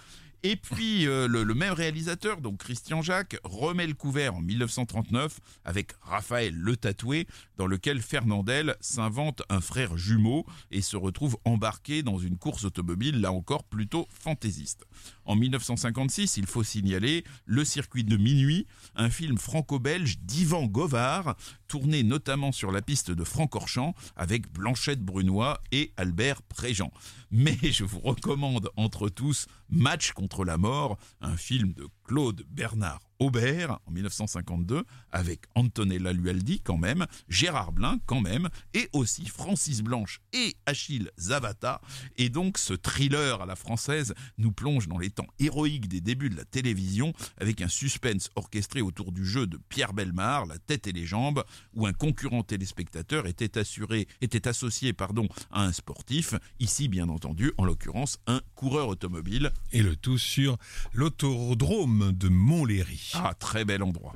Et 0.44 0.56
puis 0.56 1.06
euh, 1.06 1.28
le, 1.28 1.54
même 1.54 1.74
réalisateur, 1.74 2.40
donc 2.40 2.60
Christian 2.60 3.02
Jacques, 3.02 3.38
remet 3.44 3.88
le 3.88 3.94
couvert 3.94 4.36
en 4.36 4.42
1939 4.42 5.40
avec 5.66 5.92
Raphaël 6.02 6.56
Le 6.56 6.78
Tatoué, 6.78 7.28
dans 7.58 7.68
lequel 7.68 8.02
Fernandel 8.02 8.78
s'invente 8.80 9.44
un 9.50 9.60
frère 9.60 9.98
jumeau 9.98 10.46
et 10.72 10.82
se 10.82 10.96
retrouve 10.96 11.38
embarqué 11.44 12.04
dans 12.04 12.20
une 12.20 12.38
course 12.38 12.64
automobile, 12.64 13.20
là 13.20 13.34
encore 13.34 13.66
plutôt 13.66 14.08
fantaisiste. 14.10 14.86
En 15.26 15.36
1956, 15.36 16.38
il 16.38 16.46
faut 16.46 16.64
signaler 16.64 17.26
Le 17.46 17.66
circuit 17.66 18.06
de 18.06 18.16
minuit, 18.16 18.66
un 18.96 19.10
film 19.10 19.38
franco-belge 19.38 20.20
d'Ivan 20.20 20.68
Govard, 20.68 21.36
tourné 21.68 22.04
notamment 22.04 22.52
sur 22.52 22.72
la 22.72 22.82
piste 22.82 23.12
de 23.12 23.24
Francorchamps 23.26 23.94
avec 24.16 24.52
Blanchette 24.52 25.04
Brunois 25.04 25.62
et 25.72 25.92
Albert 25.98 26.42
Préjean. 26.44 26.92
Mais 27.30 27.58
je 27.62 27.84
vous 27.84 28.00
recommande 28.00 28.70
entre 28.76 29.10
tous 29.10 29.48
Match 29.70 30.12
contre 30.14 30.46
la 30.46 30.58
mort, 30.58 30.98
un 31.22 31.38
film 31.38 31.74
de 31.74 31.88
Claude 32.10 32.44
Bernard 32.50 33.02
Aubert 33.20 33.80
en 33.86 33.92
1952 33.92 34.84
avec 35.12 35.42
Antonella 35.54 36.14
Lualdi 36.14 36.62
quand 36.62 36.78
même, 36.78 37.06
Gérard 37.28 37.72
Blin 37.72 38.00
quand 38.06 38.22
même 38.22 38.50
et 38.74 38.90
aussi 38.94 39.26
Francis 39.28 39.82
Blanche 39.82 40.22
et 40.34 40.56
Achille 40.66 41.12
Zavata. 41.20 41.82
Et 42.18 42.30
donc 42.30 42.58
ce 42.58 42.74
thriller 42.74 43.42
à 43.42 43.46
la 43.46 43.56
française 43.56 44.14
nous 44.38 44.52
plonge 44.52 44.88
dans 44.88 44.98
les 44.98 45.10
temps 45.10 45.28
héroïques 45.38 45.88
des 45.88 46.02
débuts 46.02 46.30
de 46.30 46.38
la 46.38 46.46
télévision 46.46 47.14
avec 47.38 47.62
un 47.62 47.68
suspense 47.68 48.30
orchestré 48.36 48.82
autour 48.82 49.12
du 49.12 49.26
jeu 49.26 49.46
de 49.48 49.60
Pierre 49.70 49.94
Belmar, 49.94 50.46
La 50.46 50.58
tête 50.58 50.88
et 50.88 50.94
les 50.94 51.06
jambes 51.06 51.44
où 51.74 51.86
un 51.86 51.94
concurrent 51.94 52.44
téléspectateur 52.44 53.28
était 53.28 53.60
assuré 53.60 54.08
était 54.22 54.48
associé 54.48 54.94
pardon 54.94 55.28
à 55.52 55.64
un 55.64 55.74
sportif, 55.74 56.34
ici 56.60 56.88
bien 56.88 57.10
entendu 57.10 57.52
en 57.58 57.66
l'occurrence 57.66 58.18
un 58.28 58.42
coureur 58.56 58.88
automobile. 58.88 59.52
Et 59.74 59.84
le 59.84 59.96
tout 59.96 60.18
sur 60.18 60.58
l'autodrome 60.94 61.99
de 62.00 62.30
Montlhéry. 62.30 63.12
ah 63.16 63.34
très 63.38 63.66
bel 63.66 63.84
endroit. 63.84 64.14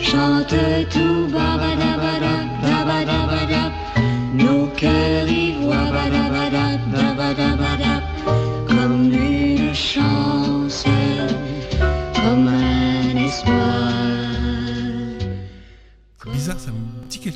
Chante 0.00 0.54
tout 0.90 1.28
nos 4.34 4.66
cœurs 4.68 5.41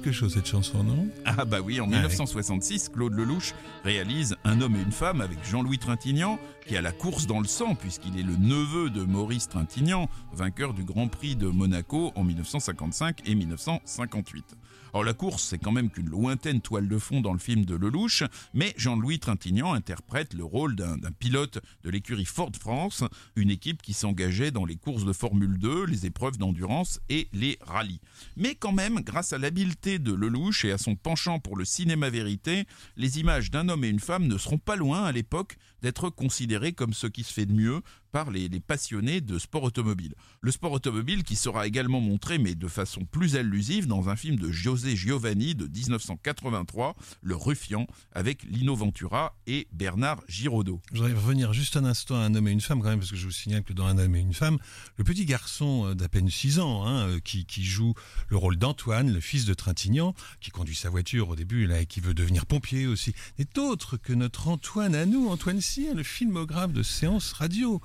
quelque 0.06 0.14
chose 0.14 0.34
cette 0.34 0.46
chanson, 0.46 0.84
non? 0.84 1.08
Ah 1.24 1.44
bah 1.44 1.58
oui, 1.60 1.80
en 1.80 1.88
1966, 1.88 2.90
Claude 2.90 3.14
Lelouch 3.14 3.54
réalise 3.82 4.36
Un 4.44 4.60
homme 4.60 4.76
et 4.76 4.80
une 4.80 4.92
femme 4.92 5.20
avec 5.20 5.38
Jean-Louis 5.44 5.78
Trintignant, 5.78 6.38
qui 6.64 6.76
a 6.76 6.80
la 6.80 6.92
course 6.92 7.26
dans 7.26 7.40
le 7.40 7.48
sang 7.48 7.74
puisqu'il 7.74 8.16
est 8.16 8.22
le 8.22 8.36
neveu 8.36 8.88
de 8.88 9.02
Maurice 9.02 9.48
Trintignant, 9.48 10.08
vainqueur 10.32 10.74
du 10.74 10.84
Grand 10.84 11.08
Prix 11.08 11.34
de 11.34 11.48
Monaco 11.48 12.12
en 12.14 12.22
1955 12.22 13.22
et 13.26 13.34
1958. 13.34 14.56
Alors 14.96 15.04
la 15.04 15.12
course, 15.12 15.42
c'est 15.42 15.58
quand 15.58 15.72
même 15.72 15.90
qu'une 15.90 16.08
lointaine 16.08 16.62
toile 16.62 16.88
de 16.88 16.96
fond 16.96 17.20
dans 17.20 17.34
le 17.34 17.38
film 17.38 17.66
de 17.66 17.76
Lelouch, 17.76 18.22
mais 18.54 18.72
Jean-Louis 18.78 19.18
Trintignant 19.18 19.74
interprète 19.74 20.32
le 20.32 20.42
rôle 20.42 20.74
d'un 20.74 20.96
d'un 20.96 21.10
pilote 21.10 21.58
de 21.84 21.90
l'écurie 21.90 22.24
Ford 22.24 22.52
France, 22.58 23.04
une 23.34 23.50
équipe 23.50 23.82
qui 23.82 23.92
s'engageait 23.92 24.52
dans 24.52 24.64
les 24.64 24.76
courses 24.76 25.04
de 25.04 25.12
Formule 25.12 25.58
2, 25.58 25.84
les 25.84 26.06
épreuves 26.06 26.38
d'endurance 26.38 26.98
et 27.10 27.28
les 27.34 27.58
rallyes. 27.60 28.00
Mais 28.38 28.54
quand 28.54 28.72
même, 28.72 29.00
grâce 29.02 29.34
à 29.34 29.38
l'habileté 29.38 29.98
de 29.98 30.14
Lelouch 30.14 30.64
et 30.64 30.72
à 30.72 30.78
son 30.78 30.96
penchant 30.96 31.40
pour 31.40 31.58
le 31.58 31.66
cinéma 31.66 32.08
vérité, 32.08 32.64
les 32.96 33.20
images 33.20 33.50
d'un 33.50 33.68
homme 33.68 33.84
et 33.84 33.90
une 33.90 34.00
femme 34.00 34.26
ne 34.26 34.38
seront 34.38 34.56
pas 34.56 34.76
loin 34.76 35.04
à 35.04 35.12
l'époque 35.12 35.58
d'être 35.86 36.10
considérées 36.10 36.72
comme 36.72 36.92
ce 36.92 37.06
qui 37.06 37.22
se 37.22 37.32
fait 37.32 37.46
de 37.46 37.52
mieux 37.52 37.80
par 38.10 38.32
les, 38.32 38.48
passionnés 38.58 39.20
de 39.20 39.38
sport 39.38 39.62
automobile. 39.62 40.14
Le 40.40 40.50
sport 40.50 40.72
automobile 40.72 41.22
qui 41.22 41.36
sera 41.36 41.66
également 41.66 42.00
montré, 42.00 42.38
mais 42.38 42.56
de 42.56 42.66
façon 42.66 43.04
plus 43.04 43.36
allusive, 43.36 43.86
dans 43.86 44.08
un 44.08 44.16
film 44.16 44.36
de 44.36 44.50
José 44.50 44.96
Giovanni 44.96 45.54
de 45.54 45.66
1983, 45.66 46.96
Le 47.22 47.36
Ruffian, 47.36 47.86
avec 48.12 48.42
Lino 48.44 48.74
Ventura 48.74 49.36
et 49.46 49.68
Bernard 49.72 50.22
Giraudot. 50.26 50.80
Je 50.92 50.98
voudrais 50.98 51.12
revenir 51.12 51.52
juste 51.52 51.76
un 51.76 51.84
instant 51.84 52.16
à 52.16 52.24
un 52.24 52.34
homme 52.34 52.48
et 52.48 52.52
une 52.52 52.60
femme 52.60 52.80
quand 52.80 52.88
même, 52.88 52.98
parce 52.98 53.10
que 53.10 53.16
je 53.16 53.26
vous 53.26 53.32
signale 53.32 53.62
que 53.62 53.72
dans 53.72 53.86
un 53.86 53.98
homme 53.98 54.16
et 54.16 54.20
une 54.20 54.34
femme, 54.34 54.58
le 54.96 55.04
petit 55.04 55.24
garçon 55.24 55.86
euh, 55.86 55.94
d'à 55.94 56.08
peine 56.08 56.28
6 56.28 56.58
ans, 56.58 56.84
hein, 56.84 57.08
euh, 57.08 57.20
qui, 57.20 57.44
qui 57.44 57.64
joue 57.64 57.94
le 58.28 58.36
rôle 58.36 58.56
d'Antoine, 58.56 59.12
le 59.12 59.20
fils 59.20 59.44
de 59.44 59.54
Trintignant, 59.54 60.14
qui 60.40 60.50
conduit 60.50 60.74
sa 60.74 60.90
voiture 60.90 61.28
au 61.28 61.36
début 61.36 61.66
là, 61.66 61.82
et 61.82 61.86
qui 61.86 62.00
veut 62.00 62.14
devenir 62.14 62.46
pompier 62.46 62.88
aussi, 62.88 63.14
n'est 63.38 63.58
autre 63.58 63.98
que 63.98 64.12
notre 64.12 64.48
Antoine 64.48 64.96
à 64.96 65.06
nous, 65.06 65.28
Antoine 65.28 65.60
Cyr, 65.76 65.94
le 65.94 66.02
filmographe 66.02 66.72
de 66.72 66.82
séance 66.82 67.32
radio. 67.32 67.82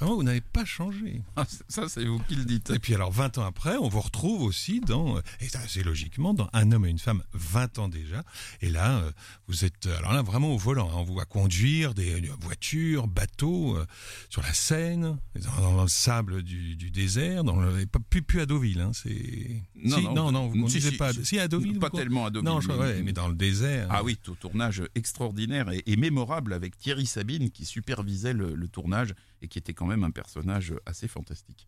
Vraiment, 0.00 0.16
vous 0.16 0.24
n'avez 0.24 0.40
pas 0.40 0.64
changé. 0.64 1.22
Ah, 1.36 1.46
ça, 1.68 1.88
c'est 1.88 2.04
vous 2.04 2.18
qui 2.26 2.34
le 2.34 2.44
dites. 2.44 2.70
Et 2.70 2.80
puis 2.80 2.94
alors 2.96 3.12
20 3.12 3.38
ans 3.38 3.44
après, 3.44 3.76
on 3.76 3.88
vous 3.88 4.00
retrouve 4.00 4.42
aussi 4.42 4.80
dans, 4.80 5.16
euh, 5.16 5.20
et 5.40 5.46
assez 5.56 5.84
logiquement, 5.84 6.34
dans 6.34 6.48
Un 6.52 6.72
homme 6.72 6.84
et 6.86 6.90
une 6.90 6.98
femme, 6.98 7.22
20 7.34 7.78
ans 7.78 7.88
déjà. 7.88 8.24
Et 8.60 8.70
là, 8.70 8.98
euh, 8.98 9.12
vous 9.46 9.64
êtes 9.64 9.86
euh, 9.86 9.96
alors 9.98 10.12
là 10.14 10.22
vraiment 10.22 10.52
au 10.52 10.58
volant. 10.58 10.88
hein. 10.90 10.94
On 10.96 11.04
vous 11.04 11.12
voit 11.12 11.26
conduire 11.26 11.94
des 11.94 12.20
voitures, 12.40 13.06
bateaux 13.06 13.76
euh, 13.76 13.86
sur 14.30 14.42
la 14.42 14.52
Seine, 14.52 15.16
dans, 15.40 15.60
dans 15.74 15.82
le 15.82 15.88
sable 15.88 16.42
du, 16.42 16.74
du 16.74 16.90
désert, 16.90 17.44
dans 17.44 17.60
le, 17.60 17.86
plus, 18.10 18.22
plus 18.22 18.40
à 18.40 18.46
Deauville. 18.46 18.80
Hein, 18.80 18.90
c'est 18.94 19.62
Non, 19.84 19.96
si, 19.96 20.02
non, 20.04 20.14
non, 20.14 20.32
non, 20.32 20.46
vous 20.48 20.54
si, 20.54 20.60
conduisez 20.62 20.90
si, 20.90 20.96
pas. 20.96 21.08
à- 21.10 21.12
si. 21.12 21.38
À 21.38 21.46
Deauville. 21.46 21.78
Pas 21.78 21.90
tellement 21.90 22.26
à 22.26 22.30
Deauville, 22.30 22.48
Non, 22.48 22.60
je- 22.60 22.66
mais- 22.66 22.74
ouais, 22.74 23.02
mais 23.04 23.12
dans 23.12 23.28
le 23.28 23.34
désert. 23.36 23.86
Ah 23.90 24.02
oui, 24.02 24.18
tout 24.20 24.34
tournage 24.34 24.82
extraordinaire 24.96 25.70
et, 25.70 25.84
et 25.86 25.96
mémorable 25.96 26.52
avec 26.52 26.76
Thierry 26.78 27.06
Sabine 27.18 27.50
qui 27.50 27.64
supervisait 27.64 28.32
le, 28.32 28.54
le 28.54 28.68
tournage 28.68 29.12
et 29.42 29.48
qui 29.48 29.58
était 29.58 29.74
quand 29.74 29.86
même 29.86 30.04
un 30.04 30.12
personnage 30.12 30.72
assez 30.86 31.08
fantastique. 31.08 31.66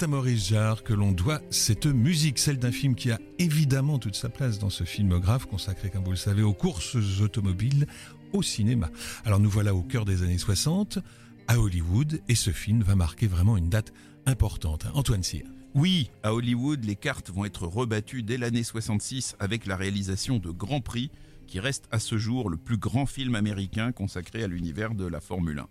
C'est 0.00 0.06
à 0.06 0.08
Maurice 0.08 0.48
Jarre 0.48 0.82
que 0.82 0.94
l'on 0.94 1.12
doit 1.12 1.42
cette 1.50 1.84
musique, 1.84 2.38
celle 2.38 2.58
d'un 2.58 2.72
film 2.72 2.94
qui 2.94 3.10
a 3.10 3.18
évidemment 3.38 3.98
toute 3.98 4.14
sa 4.14 4.30
place 4.30 4.58
dans 4.58 4.70
ce 4.70 4.84
filmographe 4.84 5.44
consacré, 5.44 5.90
comme 5.90 6.04
vous 6.04 6.12
le 6.12 6.16
savez, 6.16 6.40
aux 6.40 6.54
courses 6.54 6.96
automobiles 7.20 7.86
au 8.32 8.42
cinéma. 8.42 8.88
Alors 9.26 9.40
nous 9.40 9.50
voilà 9.50 9.74
au 9.74 9.82
cœur 9.82 10.06
des 10.06 10.22
années 10.22 10.38
60, 10.38 11.00
à 11.48 11.60
Hollywood, 11.60 12.22
et 12.28 12.34
ce 12.34 12.50
film 12.50 12.82
va 12.82 12.94
marquer 12.94 13.26
vraiment 13.26 13.58
une 13.58 13.68
date 13.68 13.92
importante. 14.24 14.86
Antoine 14.94 15.22
Cyr. 15.22 15.44
Oui, 15.74 16.10
à 16.22 16.32
Hollywood, 16.32 16.82
les 16.82 16.96
cartes 16.96 17.28
vont 17.28 17.44
être 17.44 17.66
rebattues 17.66 18.22
dès 18.22 18.38
l'année 18.38 18.64
66 18.64 19.36
avec 19.38 19.66
la 19.66 19.76
réalisation 19.76 20.38
de 20.38 20.50
Grand 20.50 20.80
Prix, 20.80 21.10
qui 21.46 21.60
reste 21.60 21.88
à 21.90 21.98
ce 21.98 22.16
jour 22.16 22.48
le 22.48 22.56
plus 22.56 22.78
grand 22.78 23.04
film 23.04 23.34
américain 23.34 23.92
consacré 23.92 24.42
à 24.42 24.46
l'univers 24.46 24.94
de 24.94 25.04
la 25.04 25.20
Formule 25.20 25.58
1. 25.58 25.68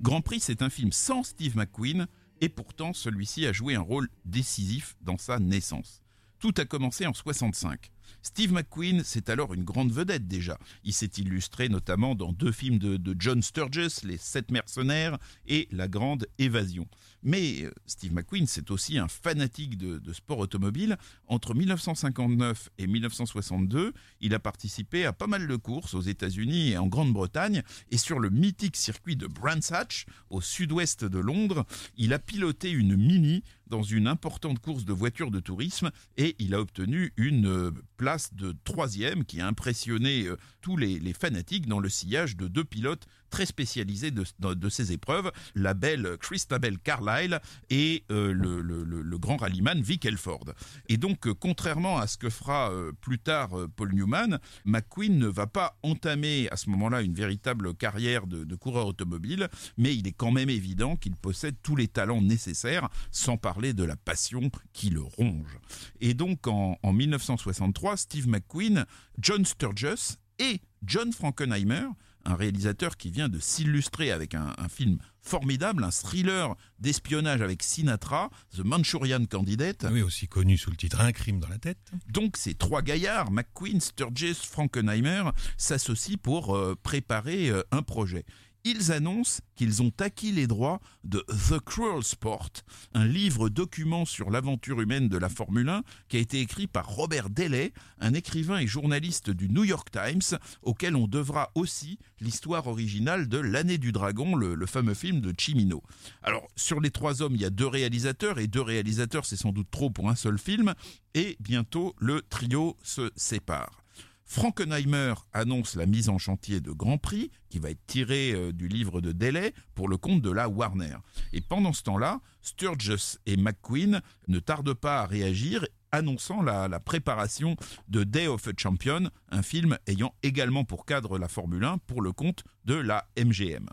Grand 0.00 0.20
Prix, 0.20 0.40
c'est 0.40 0.62
un 0.62 0.70
film 0.70 0.90
sans 0.90 1.22
Steve 1.22 1.56
McQueen, 1.56 2.08
et 2.40 2.48
pourtant 2.48 2.92
celui-ci 2.92 3.46
a 3.46 3.52
joué 3.52 3.74
un 3.74 3.80
rôle 3.80 4.08
décisif 4.24 4.96
dans 5.00 5.18
sa 5.18 5.38
naissance. 5.38 6.02
Tout 6.38 6.54
a 6.58 6.64
commencé 6.64 7.06
en 7.06 7.12
65. 7.14 7.90
Steve 8.22 8.52
McQueen, 8.52 9.02
c'est 9.04 9.28
alors 9.28 9.54
une 9.54 9.64
grande 9.64 9.90
vedette 9.90 10.28
déjà. 10.28 10.58
Il 10.84 10.92
s'est 10.92 11.10
illustré 11.18 11.68
notamment 11.68 12.14
dans 12.14 12.32
deux 12.32 12.52
films 12.52 12.78
de, 12.78 13.16
John 13.18 13.42
Sturges, 13.42 14.02
Les 14.04 14.18
Sept 14.18 14.50
Mercenaires 14.50 15.18
et 15.46 15.68
La 15.72 15.88
Grande 15.88 16.26
Évasion. 16.38 16.86
Mais 17.22 17.64
euh, 17.64 17.72
Steve 17.86 18.12
McQueen, 18.12 18.46
c'est 18.46 18.70
aussi 18.70 18.98
un 18.98 19.08
fanatique 19.08 19.76
de, 19.76 19.98
de 19.98 20.12
sport 20.12 20.38
automobile. 20.38 20.96
Entre 21.26 21.54
1959 21.54 22.70
et 22.78 22.86
1962, 22.86 23.92
il 24.20 24.34
a 24.34 24.38
participé 24.38 25.04
à 25.04 25.12
pas 25.12 25.26
mal 25.26 25.46
de 25.46 25.56
courses 25.56 25.94
aux 25.94 26.00
États-Unis 26.00 26.70
et 26.70 26.78
en 26.78 26.86
Grande-Bretagne. 26.86 27.62
Et 27.90 27.98
sur 27.98 28.20
le 28.20 28.30
mythique 28.30 28.76
circuit 28.76 29.16
de 29.16 29.26
Brands 29.26 29.70
Hatch, 29.70 30.06
au 30.30 30.40
sud-ouest 30.40 31.04
de 31.04 31.18
Londres, 31.18 31.66
il 31.96 32.12
a 32.12 32.18
piloté 32.18 32.70
une 32.70 32.96
Mini 32.96 33.42
dans 33.68 33.82
une 33.82 34.06
importante 34.06 34.58
course 34.58 34.84
de 34.84 34.92
voitures 34.92 35.30
de 35.30 35.40
tourisme 35.40 35.90
et 36.16 36.36
il 36.38 36.54
a 36.54 36.60
obtenu 36.60 37.12
une 37.16 37.46
euh, 37.46 37.70
place 37.96 38.32
de 38.34 38.54
troisième 38.64 39.24
qui 39.24 39.40
a 39.40 39.46
impressionné 39.46 40.24
euh, 40.26 40.36
tous 40.60 40.76
les, 40.76 40.98
les 40.98 41.12
fanatiques 41.12 41.66
dans 41.66 41.80
le 41.80 41.88
sillage 41.88 42.36
de 42.36 42.48
deux 42.48 42.64
pilotes 42.64 43.06
très 43.30 43.44
spécialisés 43.46 44.10
de, 44.10 44.24
de- 44.38 44.68
ces 44.70 44.92
épreuves, 44.92 45.30
la 45.54 45.74
belle 45.74 46.16
Christabel 46.18 46.78
Carlyle 46.78 47.40
et 47.68 48.04
euh, 48.10 48.32
le, 48.32 48.62
le- 48.62 49.18
grand 49.18 49.36
rallyman 49.36 49.82
Vic 49.82 50.04
Elford. 50.06 50.44
Et 50.88 50.96
donc, 50.96 51.28
contrairement 51.34 51.98
à 51.98 52.06
ce 52.06 52.16
que 52.16 52.30
fera 52.30 52.72
plus 53.00 53.18
tard 53.18 53.50
Paul 53.74 53.92
Newman, 53.92 54.38
McQueen 54.64 55.18
ne 55.18 55.26
va 55.26 55.48
pas 55.48 55.76
entamer 55.82 56.48
à 56.50 56.56
ce 56.56 56.70
moment-là 56.70 57.02
une 57.02 57.14
véritable 57.14 57.74
carrière 57.74 58.26
de, 58.28 58.44
de 58.44 58.54
coureur 58.54 58.86
automobile, 58.86 59.48
mais 59.76 59.94
il 59.96 60.06
est 60.06 60.12
quand 60.12 60.30
même 60.30 60.48
évident 60.50 60.94
qu'il 60.96 61.16
possède 61.16 61.56
tous 61.62 61.74
les 61.74 61.88
talents 61.88 62.22
nécessaires, 62.22 62.88
sans 63.10 63.36
parler 63.36 63.57
de 63.58 63.84
la 63.84 63.96
passion 63.96 64.50
qui 64.72 64.90
le 64.90 65.02
ronge. 65.02 65.58
Et 66.00 66.14
donc, 66.14 66.46
en, 66.46 66.78
en 66.82 66.92
1963, 66.92 67.96
Steve 67.96 68.28
McQueen, 68.28 68.86
John 69.18 69.44
Sturges 69.44 70.16
et 70.38 70.60
John 70.84 71.12
Frankenheimer, 71.12 71.88
un 72.24 72.34
réalisateur 72.34 72.96
qui 72.96 73.10
vient 73.10 73.28
de 73.28 73.38
s'illustrer 73.38 74.12
avec 74.12 74.34
un, 74.34 74.54
un 74.58 74.68
film 74.68 74.98
formidable, 75.22 75.84
un 75.84 75.90
thriller 75.90 76.54
d'espionnage 76.78 77.42
avec 77.42 77.62
Sinatra, 77.62 78.30
The 78.56 78.60
Manchurian 78.60 79.24
Candidate. 79.26 79.86
Oui, 79.90 80.02
aussi 80.02 80.28
connu 80.28 80.56
sous 80.56 80.70
le 80.70 80.76
titre 80.76 81.00
Un 81.00 81.12
crime 81.12 81.40
dans 81.40 81.48
la 81.48 81.58
tête. 81.58 81.78
Donc 82.08 82.36
ces 82.36 82.54
trois 82.54 82.82
gaillards, 82.82 83.30
McQueen, 83.30 83.80
Sturges, 83.80 84.34
Frankenheimer, 84.34 85.24
s'associent 85.56 86.18
pour 86.22 86.56
euh, 86.56 86.76
préparer 86.82 87.50
euh, 87.50 87.62
un 87.72 87.82
projet. 87.82 88.24
Ils 88.70 88.92
annoncent 88.92 89.40
qu'ils 89.56 89.80
ont 89.80 89.92
acquis 89.98 90.30
les 90.30 90.46
droits 90.46 90.82
de 91.02 91.24
The 91.48 91.58
Cruel 91.58 92.02
Sport, 92.02 92.50
un 92.92 93.06
livre 93.06 93.48
document 93.48 94.04
sur 94.04 94.28
l'aventure 94.28 94.82
humaine 94.82 95.08
de 95.08 95.16
la 95.16 95.30
Formule 95.30 95.70
1 95.70 95.84
qui 96.10 96.18
a 96.18 96.20
été 96.20 96.40
écrit 96.40 96.66
par 96.66 96.86
Robert 96.86 97.30
Delay, 97.30 97.72
un 97.98 98.12
écrivain 98.12 98.58
et 98.58 98.66
journaliste 98.66 99.30
du 99.30 99.48
New 99.48 99.64
York 99.64 99.88
Times, 99.90 100.38
auquel 100.60 100.96
on 100.96 101.06
devra 101.08 101.50
aussi 101.54 101.98
l'histoire 102.20 102.66
originale 102.66 103.26
de 103.26 103.38
L'année 103.38 103.78
du 103.78 103.90
dragon, 103.90 104.36
le, 104.36 104.54
le 104.54 104.66
fameux 104.66 104.92
film 104.92 105.22
de 105.22 105.32
Chimino. 105.38 105.82
Alors, 106.22 106.46
sur 106.54 106.78
les 106.78 106.90
trois 106.90 107.22
hommes, 107.22 107.36
il 107.36 107.40
y 107.40 107.46
a 107.46 107.50
deux 107.50 107.66
réalisateurs, 107.66 108.38
et 108.38 108.48
deux 108.48 108.60
réalisateurs, 108.60 109.24
c'est 109.24 109.36
sans 109.36 109.52
doute 109.52 109.70
trop 109.70 109.88
pour 109.88 110.10
un 110.10 110.14
seul 110.14 110.38
film, 110.38 110.74
et 111.14 111.38
bientôt 111.40 111.94
le 111.98 112.20
trio 112.28 112.76
se 112.82 113.10
sépare. 113.16 113.82
Frankenheimer 114.30 115.14
annonce 115.32 115.74
la 115.74 115.86
mise 115.86 116.10
en 116.10 116.18
chantier 116.18 116.60
de 116.60 116.70
Grand 116.70 116.98
Prix, 116.98 117.30
qui 117.48 117.58
va 117.58 117.70
être 117.70 117.84
tiré 117.86 118.32
euh, 118.32 118.52
du 118.52 118.68
livre 118.68 119.00
de 119.00 119.12
Delay 119.12 119.54
pour 119.74 119.88
le 119.88 119.96
compte 119.96 120.20
de 120.20 120.30
la 120.30 120.50
Warner. 120.50 120.98
Et 121.32 121.40
pendant 121.40 121.72
ce 121.72 121.82
temps-là, 121.84 122.20
Sturges 122.42 123.18
et 123.24 123.38
McQueen 123.38 124.02
ne 124.28 124.38
tardent 124.38 124.74
pas 124.74 125.00
à 125.00 125.06
réagir, 125.06 125.66
annonçant 125.92 126.42
la, 126.42 126.68
la 126.68 126.78
préparation 126.78 127.56
de 127.88 128.04
Day 128.04 128.26
of 128.26 128.46
a 128.46 128.50
Champion, 128.54 129.08
un 129.30 129.42
film 129.42 129.78
ayant 129.86 130.14
également 130.22 130.64
pour 130.64 130.84
cadre 130.84 131.18
la 131.18 131.28
Formule 131.28 131.64
1 131.64 131.78
pour 131.78 132.02
le 132.02 132.12
compte 132.12 132.44
de 132.66 132.74
la 132.74 133.08
MGM. 133.18 133.70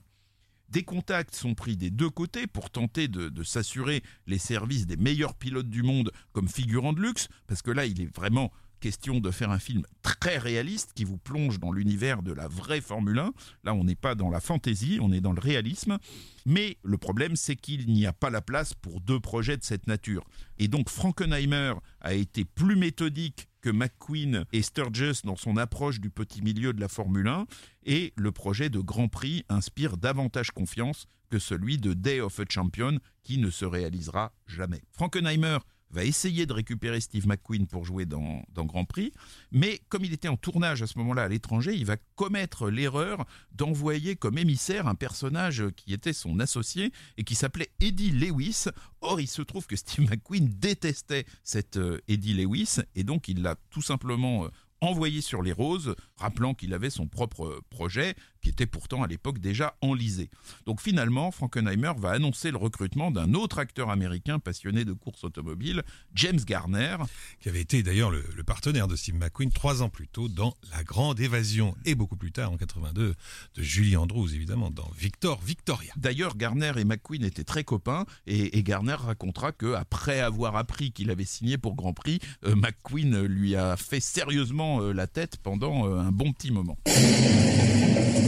Des 0.70 0.84
contacts 0.84 1.36
sont 1.36 1.54
pris 1.54 1.76
des 1.76 1.91
deux 1.91 2.10
côtés 2.10 2.48
pour 2.48 2.70
tenter 2.70 3.10
de, 3.10 3.28
de 3.28 3.44
s'assurer 3.44 4.04
les 4.26 4.39
services 4.39 4.88
des 4.88 4.98
meilleurs 4.98 5.36
pilotes 5.36 5.70
du 5.70 5.84
monde 5.84 6.12
comme 6.32 6.48
figurant 6.48 6.94
de 6.94 7.02
luxe, 7.02 7.28
parce 7.46 7.62
que 7.62 7.72
là, 7.72 7.86
il 7.86 8.02
est 8.02 8.15
vraiment 8.15 8.52
question 8.79 9.19
de 9.19 9.31
faire 9.31 9.51
un 9.51 9.59
film 9.59 9.83
très 10.01 10.38
réaliste 10.38 10.91
qui 10.93 11.03
vous 11.03 11.17
plonge 11.17 11.59
dans 11.59 11.71
l'univers 11.71 12.23
de 12.23 12.31
la 12.31 12.47
vraie 12.47 12.81
Formule 12.81 13.19
1. 13.19 13.33
Là, 13.63 13.73
on 13.73 13.83
n'est 13.83 13.95
pas 13.95 14.15
dans 14.15 14.29
la 14.29 14.39
fantaisie, 14.39 14.99
on 15.01 15.11
est 15.11 15.21
dans 15.21 15.33
le 15.33 15.39
réalisme. 15.39 15.97
Mais 16.45 16.77
le 16.83 16.97
problème, 16.97 17.35
c'est 17.35 17.55
qu'il 17.55 17.88
n'y 17.88 18.05
a 18.05 18.13
pas 18.13 18.29
la 18.29 18.41
place 18.41 18.73
pour 18.73 19.01
deux 19.01 19.19
projets 19.19 19.57
de 19.57 19.63
cette 19.63 19.88
nature. 19.88 20.23
Et 20.57 20.67
donc, 20.67 20.89
Frankenheimer 20.89 21.73
a 22.01 22.13
été 22.13 22.45
plus 22.45 22.75
méthodique 22.75 23.47
que 23.61 23.71
McQueen 23.71 24.45
et 24.53 24.61
Sturges 24.61 25.23
dans 25.23 25.35
son 25.35 25.57
approche 25.57 25.99
du 25.99 26.11
petit 26.11 26.43
milieu 26.43 26.71
de 26.71 26.79
la 26.79 26.88
Formule 26.88 27.27
1, 27.27 27.47
et 27.85 28.13
le 28.15 28.31
projet 28.31 28.69
de 28.69 28.79
Grand 28.79 29.07
Prix 29.07 29.43
inspire 29.49 29.97
davantage 29.97 30.51
confiance 30.51 31.07
que 31.31 31.39
celui 31.39 31.79
de 31.79 31.93
Day 31.93 32.21
of 32.21 32.39
a 32.39 32.43
Champion 32.47 32.99
qui 33.23 33.39
ne 33.39 33.49
se 33.49 33.65
réalisera 33.65 34.33
jamais. 34.45 34.83
Frankenheimer 34.91 35.57
va 35.89 36.04
essayer 36.04 36.45
de 36.45 36.54
récupérer 36.54 37.00
Steve 37.00 37.28
McQueen 37.28 37.67
pour 37.67 37.86
jouer 37.86 38.06
dans, 38.06 38.43
Grand 38.54 38.86
Prix, 38.86 39.13
mais 39.52 39.80
comme 39.89 40.04
il 40.04 40.13
était 40.13 40.28
en 40.28 40.38
tournage 40.38 40.82
à 40.82 40.88
ce 40.88 40.98
moment-là 40.98 41.24
à 41.24 41.28
l'étranger, 41.28 41.74
il 41.76 41.86
va 41.86 41.98
commettre 42.15 42.69
l'erreur 42.69 43.26
d'envoyer 43.52 44.15
comme 44.15 44.38
émissaire 44.38 44.88
un 44.88 44.95
personnage 44.95 45.63
qui 45.76 45.93
était 45.93 46.13
son 46.13 46.39
associé 46.39 46.91
et 47.17 47.24
qui 47.24 47.36
s'appelait 47.36 47.69
Eddie 47.80 48.12
Lewis. 48.12 48.65
Or, 49.02 49.21
il 49.21 49.28
se 49.28 49.41
trouve 49.41 49.67
que 49.67 49.76
Steve 49.76 50.10
McQueen 50.10 50.48
détestait 50.48 51.26
cet 51.43 51.78
euh, 51.78 52.00
Eddie 52.08 52.34
Lewis 52.34 52.78
et 52.95 53.04
donc 53.04 53.28
il 53.28 53.41
l'a 53.41 53.56
tout 53.69 53.82
simplement 53.82 54.45
euh, 54.45 54.50
envoyé 54.82 55.21
sur 55.21 55.41
les 55.41 55.52
roses, 55.52 55.95
rappelant 56.17 56.54
qu'il 56.54 56.74
avait 56.74 56.89
son 56.89 57.08
propre 57.08 57.45
euh, 57.45 57.62
projet, 57.69 58.15
qui 58.45 58.49
était 58.49 58.67
pourtant 58.67 59.01
à 59.01 59.08
l'époque 59.08 59.39
déjà 59.39 59.75
enlisé. 59.81 60.29
Donc 60.67 60.79
finalement, 60.79 61.31
Frankenheimer 61.31 61.93
va 61.97 62.12
annoncer 62.12 62.51
le 62.51 62.58
recrutement 62.58 63.10
d'un 63.10 63.34
autre 63.34 63.58
acteur 63.58 63.89
américain 63.89 64.38
passionné 64.38 64.86
de 64.86 64.93
course 64.93 65.23
automobile, 65.23 65.81
James 66.13 66.39
Garner. 66.45 66.97
qui 67.39 67.49
avait 67.49 67.62
été 67.62 67.81
d'ailleurs 67.81 68.12
le, 68.12 68.23
le 68.36 68.43
partenaire 68.43 68.88
de 68.88 68.95
Steve 68.95 69.15
McQueen 69.15 69.51
trois 69.51 69.81
ans 69.81 69.89
plus 69.89 70.08
tôt 70.08 70.27
dans 70.27 70.53
La 70.71 70.84
Grande 70.84 71.19
Évasion 71.19 71.75
et 71.86 71.95
beaucoup 71.95 72.17
plus 72.17 72.31
tard 72.31 72.51
en 72.51 72.58
82 72.58 73.15
de 73.55 73.63
Julie 73.63 73.97
Andrews 73.97 74.31
évidemment 74.36 74.69
dans 74.69 74.91
Victor 74.95 75.41
Victoria. 75.41 75.91
D'ailleurs, 75.97 76.38
Garner 76.38 76.73
et 76.77 76.84
McQueen 76.84 77.23
étaient 77.23 77.43
très 77.43 77.63
copains 77.63 78.05
et, 78.27 78.60
et 78.60 78.62
Garner 78.62 78.93
racontera 78.93 79.53
que 79.53 79.73
après 79.73 80.19
avoir 80.19 80.55
appris 80.55 80.91
qu'il 80.91 81.10
avait 81.10 81.25
signé 81.25 81.58
pour 81.58 81.73
Grand 81.73 81.93
Prix, 81.93 82.19
euh, 82.45 82.53
McQueen 82.55 83.23
lui 83.23 83.55
a 83.55 83.75
fait 83.75 83.99
sérieusement 83.99 84.81
euh, 84.81 84.93
la 84.93 85.08
tête 85.08 85.38
pendant 85.41 85.89
euh, 85.89 85.97
un 85.97 86.12
bon 86.12 86.31
petit 86.31 86.51
moment. 86.51 86.77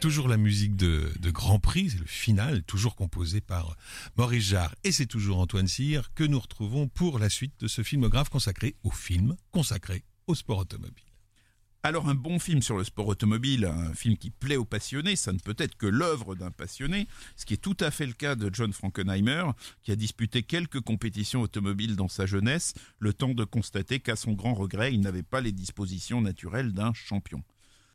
Toujours 0.00 0.28
la 0.28 0.38
musique 0.38 0.76
de, 0.76 1.12
Grand 1.26 1.58
Prix, 1.58 1.90
c'est 1.90 1.98
le 1.98 2.06
final, 2.06 2.62
toujours 2.62 2.96
composé 2.96 3.42
par 3.42 3.76
Maurice 4.16 4.44
Jarre. 4.44 4.74
Et 4.82 4.92
c'est 4.92 5.04
toujours 5.04 5.38
Antoine 5.40 5.68
Cyr 5.68 6.14
que 6.14 6.24
nous 6.24 6.40
retrouvons 6.40 6.88
pour 6.88 7.18
la 7.18 7.28
suite 7.28 7.52
de 7.60 7.68
ce 7.68 7.82
filmographe 7.82 8.30
consacré 8.30 8.76
au 8.82 8.90
film, 8.90 9.36
consacré 9.50 10.04
au 10.26 10.34
sport 10.34 10.58
automobile. 10.58 11.04
Alors 11.82 12.08
un 12.08 12.14
bon 12.14 12.38
film 12.38 12.62
sur 12.62 12.78
le 12.78 12.84
sport 12.84 13.08
automobile, 13.08 13.66
un 13.66 13.92
film 13.92 14.16
qui 14.16 14.30
plaît 14.30 14.56
aux 14.56 14.64
passionnés, 14.64 15.16
ça 15.16 15.34
ne 15.34 15.38
peut 15.38 15.56
être 15.58 15.76
que 15.76 15.86
l'œuvre 15.86 16.34
d'un 16.34 16.50
passionné, 16.50 17.06
ce 17.36 17.44
qui 17.44 17.52
est 17.52 17.58
tout 17.58 17.76
à 17.80 17.90
fait 17.90 18.06
le 18.06 18.14
cas 18.14 18.36
de 18.36 18.48
John 18.50 18.72
Frankenheimer, 18.72 19.44
qui 19.82 19.92
a 19.92 19.96
disputé 19.96 20.42
quelques 20.42 20.80
compétitions 20.80 21.42
automobiles 21.42 21.96
dans 21.96 22.08
sa 22.08 22.24
jeunesse, 22.24 22.72
le 23.00 23.12
temps 23.12 23.34
de 23.34 23.44
constater 23.44 24.00
qu'à 24.00 24.16
son 24.16 24.32
grand 24.32 24.54
regret, 24.54 24.94
il 24.94 25.00
n'avait 25.00 25.22
pas 25.22 25.42
les 25.42 25.52
dispositions 25.52 26.22
naturelles 26.22 26.72
d'un 26.72 26.94
champion. 26.94 27.42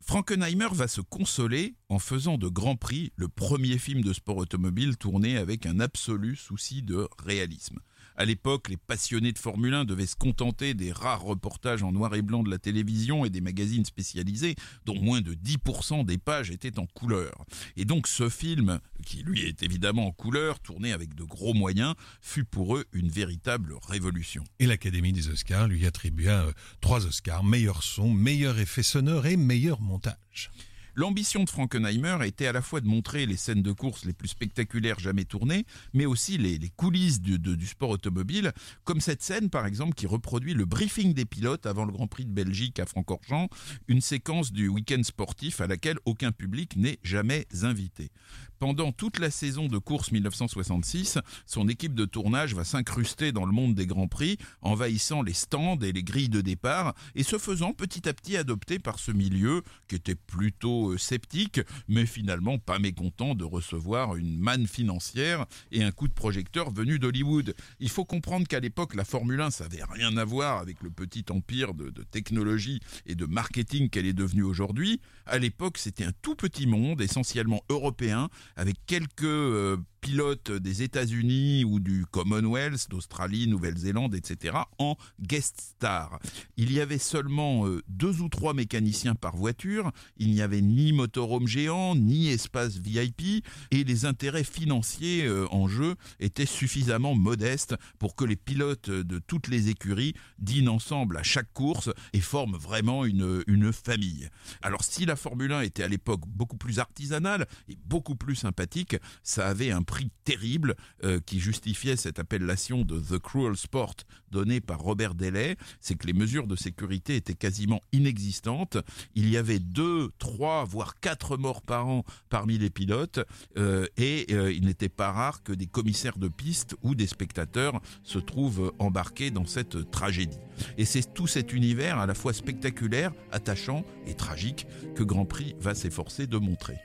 Frankenheimer 0.00 0.68
va 0.72 0.88
se 0.88 1.00
consoler 1.00 1.74
en 1.88 1.98
faisant 1.98 2.38
de 2.38 2.48
Grand 2.48 2.76
Prix 2.76 3.12
le 3.16 3.28
premier 3.28 3.78
film 3.78 4.02
de 4.02 4.12
sport 4.12 4.36
automobile 4.36 4.96
tourné 4.96 5.36
avec 5.36 5.66
un 5.66 5.80
absolu 5.80 6.36
souci 6.36 6.82
de 6.82 7.08
réalisme. 7.18 7.80
À 8.18 8.24
l'époque, 8.24 8.70
les 8.70 8.78
passionnés 8.78 9.32
de 9.32 9.38
Formule 9.38 9.74
1 9.74 9.84
devaient 9.84 10.06
se 10.06 10.16
contenter 10.16 10.72
des 10.72 10.90
rares 10.90 11.22
reportages 11.22 11.82
en 11.82 11.92
noir 11.92 12.14
et 12.14 12.22
blanc 12.22 12.42
de 12.42 12.50
la 12.50 12.58
télévision 12.58 13.26
et 13.26 13.30
des 13.30 13.42
magazines 13.42 13.84
spécialisés, 13.84 14.54
dont 14.86 14.98
moins 14.98 15.20
de 15.20 15.34
10% 15.34 16.06
des 16.06 16.16
pages 16.16 16.50
étaient 16.50 16.78
en 16.78 16.86
couleur. 16.86 17.44
Et 17.76 17.84
donc 17.84 18.06
ce 18.06 18.30
film, 18.30 18.80
qui 19.04 19.22
lui 19.22 19.42
est 19.42 19.62
évidemment 19.62 20.06
en 20.06 20.12
couleur, 20.12 20.60
tourné 20.60 20.92
avec 20.92 21.14
de 21.14 21.24
gros 21.24 21.52
moyens, 21.52 21.94
fut 22.22 22.44
pour 22.44 22.76
eux 22.76 22.86
une 22.92 23.10
véritable 23.10 23.74
révolution. 23.86 24.44
Et 24.60 24.66
l'Académie 24.66 25.12
des 25.12 25.28
Oscars 25.28 25.68
lui 25.68 25.86
attribua 25.86 26.46
euh, 26.46 26.52
trois 26.80 27.04
Oscars, 27.04 27.44
meilleur 27.44 27.82
son, 27.82 28.10
meilleur 28.10 28.58
effet 28.58 28.82
sonore 28.82 29.26
et 29.26 29.36
meilleur 29.36 29.82
montage. 29.82 30.50
L'ambition 30.98 31.44
de 31.44 31.50
Frankenheimer 31.50 32.16
était 32.24 32.46
à 32.46 32.52
la 32.52 32.62
fois 32.62 32.80
de 32.80 32.86
montrer 32.86 33.26
les 33.26 33.36
scènes 33.36 33.60
de 33.60 33.72
course 33.72 34.06
les 34.06 34.14
plus 34.14 34.28
spectaculaires 34.28 34.98
jamais 34.98 35.26
tournées, 35.26 35.66
mais 35.92 36.06
aussi 36.06 36.38
les, 36.38 36.58
coulisses 36.74 37.20
du, 37.20 37.38
du 37.38 37.66
sport 37.66 37.90
automobile, 37.90 38.52
comme 38.84 39.02
cette 39.02 39.22
scène 39.22 39.50
par 39.50 39.66
exemple 39.66 39.92
qui 39.92 40.06
reproduit 40.06 40.54
le 40.54 40.64
briefing 40.64 41.12
des 41.12 41.26
pilotes 41.26 41.66
avant 41.66 41.84
le 41.84 41.92
Grand 41.92 42.06
Prix 42.06 42.24
de 42.24 42.32
Belgique 42.32 42.80
à 42.80 42.86
Francorchamps, 42.86 43.50
une 43.88 44.00
séquence 44.00 44.52
du 44.52 44.68
week-end 44.68 45.02
sportif 45.02 45.60
à 45.60 45.66
laquelle 45.66 45.98
aucun 46.06 46.32
public 46.32 46.76
n'est 46.76 46.98
jamais 47.02 47.46
invité. 47.62 48.10
Pendant 48.58 48.90
toute 48.90 49.18
la 49.18 49.30
saison 49.30 49.66
de 49.66 49.76
course 49.76 50.12
1966, 50.12 51.18
son 51.44 51.68
équipe 51.68 51.94
de 51.94 52.06
tournage 52.06 52.54
va 52.54 52.64
s'incruster 52.64 53.30
dans 53.30 53.44
le 53.44 53.52
monde 53.52 53.74
des 53.74 53.86
Grands 53.86 54.08
Prix, 54.08 54.38
envahissant 54.62 55.20
les 55.22 55.34
stands 55.34 55.78
et 55.80 55.92
les 55.92 56.02
grilles 56.02 56.30
de 56.30 56.40
départ, 56.40 56.94
et 57.14 57.22
se 57.22 57.36
faisant 57.36 57.74
petit 57.74 58.08
à 58.08 58.14
petit 58.14 58.36
adopter 58.36 58.78
par 58.78 58.98
ce 58.98 59.12
milieu 59.12 59.62
qui 59.88 59.96
était 59.96 60.14
plutôt 60.14 60.92
euh, 60.92 60.98
sceptique, 60.98 61.60
mais 61.86 62.06
finalement 62.06 62.58
pas 62.58 62.78
mécontent 62.78 63.34
de 63.34 63.44
recevoir 63.44 64.16
une 64.16 64.38
manne 64.38 64.66
financière 64.66 65.44
et 65.70 65.84
un 65.84 65.92
coup 65.92 66.08
de 66.08 66.14
projecteur 66.14 66.70
venu 66.70 66.98
d'Hollywood. 66.98 67.54
Il 67.78 67.90
faut 67.90 68.06
comprendre 68.06 68.46
qu'à 68.48 68.60
l'époque, 68.60 68.94
la 68.94 69.04
Formule 69.04 69.42
1, 69.42 69.50
ça 69.50 69.64
n'avait 69.64 69.84
rien 69.84 70.16
à 70.16 70.24
voir 70.24 70.60
avec 70.60 70.82
le 70.82 70.90
petit 70.90 71.26
empire 71.28 71.74
de, 71.74 71.90
de 71.90 72.02
technologie 72.04 72.80
et 73.04 73.16
de 73.16 73.26
marketing 73.26 73.90
qu'elle 73.90 74.06
est 74.06 74.14
devenue 74.14 74.44
aujourd'hui. 74.44 75.02
À 75.26 75.38
l'époque, 75.38 75.76
c'était 75.76 76.04
un 76.04 76.12
tout 76.22 76.36
petit 76.36 76.66
monde, 76.66 77.02
essentiellement 77.02 77.62
européen, 77.68 78.30
avec 78.56 78.76
quelques 78.86 79.24
euh, 79.24 79.76
des 80.06 80.82
États-Unis 80.82 81.64
ou 81.64 81.80
du 81.80 82.06
Commonwealth, 82.06 82.88
d'Australie, 82.88 83.48
Nouvelle-Zélande, 83.48 84.14
etc., 84.14 84.56
en 84.78 84.96
guest 85.20 85.60
star. 85.60 86.20
Il 86.56 86.72
y 86.72 86.80
avait 86.80 86.98
seulement 86.98 87.66
euh, 87.66 87.82
deux 87.88 88.20
ou 88.20 88.28
trois 88.28 88.54
mécaniciens 88.54 89.14
par 89.14 89.36
voiture, 89.36 89.90
il 90.16 90.30
n'y 90.30 90.42
avait 90.42 90.60
ni 90.60 90.92
motorhome 90.92 91.48
géant, 91.48 91.96
ni 91.96 92.28
espace 92.28 92.76
VIP, 92.76 93.44
et 93.70 93.84
les 93.84 94.04
intérêts 94.04 94.44
financiers 94.44 95.24
euh, 95.24 95.46
en 95.50 95.66
jeu 95.66 95.96
étaient 96.20 96.46
suffisamment 96.46 97.14
modestes 97.14 97.74
pour 97.98 98.14
que 98.14 98.24
les 98.24 98.36
pilotes 98.36 98.90
de 98.90 99.18
toutes 99.18 99.48
les 99.48 99.68
écuries 99.68 100.14
dînent 100.38 100.68
ensemble 100.68 101.16
à 101.16 101.22
chaque 101.22 101.52
course 101.52 101.90
et 102.12 102.20
forment 102.20 102.56
vraiment 102.56 103.04
une, 103.04 103.42
une 103.46 103.72
famille. 103.72 104.28
Alors 104.62 104.84
si 104.84 105.04
la 105.04 105.16
Formule 105.16 105.52
1 105.52 105.62
était 105.62 105.82
à 105.82 105.88
l'époque 105.88 106.22
beaucoup 106.26 106.56
plus 106.56 106.78
artisanale 106.78 107.46
et 107.68 107.76
beaucoup 107.84 108.14
plus 108.14 108.36
sympathique, 108.36 108.96
ça 109.22 109.48
avait 109.48 109.72
un 109.72 109.82
prix 109.82 109.95
terrible 110.24 110.74
euh, 111.04 111.20
qui 111.24 111.40
justifiait 111.40 111.96
cette 111.96 112.18
appellation 112.18 112.82
de 112.82 112.98
The 112.98 113.18
Cruel 113.18 113.56
Sport 113.56 113.94
donnée 114.30 114.60
par 114.60 114.80
Robert 114.80 115.14
Delay, 115.14 115.56
c'est 115.80 115.94
que 115.94 116.06
les 116.06 116.12
mesures 116.12 116.46
de 116.46 116.56
sécurité 116.56 117.16
étaient 117.16 117.34
quasiment 117.34 117.80
inexistantes. 117.92 118.76
Il 119.14 119.28
y 119.28 119.36
avait 119.36 119.58
deux, 119.58 120.10
trois, 120.18 120.64
voire 120.64 120.98
quatre 121.00 121.36
morts 121.36 121.62
par 121.62 121.86
an 121.86 122.04
parmi 122.28 122.58
les 122.58 122.70
pilotes 122.70 123.20
euh, 123.56 123.86
et 123.96 124.26
euh, 124.30 124.52
il 124.52 124.66
n'était 124.66 124.88
pas 124.88 125.12
rare 125.12 125.42
que 125.42 125.52
des 125.52 125.66
commissaires 125.66 126.18
de 126.18 126.28
piste 126.28 126.76
ou 126.82 126.94
des 126.94 127.06
spectateurs 127.06 127.80
se 128.02 128.18
trouvent 128.18 128.72
embarqués 128.78 129.30
dans 129.30 129.46
cette 129.46 129.90
tragédie. 129.90 130.38
Et 130.76 130.84
c'est 130.84 131.14
tout 131.14 131.26
cet 131.26 131.52
univers 131.52 131.98
à 131.98 132.06
la 132.06 132.14
fois 132.14 132.32
spectaculaire, 132.32 133.12
attachant 133.30 133.84
et 134.06 134.14
tragique 134.14 134.66
que 134.94 135.02
Grand 135.02 135.24
Prix 135.24 135.54
va 135.60 135.74
s'efforcer 135.74 136.26
de 136.26 136.38
montrer. 136.38 136.76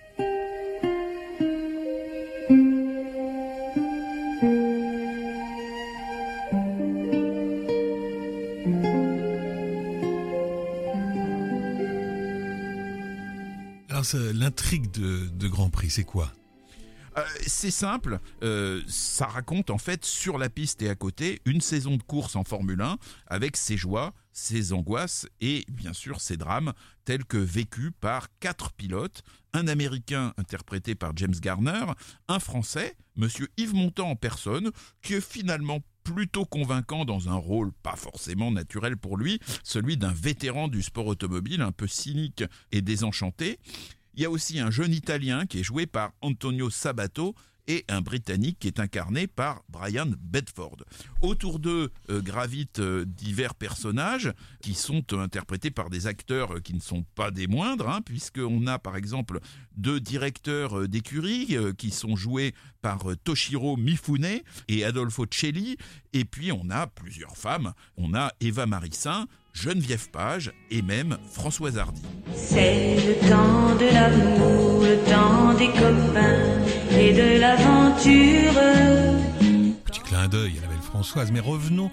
De, 15.02 15.48
Grand 15.48 15.70
Prix, 15.70 15.90
c'est 15.90 16.04
quoi 16.04 16.32
Euh, 17.18 17.26
c'est 17.46 17.72
simple, 17.72 18.20
euh, 18.42 18.82
ça 18.88 19.26
raconte 19.26 19.70
en 19.70 19.78
fait 19.78 20.06
sur 20.06 20.38
la 20.38 20.50
piste 20.50 20.82
et 20.82 20.90
à 20.90 20.96
côté 20.96 21.42
une 21.46 21.60
saison 21.60 21.98
de 21.98 22.04
course 22.04 22.38
en 22.38 22.46
Formule 22.46 22.82
1 22.82 22.98
avec 23.28 23.58
ses 23.58 23.76
joies, 23.76 24.14
ses 24.32 24.72
angoisses 24.72 25.28
et 25.42 25.66
bien 25.70 25.92
sûr 25.92 26.22
ses 26.22 26.38
drames 26.38 26.72
tels 27.04 27.26
que 27.26 27.38
vécus 27.38 27.92
par 28.00 28.28
quatre 28.40 28.72
pilotes, 28.72 29.24
un 29.54 29.68
Américain 29.68 30.34
interprété 30.38 30.96
par 30.96 31.12
James 31.18 31.36
Garner, 31.42 31.84
un 32.30 32.40
Français, 32.40 32.96
Monsieur 33.18 33.50
Yves 33.58 33.74
Montand 33.76 34.12
en 34.12 34.16
personne, 34.16 34.72
qui 35.02 35.16
est 35.16 35.26
finalement 35.26 35.82
plutôt 36.04 36.46
convaincant 36.46 37.06
dans 37.06 37.30
un 37.30 37.36
rôle 37.36 37.72
pas 37.84 37.96
forcément 37.96 38.52
naturel 38.52 38.98
pour 38.98 39.18
lui, 39.18 39.40
celui 39.64 39.98
d'un 39.98 40.14
vétéran 40.14 40.68
du 40.68 40.82
sport 40.82 41.08
automobile 41.08 41.62
un 41.62 41.72
peu 41.72 41.88
cynique 41.88 42.44
et 42.72 42.82
désenchanté. 42.82 43.60
Il 44.14 44.22
y 44.22 44.26
a 44.26 44.30
aussi 44.30 44.60
un 44.60 44.72
jeune 44.72 44.94
Italien 44.94 45.46
qui 45.46 45.60
est 45.60 45.64
joué 45.64 45.86
par 45.86 46.12
Antonio 46.22 46.70
Sabato 46.70 47.36
et 47.68 47.86
un 47.88 48.02
Britannique 48.02 48.58
qui 48.60 48.68
est 48.68 48.80
incarné 48.80 49.28
par 49.28 49.64
Brian 49.70 50.10
Bedford. 50.20 50.78
Autour 51.22 51.60
d'eux 51.60 51.92
euh, 52.10 52.22
gravitent 52.22 52.80
euh, 52.80 53.06
divers 53.06 53.56
personnages 53.56 54.34
qui 54.62 54.74
sont 54.74 55.04
euh, 55.14 55.20
interprétés 55.20 55.72
par 55.72 55.90
des 55.90 56.08
acteurs 56.08 56.56
euh, 56.56 56.60
qui 56.60 56.74
ne 56.74 56.82
sont 56.82 57.06
pas 57.16 57.32
des 57.32 57.48
moindres, 57.48 57.90
hein, 57.90 58.02
puisqu'on 58.02 58.68
a 58.68 58.80
par 58.80 58.98
exemple 58.98 59.40
deux 59.78 60.00
directeurs 60.00 60.88
d'écurie 60.90 61.56
qui 61.78 61.92
sont 61.92 62.18
joués 62.18 62.54
par 62.82 63.06
Toshiro 63.24 63.78
Mifune 63.78 64.42
et 64.68 64.84
Adolfo 64.84 65.26
Celli, 65.32 65.78
et 66.12 66.26
puis 66.26 66.52
on 66.52 66.70
a 66.70 66.88
plusieurs 66.88 67.38
femmes, 67.38 67.74
on 67.96 68.14
a 68.14 68.32
Eva 68.42 68.66
Marissin, 68.66 69.28
Geneviève 69.54 70.10
Page 70.10 70.52
et 70.70 70.82
même 70.82 71.18
Françoise 71.32 71.78
Hardy. 71.78 72.02
C'est 72.36 72.96
le 72.96 73.30
temps 73.30 73.76
de 73.76 73.94
l'amour, 73.94 74.84
le 74.84 74.98
temps 75.10 75.54
des 75.54 75.68
copains 75.68 76.62
et 76.92 77.14
de 77.14 77.40
l'aventure. 77.40 78.54
Petit 79.86 80.00
clin 80.02 80.28
d'œil 80.28 80.58
à 80.58 80.62
la 80.62 80.68
belle 80.68 80.82
Françoise, 80.82 81.32
mais 81.32 81.40
revenons 81.40 81.92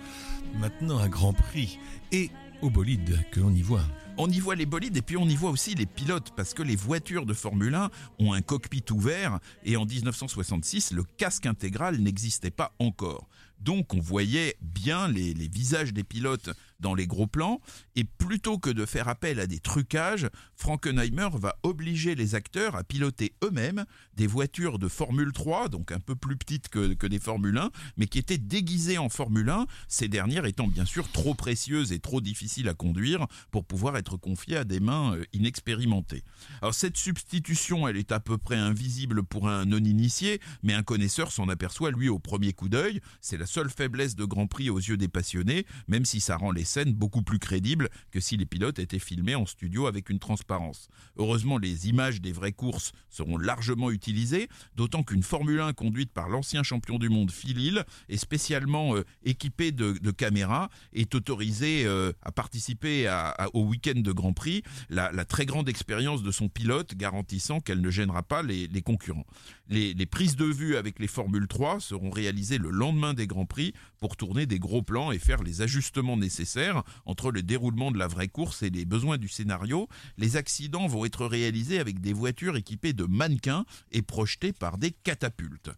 maintenant 0.59 0.99
à 0.99 1.09
Grand 1.09 1.33
Prix 1.33 1.79
et 2.13 2.31
au 2.63 2.71
bolide 2.71 3.19
que 3.31 3.41
l'on 3.41 3.53
y 3.53 3.63
voit. 3.63 3.85
On 4.21 4.29
y 4.29 4.41
voit 4.41 4.57
les 4.57 4.67
bolides 4.67 4.97
et 4.97 5.03
puis 5.03 5.17
on 5.17 5.29
y 5.29 5.37
voit 5.37 5.51
aussi 5.51 5.77
les 5.77 5.87
pilotes 5.87 6.33
parce 6.35 6.53
que 6.53 6.63
les 6.63 6.75
voitures 6.75 7.25
de 7.25 7.35
Formule 7.35 7.75
1 7.75 7.91
ont 8.19 8.33
un 8.33 8.41
cockpit 8.41 8.85
ouvert 8.91 9.39
et 9.65 9.77
en 9.77 9.85
1966 9.85 10.91
le 10.91 11.05
casque 11.05 11.47
intégral 11.47 11.99
n'existait 11.99 12.51
pas 12.51 12.73
encore. 12.81 13.29
Donc 13.61 13.95
on 13.95 14.01
voyait 14.01 14.57
bien 14.61 15.07
les, 15.07 15.35
les 15.35 15.47
visages 15.49 15.93
des 15.93 16.03
pilotes 16.03 16.51
dans 16.81 16.95
les 16.95 17.07
gros 17.07 17.27
plans 17.27 17.61
et 17.97 18.05
plutôt 18.05 18.59
que 18.59 18.71
de 18.71 18.87
faire 18.87 19.09
appel 19.09 19.41
à 19.41 19.47
des 19.47 19.59
trucages, 19.59 20.29
Frankenheimer 20.55 21.29
va 21.35 21.57
obliger 21.63 22.15
les 22.15 22.35
acteurs 22.35 22.77
à 22.77 22.85
piloter 22.85 23.35
eux-mêmes 23.43 23.85
des 24.15 24.27
voitures 24.27 24.79
de 24.79 24.89
Formule 24.89 25.33
3, 25.33 25.69
donc 25.69 25.93
un 25.93 26.01
peu 26.01 26.15
plus 26.15 26.37
petites 26.37 26.69
que, 26.69 27.07
des 27.07 27.19
Formule 27.19 27.59
1, 27.59 27.71
mais 27.97 28.07
qui 28.07 28.19
étaient 28.19 28.39
déguisées 28.39 28.99
en 28.99 29.09
Formule 29.09 29.49
1, 29.49 29.67
ces 29.89 30.09
dernières 30.09 30.47
étant 30.47 30.69
bien 30.69 30.85
sûr 30.85 31.11
trop 31.11 31.35
précieuses 31.35 31.93
et 31.93 31.99
trop 31.99 32.21
difficiles 32.21 32.69
à 32.69 32.75
conduire 32.75 33.27
pour 33.51 33.65
pouvoir 33.65 33.97
être 33.97 34.17
confiées 34.17 34.57
à 34.57 34.65
des 34.65 34.81
mains 34.81 35.17
euh, 35.17 35.25
inexpérimentées. 35.33 36.23
Alors 36.63 36.75
cette 36.75 36.97
substitution, 36.97 37.89
elle 37.89 37.97
est 37.97 38.13
à 38.13 38.21
peu 38.21 38.39
près 38.39 38.57
invisible 38.57 39.23
pour 39.23 39.49
un 39.49 39.65
non-initié, 39.65 40.41
mais 40.63 40.75
un 40.75 40.83
connaisseur 40.83 41.33
s'en 41.33 41.49
aperçoit 41.49 41.91
lui 41.91 42.09
au 42.09 42.19
premier 42.19 42.53
coup 42.53 42.69
d'œil. 42.69 43.01
C'est 43.21 43.39
la 43.39 43.47
seule 43.47 43.71
faiblesse 43.71 44.15
de 44.15 44.25
Grand 44.25 44.47
Prix 44.47 44.71
aux 44.71 44.79
yeux 44.79 44.97
des 44.97 45.09
passionnés, 45.09 45.67
même 45.89 46.05
si 46.05 46.21
ça 46.21 46.37
rend 46.37 46.53
les 46.53 46.68
scènes 46.69 46.93
beaucoup 46.93 47.23
plus 47.23 47.39
crédibles 47.39 47.89
que 48.11 48.21
si 48.21 48.37
les 48.37 48.47
pilotes 48.47 48.79
étaient 48.79 48.99
filmés 48.99 49.35
en 49.35 49.47
studio 49.47 49.87
avec 49.87 50.11
une 50.11 50.19
transparence. 50.19 50.89
Heureusement, 51.17 51.59
les 51.59 51.89
images 51.89 52.21
des 52.21 52.33
vraies 52.33 52.53
courses 52.53 52.93
seront 53.09 53.39
largement 53.39 53.91
utilisées, 53.91 54.49
d'autant 54.77 55.03
qu'une 55.03 55.23
Formule 55.23 55.61
1 55.61 55.73
conduite 55.73 56.13
par 56.13 56.29
l'ancien 56.29 56.63
champion 56.63 56.99
du 56.99 57.09
monde 57.09 57.31
Phil 57.31 57.59
Hill 57.59 57.85
est 58.09 58.17
spécialement 58.17 58.97
euh, 58.97 59.05
équipée 59.25 59.73
de, 59.73 60.11
caméras, 60.11 60.69
est 60.93 61.15
autorisée 61.15 61.85
euh, 61.87 62.13
à 62.23 62.33
participer 62.33 63.09
au 63.53 63.65
week-end 63.65 64.01
de 64.01 64.13
Grand 64.13 64.33
Prix, 64.33 64.63
la, 64.91 65.25
très 65.25 65.47
grande 65.47 65.69
expérience 65.69 66.23
de 66.23 66.31
son 66.31 66.49
pilote 66.49 66.95
garantissant 66.95 67.61
qu'elle 67.61 67.81
ne 67.81 67.91
gênera 67.91 68.23
pas 68.23 68.43
les, 68.43 68.67
les 68.67 68.83
concurrents. 68.83 69.27
Les, 69.69 69.95
les 69.95 70.07
prises 70.07 70.37
de 70.37 70.45
vue 70.45 70.77
avec 70.77 70.99
les 70.99 71.07
Formule 71.07 71.47
3 71.47 71.81
seront 71.81 72.11
réalisées 72.11 72.59
le 72.59 72.71
lendemain 72.71 73.15
des 73.15 73.27
Grands 73.27 73.47
Prix 73.47 73.73
pour 73.99 74.17
tourner 74.17 74.47
des 74.47 74.59
gros 74.59 74.83
plans 74.83 75.13
et 75.13 75.19
faire 75.19 75.43
les 75.43 75.63
ajustements 75.63 76.17
nécessaires 76.17 76.58
entre 77.07 77.31
le 77.31 77.43
déroulement 77.43 77.91
de 77.91 77.99
la 77.99 78.07
vraie 78.07 78.29
course 78.29 78.63
et 78.63 78.71
les 78.71 78.85
besoins 78.85 79.19
du 79.19 79.29
scénario. 79.29 79.89
Les 80.17 80.37
accidents 80.37 80.87
vont 80.87 81.05
être 81.05 81.27
réalisés 81.27 81.79
avec 81.79 82.01
des 82.01 82.13
voitures 82.13 82.57
équipées 82.57 82.93
de 82.93 83.05
mannequins 83.05 83.65
et 83.93 84.03
projetées 84.03 84.53
par 84.53 84.79
des 84.79 84.91
catapultes. 84.91 85.71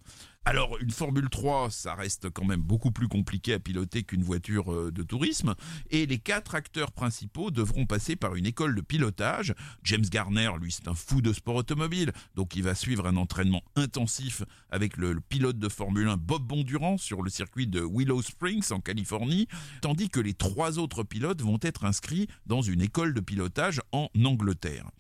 Alors 0.46 0.78
une 0.80 0.90
Formule 0.90 1.28
3, 1.28 1.70
ça 1.70 1.94
reste 1.94 2.28
quand 2.30 2.44
même 2.44 2.62
beaucoup 2.62 2.90
plus 2.90 3.06
compliqué 3.06 3.52
à 3.52 3.60
piloter 3.60 4.02
qu'une 4.02 4.24
voiture 4.24 4.72
euh, 4.72 4.90
de 4.90 5.04
tourisme, 5.04 5.54
et 5.90 6.06
les 6.06 6.18
quatre 6.18 6.56
acteurs 6.56 6.90
principaux 6.90 7.52
devront 7.52 7.86
passer 7.86 8.16
par 8.16 8.34
une 8.34 8.46
école 8.46 8.74
de 8.74 8.80
pilotage. 8.80 9.54
James 9.84 10.04
Garner, 10.10 10.50
lui, 10.60 10.72
c'est 10.72 10.88
un 10.88 10.94
fou 10.94 11.20
de 11.20 11.32
sport 11.32 11.54
automobile, 11.54 12.12
donc 12.34 12.56
il 12.56 12.64
va 12.64 12.74
suivre 12.74 13.06
un 13.06 13.16
entraînement 13.16 13.62
intensif 13.76 14.42
avec 14.70 14.96
le, 14.96 15.12
le 15.12 15.20
pilote 15.20 15.58
de 15.58 15.68
Formule 15.68 16.08
1 16.08 16.16
Bob 16.16 16.42
Bondurant 16.42 16.96
sur 16.96 17.22
le 17.22 17.30
circuit 17.30 17.68
de 17.68 17.82
Willow 17.82 18.20
Springs 18.20 18.72
en 18.72 18.80
Californie, 18.80 19.46
tandis 19.82 20.08
que 20.08 20.20
les 20.20 20.34
trois 20.34 20.80
autres 20.80 21.04
pilotes 21.04 21.42
vont 21.42 21.60
être 21.62 21.84
inscrits 21.84 22.26
dans 22.46 22.62
une 22.62 22.80
école 22.80 23.14
de 23.14 23.20
pilotage 23.20 23.82
en 23.92 24.08
Angleterre. 24.24 24.90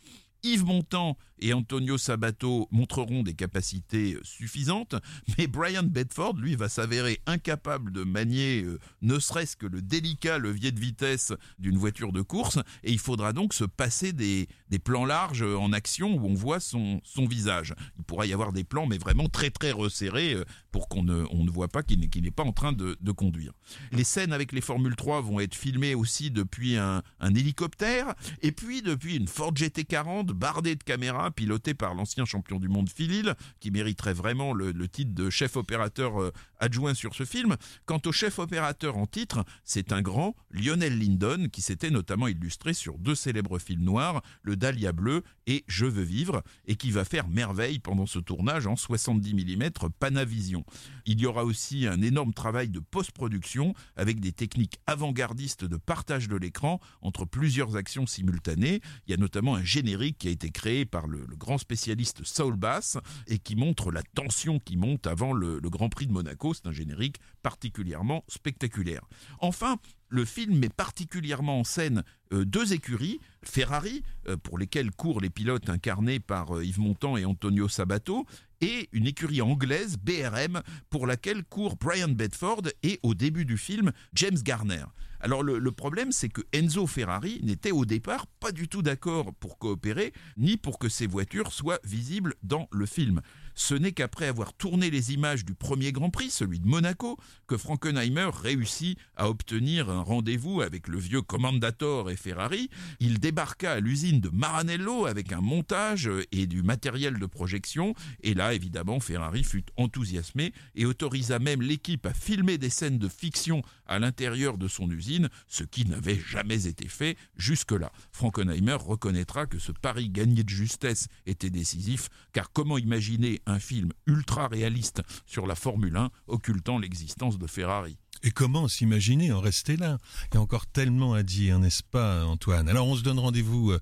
Yves 0.42 0.64
Montand 0.64 1.16
et 1.40 1.52
Antonio 1.52 1.98
Sabato 1.98 2.68
montreront 2.70 3.22
des 3.22 3.34
capacités 3.34 4.18
suffisantes, 4.22 4.94
mais 5.38 5.46
Brian 5.46 5.82
Bedford, 5.82 6.36
lui, 6.36 6.54
va 6.54 6.68
s'avérer 6.68 7.20
incapable 7.26 7.92
de 7.92 8.04
manier 8.04 8.62
euh, 8.62 8.78
ne 9.02 9.18
serait-ce 9.18 9.56
que 9.56 9.66
le 9.66 9.82
délicat 9.82 10.38
levier 10.38 10.72
de 10.72 10.80
vitesse 10.80 11.32
d'une 11.58 11.78
voiture 11.78 12.12
de 12.12 12.22
course, 12.22 12.58
et 12.84 12.92
il 12.92 12.98
faudra 12.98 13.32
donc 13.32 13.54
se 13.54 13.64
passer 13.64 14.12
des, 14.12 14.48
plans 14.84 15.04
larges 15.04 15.42
en 15.42 15.72
action 15.72 16.14
où 16.14 16.26
on 16.26 16.34
voit 16.34 16.60
son, 16.60 17.00
visage. 17.28 17.74
Il 17.98 18.04
pourra 18.04 18.26
y 18.26 18.32
avoir 18.32 18.52
des 18.52 18.64
plans, 18.64 18.86
mais 18.86 18.98
vraiment 18.98 19.28
très 19.28 19.50
très 19.50 19.72
resserrés 19.72 20.34
euh, 20.34 20.44
pour 20.72 20.88
qu'on 20.88 21.02
ne, 21.02 21.24
on 21.30 21.44
voit 21.46 21.68
pas 21.68 21.82
qu'il 21.82 22.00
n'est 22.00 22.30
pas 22.30 22.44
en 22.44 22.52
train 22.52 22.72
de, 22.72 22.96
de, 23.00 23.12
conduire. 23.12 23.52
Les 23.92 24.04
scènes 24.04 24.32
avec 24.32 24.52
les 24.52 24.60
Formule 24.60 24.96
3 24.96 25.20
vont 25.20 25.40
être 25.40 25.54
filmées 25.54 25.94
aussi 25.94 26.30
depuis 26.30 26.76
un, 26.76 27.02
un 27.18 27.34
hélicoptère, 27.34 28.14
et 28.42 28.52
puis 28.52 28.82
depuis 28.82 29.16
une 29.16 29.28
Ford 29.28 29.52
GT40 29.52 30.29
bardée 30.32 30.76
de 30.76 30.82
caméras 30.82 31.30
piloté 31.30 31.74
par 31.74 31.94
l'ancien 31.94 32.24
champion 32.24 32.58
du 32.58 32.68
monde 32.68 32.88
Phil 32.88 33.34
qui 33.60 33.70
mériterait 33.70 34.14
vraiment 34.14 34.52
le, 34.52 34.72
titre 34.88 35.14
de 35.14 35.30
chef 35.30 35.56
opérateur 35.56 36.20
euh, 36.20 36.32
adjoint 36.58 36.94
sur 36.94 37.14
ce 37.14 37.24
film. 37.24 37.56
Quant 37.86 38.00
au 38.06 38.12
chef 38.12 38.38
opérateur 38.38 38.96
en 38.96 39.06
titre, 39.06 39.44
c'est 39.64 39.92
un 39.92 40.02
grand, 40.02 40.34
Lionel 40.50 40.98
Lyndon, 40.98 41.48
qui 41.50 41.62
s'était 41.62 41.90
notamment 41.90 42.28
illustré 42.28 42.74
sur 42.74 42.98
deux 42.98 43.14
célèbres 43.14 43.58
films 43.58 43.84
noirs, 43.84 44.22
Le 44.42 44.56
Dahlia 44.56 44.92
Bleu 44.92 45.22
et 45.46 45.64
Je 45.66 45.86
veux 45.86 46.02
vivre, 46.02 46.42
et 46.66 46.76
qui 46.76 46.90
va 46.90 47.04
faire 47.04 47.28
merveille 47.28 47.78
pendant 47.78 48.06
ce 48.06 48.18
tournage 48.18 48.66
en 48.66 48.76
70 48.76 49.34
mm 49.34 49.70
Panavision. 49.98 50.64
Il 51.06 51.20
y 51.20 51.26
aura 51.26 51.44
aussi 51.44 51.86
un 51.86 52.00
énorme 52.02 52.32
travail 52.32 52.68
de 52.68 52.80
post-production 52.80 53.74
avec 53.96 54.20
des 54.20 54.32
techniques 54.32 54.78
avant-gardistes 54.86 55.64
de 55.64 55.76
partage 55.76 56.28
de 56.28 56.36
l'écran 56.36 56.80
entre 57.02 57.24
plusieurs 57.24 57.76
actions 57.76 58.06
simultanées. 58.06 58.80
Il 59.06 59.10
y 59.10 59.14
a 59.14 59.16
notamment 59.16 59.54
un 59.54 59.64
générique 59.64 60.18
qui 60.20 60.28
a 60.28 60.30
été 60.30 60.50
créé 60.50 60.84
par 60.84 61.08
le, 61.08 61.26
grand 61.36 61.58
spécialiste 61.58 62.20
Saul 62.24 62.54
Bass 62.54 62.98
et 63.26 63.38
qui 63.38 63.56
montre 63.56 63.90
la 63.90 64.02
tension 64.02 64.60
qui 64.60 64.76
monte 64.76 65.06
avant 65.06 65.32
le, 65.32 65.58
Grand 65.70 65.88
Prix 65.88 66.06
de 66.06 66.12
Monaco. 66.12 66.52
C'est 66.52 66.66
un 66.66 66.72
générique 66.72 67.16
particulièrement 67.42 68.24
spectaculaire. 68.28 69.08
Enfin, 69.38 69.78
le 70.08 70.24
film 70.24 70.58
met 70.58 70.68
particulièrement 70.68 71.60
en 71.60 71.64
scène 71.64 72.02
euh, 72.32 72.44
deux 72.44 72.74
écuries, 72.74 73.20
Ferrari, 73.42 74.02
euh, 74.28 74.36
pour 74.36 74.58
lesquelles 74.58 74.90
courent 74.90 75.20
les 75.20 75.30
pilotes 75.30 75.70
incarnés 75.70 76.20
par 76.20 76.56
euh, 76.56 76.64
Yves 76.64 76.80
Montand 76.80 77.16
et 77.16 77.24
Antonio 77.24 77.68
Sabato, 77.68 78.26
et 78.60 78.88
une 78.92 79.06
écurie 79.06 79.40
anglaise, 79.40 79.96
BRM, 79.96 80.60
pour 80.90 81.06
laquelle 81.06 81.44
court 81.44 81.76
Brian 81.76 82.08
Bedford 82.08 82.62
et 82.82 83.00
au 83.02 83.14
début 83.14 83.46
du 83.46 83.56
film, 83.56 83.92
James 84.12 84.38
Garner. 84.42 84.84
Alors 85.20 85.42
le, 85.42 85.72
problème, 85.72 86.12
c'est 86.12 86.28
que 86.28 86.40
Enzo 86.52 86.86
Ferrari 86.86 87.40
n'était 87.42 87.70
au 87.70 87.84
départ 87.84 88.26
pas 88.26 88.52
du 88.52 88.68
tout 88.68 88.82
d'accord 88.82 89.34
pour 89.34 89.58
coopérer, 89.58 90.12
ni 90.36 90.56
pour 90.56 90.78
que 90.78 90.88
ses 90.88 91.06
voitures 91.06 91.52
soient 91.52 91.80
visibles 91.84 92.34
dans 92.42 92.68
le 92.72 92.86
film. 92.86 93.20
Ce 93.54 93.74
n'est 93.74 93.92
qu'après 93.92 94.26
avoir 94.26 94.54
tourné 94.54 94.90
les 94.90 95.12
images 95.12 95.44
du 95.44 95.54
premier 95.54 95.92
Grand 95.92 96.08
Prix, 96.08 96.30
celui 96.30 96.60
de 96.60 96.66
Monaco, 96.66 97.18
que 97.46 97.58
Frankenheimer 97.58 98.30
réussit 98.32 98.98
à 99.16 99.28
obtenir 99.28 99.90
un 99.90 100.00
rendez-vous 100.00 100.62
avec 100.62 100.88
le 100.88 100.98
vieux 100.98 101.20
Commandator 101.20 102.10
et 102.10 102.16
Ferrari. 102.16 102.70
Il 103.00 103.18
débarqua 103.18 103.72
à 103.72 103.80
l'usine 103.80 104.20
de 104.20 104.30
Maranello 104.30 105.04
avec 105.04 105.32
un 105.32 105.42
montage 105.42 106.10
et 106.32 106.46
du 106.46 106.62
matériel 106.62 107.18
de 107.18 107.26
projection, 107.26 107.94
et 108.22 108.32
là, 108.32 108.54
évidemment, 108.54 109.00
Ferrari 109.00 109.44
fut 109.44 109.66
enthousiasmé 109.76 110.54
et 110.74 110.86
autorisa 110.86 111.38
même 111.38 111.60
l'équipe 111.60 112.06
à 112.06 112.14
filmer 112.14 112.56
des 112.56 112.70
scènes 112.70 112.98
de 112.98 113.08
fiction 113.08 113.62
à 113.86 113.98
l'intérieur 113.98 114.56
de 114.56 114.68
son 114.68 114.90
usine, 114.90 115.09
ce 115.48 115.64
qui 115.64 115.84
n'avait 115.86 116.18
jamais 116.18 116.66
été 116.66 116.88
fait 116.88 117.16
jusque-là. 117.36 117.90
Frankenheimer 118.12 118.74
reconnaîtra 118.74 119.46
que 119.46 119.58
ce 119.58 119.72
pari 119.72 120.08
gagné 120.08 120.44
de 120.44 120.48
justesse 120.48 121.08
était 121.26 121.50
décisif, 121.50 122.08
car 122.32 122.52
comment 122.52 122.78
imaginer 122.78 123.40
un 123.46 123.58
film 123.58 123.92
ultra 124.06 124.48
réaliste 124.48 125.02
sur 125.26 125.46
la 125.46 125.54
Formule 125.54 125.96
1 125.96 126.10
occultant 126.28 126.78
l'existence 126.78 127.38
de 127.38 127.46
Ferrari? 127.46 127.98
Et 128.22 128.30
comment 128.30 128.68
s'imaginer 128.68 129.32
en 129.32 129.40
rester 129.40 129.76
là? 129.76 129.98
Il 130.30 130.34
y 130.34 130.38
a 130.38 130.40
encore 130.40 130.66
tellement 130.66 131.14
à 131.14 131.22
dire, 131.22 131.58
n'est-ce 131.58 131.82
pas, 131.82 132.24
Antoine? 132.24 132.68
Alors, 132.68 132.86
on 132.86 132.96
se 132.96 133.02
donne 133.02 133.18
rendez-vous 133.18 133.72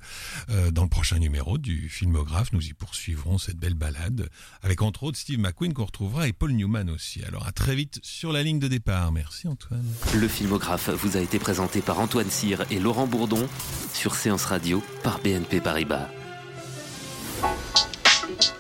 euh, 0.51 0.71
dans 0.71 0.83
le 0.83 0.89
prochain 0.89 1.19
numéro 1.19 1.59
du 1.59 1.89
Filmographe. 1.89 2.53
Nous 2.53 2.67
y 2.67 2.73
poursuivrons 2.73 3.39
cette 3.39 3.59
belle 3.59 3.75
balade 3.75 4.29
avec, 4.63 4.83
entre 4.83 5.05
autres, 5.05 5.19
Steve 5.19 5.39
McQueen 5.39 5.73
qu'on 5.73 5.85
retrouvera 5.85 6.29
et 6.29 6.33
Paul 6.33 6.53
Newman 6.53 6.91
aussi. 6.91 7.23
Alors, 7.25 7.47
à 7.47 7.53
très 7.53 7.75
vite 7.75 7.99
sur 8.03 8.33
la 8.33 8.43
ligne 8.43 8.59
de 8.59 8.69
départ. 8.69 9.13
Merci, 9.13 9.49
Antoine. 9.49 9.85
Le 10.15 10.29
Filmographe 10.29 10.91
vous 10.91 11.17
a 11.17 11.21
été 11.21 11.39
présenté 11.39 11.81
par 11.81 11.99
Antoine 12.01 12.31
Cyr 12.31 12.65
et 12.71 12.79
Laurent 12.79 13.07
Bourdon 13.07 13.49
sur 13.93 14.15
Séance 14.15 14.45
Radio 14.45 14.83
par 15.03 15.21
BNP 15.21 15.61
Paribas. 15.61 16.09